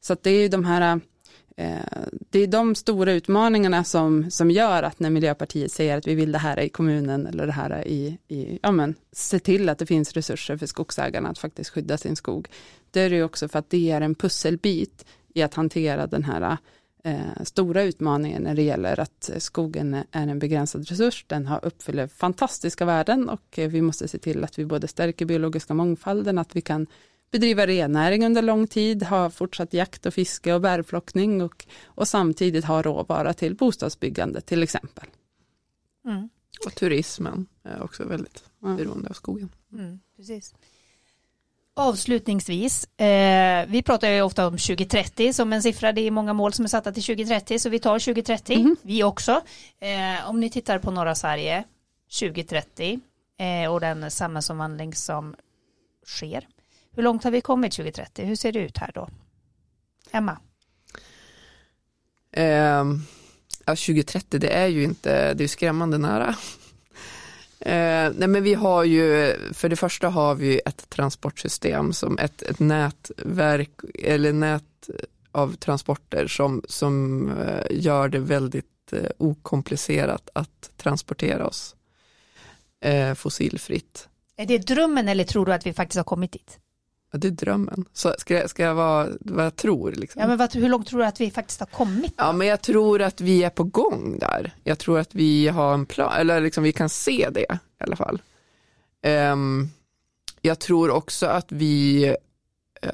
Så 0.00 0.12
att 0.12 0.22
det 0.22 0.30
är 0.30 0.40
ju 0.40 0.48
de 0.48 0.64
här 0.64 1.00
Eh, 1.58 1.78
det 2.30 2.38
är 2.38 2.46
de 2.46 2.74
stora 2.74 3.12
utmaningarna 3.12 3.84
som, 3.84 4.30
som 4.30 4.50
gör 4.50 4.82
att 4.82 5.00
när 5.00 5.10
Miljöpartiet 5.10 5.72
säger 5.72 5.98
att 5.98 6.06
vi 6.06 6.14
vill 6.14 6.32
det 6.32 6.38
här 6.38 6.60
i 6.60 6.68
kommunen 6.68 7.26
eller 7.26 7.46
det 7.46 7.52
här 7.52 7.88
i, 7.88 8.18
i 8.28 8.58
ja 8.62 8.70
men, 8.72 8.94
se 9.12 9.38
till 9.38 9.68
att 9.68 9.78
det 9.78 9.86
finns 9.86 10.12
resurser 10.12 10.56
för 10.56 10.66
skogsägarna 10.66 11.28
att 11.28 11.38
faktiskt 11.38 11.70
skydda 11.70 11.98
sin 11.98 12.16
skog. 12.16 12.48
Det 12.90 13.00
är 13.00 13.10
det 13.10 13.22
också 13.22 13.48
för 13.48 13.58
att 13.58 13.70
det 13.70 13.90
är 13.90 14.00
en 14.00 14.14
pusselbit 14.14 15.04
i 15.34 15.42
att 15.42 15.54
hantera 15.54 16.06
den 16.06 16.24
här 16.24 16.56
eh, 17.04 17.42
stora 17.44 17.82
utmaningen 17.82 18.42
när 18.42 18.54
det 18.54 18.62
gäller 18.62 19.00
att 19.00 19.30
skogen 19.38 19.94
är 19.94 20.26
en 20.26 20.38
begränsad 20.38 20.88
resurs. 20.88 21.24
Den 21.28 21.46
har 21.46 21.64
uppfyller 21.64 22.06
fantastiska 22.06 22.84
värden 22.84 23.28
och 23.28 23.58
eh, 23.58 23.68
vi 23.68 23.82
måste 23.82 24.08
se 24.08 24.18
till 24.18 24.44
att 24.44 24.58
vi 24.58 24.64
både 24.64 24.88
stärker 24.88 25.24
biologiska 25.24 25.74
mångfalden, 25.74 26.38
att 26.38 26.56
vi 26.56 26.60
kan 26.60 26.86
bedriva 27.30 27.66
rennäring 27.66 28.26
under 28.26 28.42
lång 28.42 28.66
tid, 28.66 29.02
ha 29.02 29.30
fortsatt 29.30 29.72
jakt 29.72 30.06
och 30.06 30.14
fiske 30.14 30.54
och 30.54 30.60
bärplockning 30.60 31.42
och, 31.42 31.66
och 31.84 32.08
samtidigt 32.08 32.64
ha 32.64 32.82
råvara 32.82 33.34
till 33.34 33.54
bostadsbyggande 33.54 34.40
till 34.40 34.62
exempel. 34.62 35.04
Mm. 36.04 36.28
Och 36.66 36.74
turismen 36.74 37.46
är 37.62 37.82
också 37.82 38.04
väldigt 38.04 38.44
ja. 38.62 38.68
beroende 38.68 39.08
av 39.08 39.12
skogen. 39.12 39.48
Mm, 39.72 40.00
precis. 40.16 40.54
Avslutningsvis, 41.74 43.00
eh, 43.00 43.66
vi 43.68 43.82
pratar 43.82 44.08
ju 44.08 44.22
ofta 44.22 44.46
om 44.46 44.52
2030 44.52 45.32
som 45.32 45.52
en 45.52 45.62
siffra, 45.62 45.92
det 45.92 46.00
är 46.00 46.10
många 46.10 46.32
mål 46.32 46.52
som 46.52 46.64
är 46.64 46.68
satta 46.68 46.92
till 46.92 47.02
2030 47.02 47.58
så 47.58 47.68
vi 47.68 47.78
tar 47.78 47.98
2030, 47.98 48.54
mm. 48.54 48.76
vi 48.82 49.02
också. 49.02 49.40
Eh, 49.80 50.30
om 50.30 50.40
ni 50.40 50.50
tittar 50.50 50.78
på 50.78 50.90
norra 50.90 51.14
Sverige 51.14 51.64
2030 52.20 53.00
eh, 53.38 53.72
och 53.72 53.80
den 53.80 54.10
samhällsomvandling 54.10 54.94
som 54.94 55.34
sker, 56.06 56.46
hur 56.96 57.02
långt 57.02 57.24
har 57.24 57.30
vi 57.30 57.40
kommit 57.40 57.72
2030? 57.72 58.24
Hur 58.24 58.36
ser 58.36 58.52
det 58.52 58.58
ut 58.58 58.78
här 58.78 58.90
då? 58.94 59.08
Emma? 60.10 60.38
Eh, 62.32 62.84
ja, 63.64 63.76
2030 63.76 64.40
det 64.40 64.48
är 64.48 64.66
ju 64.66 64.84
inte, 64.84 65.34
det 65.34 65.44
är 65.44 65.48
skrämmande 65.48 65.98
nära. 65.98 66.34
Eh, 67.60 68.12
nej 68.16 68.28
men 68.28 68.42
vi 68.42 68.54
har 68.54 68.84
ju, 68.84 69.34
för 69.52 69.68
det 69.68 69.76
första 69.76 70.08
har 70.08 70.34
vi 70.34 70.60
ett 70.66 70.90
transportsystem 70.90 71.92
som 71.92 72.18
ett, 72.18 72.42
ett 72.42 72.58
nätverk 72.58 73.70
eller 73.94 74.32
nät 74.32 74.88
av 75.32 75.56
transporter 75.56 76.26
som, 76.26 76.62
som 76.68 77.28
eh, 77.38 77.64
gör 77.70 78.08
det 78.08 78.18
väldigt 78.18 78.92
eh, 78.92 79.10
okomplicerat 79.18 80.30
att 80.32 80.70
transportera 80.76 81.46
oss 81.46 81.76
eh, 82.80 83.14
fossilfritt. 83.14 84.08
Är 84.36 84.46
det 84.46 84.58
drömmen 84.58 85.08
eller 85.08 85.24
tror 85.24 85.46
du 85.46 85.52
att 85.52 85.66
vi 85.66 85.72
faktiskt 85.72 85.96
har 85.96 86.04
kommit 86.04 86.32
dit? 86.32 86.58
Ja, 87.10 87.18
det 87.18 87.28
är 87.28 87.32
drömmen. 87.32 87.84
Så 87.92 88.14
ska, 88.18 88.34
jag, 88.34 88.50
ska 88.50 88.62
jag 88.62 88.74
vara 88.74 89.08
vad 89.20 89.44
jag 89.44 89.56
tror? 89.56 89.92
Liksom? 89.92 90.20
Ja, 90.20 90.28
men 90.28 90.38
vad, 90.38 90.54
hur 90.54 90.68
långt 90.68 90.86
tror 90.86 91.00
du 91.00 91.06
att 91.06 91.20
vi 91.20 91.30
faktiskt 91.30 91.60
har 91.60 91.66
kommit? 91.66 92.16
Då? 92.16 92.24
Ja, 92.24 92.32
men 92.32 92.46
jag 92.46 92.62
tror 92.62 93.02
att 93.02 93.20
vi 93.20 93.44
är 93.44 93.50
på 93.50 93.64
gång 93.64 94.18
där. 94.18 94.54
Jag 94.64 94.78
tror 94.78 94.98
att 94.98 95.14
vi 95.14 95.48
har 95.48 95.74
en 95.74 95.86
plan, 95.86 96.12
eller 96.16 96.40
liksom 96.40 96.64
vi 96.64 96.72
kan 96.72 96.88
se 96.88 97.28
det 97.30 97.40
i 97.40 97.84
alla 97.84 97.96
fall. 97.96 98.22
Um, 99.32 99.68
jag 100.42 100.58
tror 100.58 100.90
också 100.90 101.26
att 101.26 101.52
vi 101.52 102.06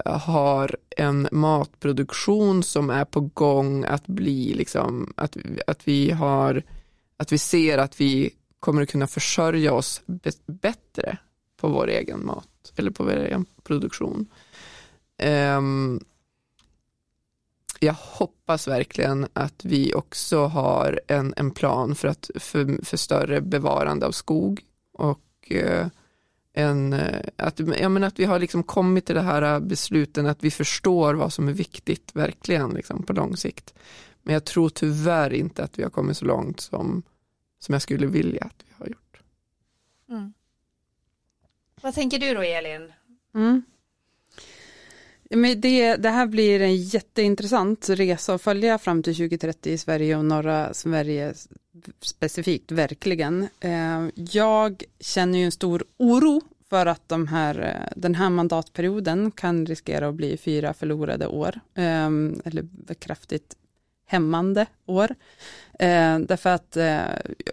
uh, 0.07 0.19
har 0.19 0.77
en 0.97 1.29
matproduktion 1.33 2.63
som 2.63 2.91
är 2.91 3.05
på 3.05 3.21
gång 3.21 3.85
att 3.85 4.07
bli 4.07 4.55
liksom, 4.55 5.13
att, 5.17 5.37
att 5.67 5.89
vi 5.89 6.11
har, 6.11 6.63
att 7.17 7.33
vi 7.33 7.39
ser 7.39 7.79
att 7.79 8.01
vi 8.01 8.31
kommer 8.61 8.83
att 8.83 8.91
kunna 8.91 9.07
försörja 9.07 9.73
oss 9.73 10.03
bättre 10.47 11.19
på 11.61 11.69
vår 11.69 11.89
egen 11.89 12.27
mat 12.27 12.49
eller 12.77 12.91
på 12.91 13.05
vår 13.05 13.45
produktion. 13.63 14.27
Um, 15.23 16.01
jag 17.81 17.95
hoppas 17.95 18.69
verkligen 18.69 19.27
att 19.33 19.65
vi 19.65 19.95
också 19.95 20.45
har 20.45 21.01
en, 21.07 21.35
en 21.37 21.51
plan 21.51 21.95
för, 21.95 22.09
att, 22.09 22.31
för, 22.35 22.85
för 22.85 22.97
större 22.97 23.41
bevarande 23.41 24.07
av 24.07 24.13
skog 24.13 24.61
och 24.93 25.53
uh, 25.55 25.87
en, 26.55 26.93
eh, 26.93 27.21
att, 27.37 27.61
ja, 27.81 27.89
men 27.89 28.05
att 28.05 28.19
vi 28.19 28.25
har 28.25 28.39
liksom 28.39 28.63
kommit 28.63 29.07
till 29.07 29.15
det 29.15 29.23
här 29.23 29.55
eh, 29.55 29.61
besluten 29.61 30.27
att 30.27 30.45
vi 30.45 30.51
förstår 30.51 31.15
vad 31.15 31.33
som 31.33 31.49
är 31.49 31.53
viktigt 31.53 32.11
verkligen 32.15 32.71
liksom, 32.71 33.03
på 33.03 33.13
lång 33.13 33.37
sikt. 33.37 33.75
Men 34.23 34.35
jag 34.35 34.45
tror 34.45 34.69
tyvärr 34.69 35.33
inte 35.33 35.65
att 35.65 35.79
vi 35.79 35.83
har 35.83 35.91
kommit 35.91 36.17
så 36.17 36.25
långt 36.25 36.61
som, 36.61 37.03
som 37.59 37.73
jag 37.73 37.83
skulle 37.83 38.07
vilja 38.07 38.45
att 38.45 38.65
vi 38.67 38.75
har 38.79 38.87
gjort. 38.87 39.21
Mm. 40.09 40.33
Vad 41.85 41.95
tänker 41.95 42.19
du 42.19 42.35
då 42.35 42.43
Elin? 42.43 42.93
Mm. 43.35 43.63
Men 45.31 45.61
det, 45.61 45.97
det 45.97 46.11
här 46.11 46.27
blir 46.27 46.61
en 46.61 46.77
jätteintressant 46.77 47.89
resa 47.89 48.35
att 48.35 48.43
följa 48.43 48.79
fram 48.79 49.03
till 49.03 49.15
2030 49.15 49.73
i 49.73 49.79
Sverige 49.79 50.17
och 50.17 50.25
norra 50.25 50.75
Sverige 50.75 51.35
specifikt, 52.01 52.73
verkligen. 52.73 53.49
Eh, 53.61 54.07
jag 54.15 54.83
känner 55.01 55.39
ju 55.39 55.45
en 55.45 55.53
stor 55.53 55.85
oro 55.97 56.41
för 56.71 56.87
att 56.87 57.09
de 57.09 57.29
här, 57.29 57.61
eh, 57.61 57.93
den 57.97 58.15
här 58.15 58.31
mandatperioden 58.31 59.31
kan 59.31 59.67
riskera 59.67 60.09
att 60.09 60.15
bli 60.15 60.37
fyra 60.37 60.75
förlorade 60.75 61.27
år, 61.27 61.61
eh, 61.75 62.07
eller 62.45 62.95
kraftigt 62.99 63.57
hämmande 64.15 64.67
år. 64.87 65.15
Eh, 65.79 66.19
därför 66.19 66.51
att, 66.51 66.77
eh, 66.77 67.03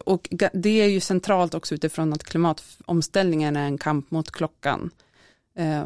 och 0.05 0.27
det 0.53 0.81
är 0.81 0.87
ju 0.87 0.99
centralt 0.99 1.53
också 1.53 1.75
utifrån 1.75 2.13
att 2.13 2.23
klimatomställningen 2.23 3.55
är 3.55 3.65
en 3.65 3.77
kamp 3.77 4.11
mot 4.11 4.31
klockan. 4.31 4.89
Eh, 5.55 5.83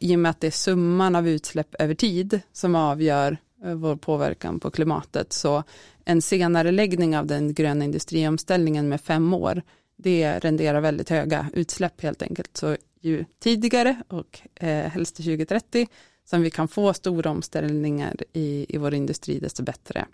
I 0.00 0.16
och 0.16 0.20
med 0.20 0.30
att 0.30 0.40
det 0.40 0.46
är 0.46 0.50
summan 0.50 1.16
av 1.16 1.28
utsläpp 1.28 1.74
över 1.78 1.94
tid 1.94 2.40
som 2.52 2.74
avgör 2.74 3.38
eh, 3.64 3.74
vår 3.74 3.96
påverkan 3.96 4.60
på 4.60 4.70
klimatet. 4.70 5.32
Så 5.32 5.62
en 6.04 6.22
senare 6.22 6.70
läggning 6.70 7.18
av 7.18 7.26
den 7.26 7.54
gröna 7.54 7.84
industriomställningen 7.84 8.88
med 8.88 9.00
fem 9.00 9.34
år, 9.34 9.62
det 9.96 10.38
renderar 10.38 10.80
väldigt 10.80 11.10
höga 11.10 11.46
utsläpp 11.54 12.02
helt 12.02 12.22
enkelt. 12.22 12.56
Så 12.56 12.76
ju 13.00 13.24
tidigare 13.38 14.02
och 14.08 14.40
eh, 14.54 14.90
helst 14.90 15.16
till 15.16 15.24
2030 15.24 15.88
som 16.30 16.42
vi 16.42 16.50
kan 16.50 16.68
få 16.68 16.94
stora 16.94 17.30
omställningar 17.30 18.16
i, 18.32 18.66
i 18.68 18.78
vår 18.78 18.94
industri, 18.94 19.38
desto 19.38 19.62
bättre. 19.62 20.06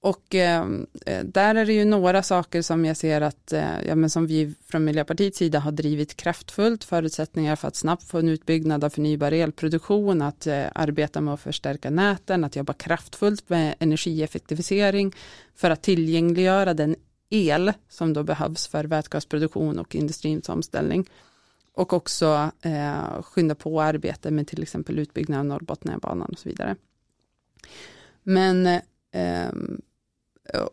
Och 0.00 0.34
ehm, 0.34 0.86
eh, 1.06 1.24
där 1.24 1.54
är 1.54 1.66
det 1.66 1.72
ju 1.72 1.84
några 1.84 2.22
saker 2.22 2.62
som 2.62 2.84
jag 2.84 2.96
ser 2.96 3.20
att, 3.20 3.52
eh, 3.52 3.82
ja, 3.86 3.94
men 3.94 4.10
som 4.10 4.26
vi 4.26 4.54
från 4.66 4.84
Miljöpartiets 4.84 5.38
sida 5.38 5.58
har 5.58 5.72
drivit 5.72 6.16
kraftfullt, 6.16 6.84
förutsättningar 6.84 7.56
för 7.56 7.68
att 7.68 7.76
snabbt 7.76 8.04
få 8.04 8.18
en 8.18 8.28
utbyggnad 8.28 8.84
av 8.84 8.90
förnybar 8.90 9.32
elproduktion, 9.32 10.22
att 10.22 10.46
eh, 10.46 10.64
arbeta 10.74 11.20
med 11.20 11.34
att 11.34 11.40
förstärka 11.40 11.90
näten, 11.90 12.44
att 12.44 12.56
jobba 12.56 12.72
kraftfullt 12.72 13.48
med 13.48 13.74
energieffektivisering 13.78 15.12
för 15.54 15.70
att 15.70 15.82
tillgängliggöra 15.82 16.74
den 16.74 16.96
el 17.30 17.72
som 17.88 18.12
då 18.12 18.22
behövs 18.22 18.66
för 18.66 18.84
vätgasproduktion 18.84 19.78
och 19.78 19.94
industrins 19.94 20.48
omställning 20.48 21.06
och 21.76 21.92
också 21.92 22.50
eh, 22.62 23.22
skynda 23.22 23.54
på 23.54 23.82
arbetet 23.82 24.32
med 24.32 24.46
till 24.46 24.62
exempel 24.62 24.98
utbyggnad 24.98 25.40
av 25.40 25.46
Norrbotniabanan 25.46 26.28
och 26.32 26.38
så 26.38 26.48
vidare. 26.48 26.76
Men 28.22 28.66
eh, 29.12 29.50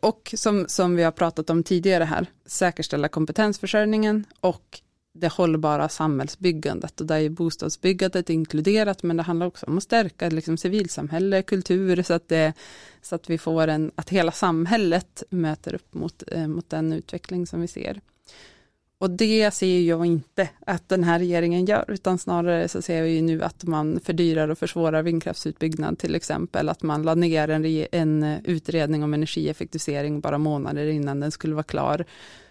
och 0.01 0.33
som, 0.37 0.65
som 0.67 0.95
vi 0.95 1.03
har 1.03 1.11
pratat 1.11 1.49
om 1.49 1.63
tidigare 1.63 2.03
här, 2.03 2.27
säkerställa 2.45 3.07
kompetensförsörjningen 3.07 4.25
och 4.39 4.81
det 5.13 5.33
hållbara 5.33 5.89
samhällsbyggandet 5.89 7.01
och 7.01 7.07
där 7.07 7.19
är 7.19 7.29
bostadsbyggandet 7.29 8.29
inkluderat 8.29 9.03
men 9.03 9.17
det 9.17 9.23
handlar 9.23 9.47
också 9.47 9.65
om 9.65 9.77
att 9.77 9.83
stärka 9.83 10.29
liksom 10.29 10.57
civilsamhälle, 10.57 11.41
kultur 11.41 12.03
så 12.03 12.13
att, 12.13 12.29
det, 12.29 12.53
så 13.01 13.15
att 13.15 13.29
vi 13.29 13.37
får 13.37 13.67
en, 13.67 13.91
att 13.95 14.09
hela 14.09 14.31
samhället 14.31 15.23
möter 15.29 15.75
upp 15.75 15.93
mot, 15.93 16.23
eh, 16.27 16.47
mot 16.47 16.69
den 16.69 16.93
utveckling 16.93 17.47
som 17.47 17.61
vi 17.61 17.67
ser. 17.67 18.01
Och 19.03 19.09
det 19.09 19.53
ser 19.53 19.79
jag 19.79 20.05
inte 20.05 20.49
att 20.65 20.89
den 20.89 21.03
här 21.03 21.19
regeringen 21.19 21.65
gör, 21.65 21.85
utan 21.87 22.17
snarare 22.17 22.67
så 22.67 22.81
ser 22.81 23.03
vi 23.03 23.21
nu 23.21 23.43
att 23.43 23.63
man 23.63 23.99
fördyrar 24.03 24.49
och 24.49 24.57
försvårar 24.57 25.03
vindkraftsutbyggnad 25.03 25.99
till 25.99 26.15
exempel, 26.15 26.69
att 26.69 26.83
man 26.83 27.03
la 27.03 27.15
ner 27.15 27.47
en, 27.49 27.65
en 27.91 28.23
utredning 28.43 29.03
om 29.03 29.13
energieffektivisering 29.13 30.19
bara 30.19 30.37
månader 30.37 30.87
innan 30.87 31.19
den 31.19 31.31
skulle 31.31 31.53
vara 31.53 31.63
klar. 31.63 32.05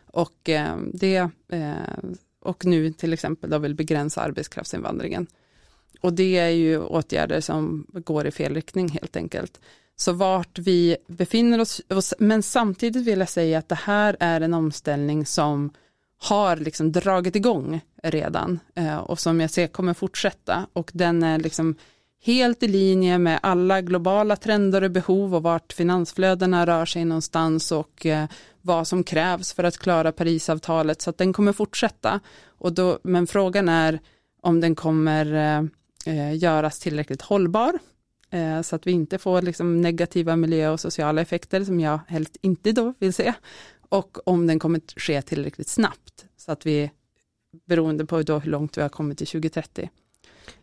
Och 0.07 0.49
eh, 0.49 0.77
det 0.95 1.29
eh, 1.49 1.73
och 2.41 2.65
nu 2.65 2.93
till 2.93 3.13
exempel 3.13 3.51
då 3.51 3.59
vill 3.59 3.75
begränsa 3.75 4.21
arbetskraftsinvandringen. 4.21 5.27
Och 6.01 6.13
det 6.13 6.39
är 6.39 6.51
ju 6.51 6.79
åtgärder 6.79 7.41
som 7.41 7.87
går 7.93 8.27
i 8.27 8.31
fel 8.31 8.55
riktning 8.55 8.89
helt 8.89 9.17
enkelt. 9.17 9.61
Så 9.97 10.13
vart 10.13 10.59
vi 10.59 10.97
befinner 11.07 11.61
oss, 11.61 12.15
men 12.19 12.43
samtidigt 12.43 13.07
vill 13.07 13.19
jag 13.19 13.29
säga 13.29 13.59
att 13.59 13.69
det 13.69 13.75
här 13.85 14.17
är 14.21 14.41
en 14.41 14.55
omställning 14.55 15.27
som 15.27 15.71
har 16.23 16.57
liksom 16.57 16.93
dragit 16.93 17.37
igång 17.37 17.81
redan 18.03 18.61
eh, 18.75 18.97
och 18.97 19.19
som 19.19 19.41
jag 19.41 19.51
ser 19.51 19.67
kommer 19.67 19.95
fortsätta. 19.95 20.67
Och 20.73 20.91
den 20.95 21.23
är 21.23 21.39
liksom 21.39 21.75
helt 22.25 22.63
i 22.63 22.69
linje 22.69 23.19
med 23.19 23.41
alla 23.43 23.81
globala 23.81 24.37
trender 24.37 24.83
och 24.83 24.91
behov 24.91 25.35
och 25.35 25.43
vart 25.43 25.73
finansflödena 25.73 26.67
rör 26.67 26.87
sig 26.87 27.05
någonstans 27.05 27.73
och 27.73 28.07
eh, 28.07 28.27
vad 28.61 28.89
som 28.89 29.05
krävs 29.05 29.53
för 29.53 29.65
att 29.65 29.79
klara 29.79 30.13
Parisavtalet. 30.13 31.03
Så 31.03 31.11
att 31.11 31.19
den 31.19 31.33
kommer 31.33 31.53
fortsätta. 31.53 32.21
Och 32.59 32.73
då, 32.73 32.99
men 33.03 33.27
frågan 33.27 33.69
är 33.69 34.01
om 34.43 34.61
den 34.61 34.75
kommer 34.75 35.35
eh, 36.07 36.35
göras 36.37 36.79
tillräckligt 36.79 37.23
hållbar 37.23 37.73
så 38.63 38.77
att 38.77 38.87
vi 38.87 38.93
inte 38.93 39.19
får 39.19 39.43
liksom 39.43 39.81
negativa 39.81 40.37
miljö 40.37 40.71
och 40.71 40.81
sociala 40.81 41.21
effekter 41.21 41.65
som 41.65 41.81
jag 41.81 42.01
helst 42.09 42.37
inte 42.41 42.73
då 42.73 42.95
vill 42.99 43.13
se 43.13 43.35
och 43.93 44.29
om 44.29 44.47
den 44.47 44.59
kommer 44.59 44.81
ske 44.97 45.23
tillräckligt 45.23 45.69
snabbt 45.69 46.27
så 46.37 46.53
att 46.53 46.67
vi 46.67 46.91
beroende 47.65 48.07
på 48.07 48.23
då 48.23 48.39
hur 48.39 48.51
långt 48.51 48.79
vi 48.79 48.83
har 48.83 48.89
kommit 48.89 49.19
till 49.19 49.27
2030. 49.27 49.91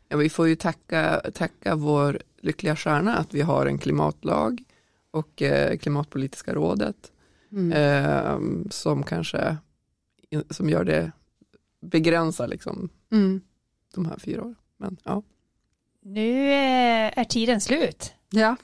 Ja, 0.08 0.18
vi 0.18 0.30
får 0.30 0.48
ju 0.48 0.56
tacka, 0.56 1.22
tacka 1.34 1.76
vår 1.76 2.22
lyckliga 2.42 2.76
stjärna 2.76 3.18
att 3.18 3.34
vi 3.34 3.42
har 3.42 3.66
en 3.66 3.78
klimatlag 3.78 4.64
och 5.12 5.42
eh, 5.42 5.78
klimatpolitiska 5.78 6.54
rådet 6.54 7.12
mm. 7.52 7.72
eh, 7.72 8.40
som 8.70 9.04
kanske 9.04 9.58
som 10.50 10.70
gör 10.70 10.84
det 10.84 11.12
begränsar 11.82 12.48
liksom 12.48 12.90
mm. 13.12 13.42
de 13.94 14.06
här 14.06 14.18
fyra 14.20 14.42
åren. 14.42 14.56
Men, 14.78 14.98
ja. 15.04 15.24
Nu 16.02 16.52
är 16.52 17.24
tiden 17.24 17.62
slut. 17.62 18.14
Ja. 18.30 18.56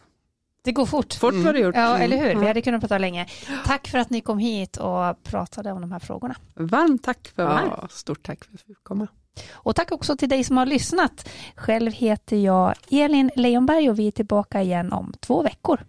Det 0.66 0.72
går 0.72 0.86
fort. 0.86 1.14
Fort 1.14 1.34
var 1.34 1.54
det 1.54 1.60
gjort. 1.60 1.76
Ja, 1.76 1.98
eller 1.98 2.18
hur. 2.18 2.26
Vi 2.26 2.32
mm. 2.32 2.48
hade 2.48 2.62
kunnat 2.62 2.82
prata 2.82 2.98
länge. 2.98 3.26
Tack 3.66 3.88
för 3.88 3.98
att 3.98 4.10
ni 4.10 4.22
kom 4.22 4.40
hit 4.40 4.78
och 4.78 5.24
pratade 5.24 5.72
om 5.72 5.82
de 5.82 5.92
här 5.92 6.00
frågorna. 6.00 6.36
Varmt 6.54 7.04
tack 7.04 7.32
för 7.36 7.46
att 7.46 7.62
ja, 7.66 7.88
Stort 7.92 8.24
tack 8.26 8.46
för 8.46 8.54
att 8.54 8.62
vi 8.66 8.74
fick 8.74 8.84
komma. 8.84 9.08
Och 9.54 9.76
tack 9.76 9.92
också 9.92 10.18
till 10.18 10.30
dig 10.30 10.44
som 10.44 10.58
har 10.58 10.66
lyssnat. 10.66 11.30
Själv 11.56 11.92
heter 11.92 12.38
jag 12.38 12.74
Elin 12.92 13.32
Leonberg 13.36 13.90
och 13.90 14.00
vi 14.00 14.08
är 14.08 14.12
tillbaka 14.12 14.62
igen 14.62 14.94
om 14.94 15.14
två 15.20 15.42
veckor. 15.42 15.80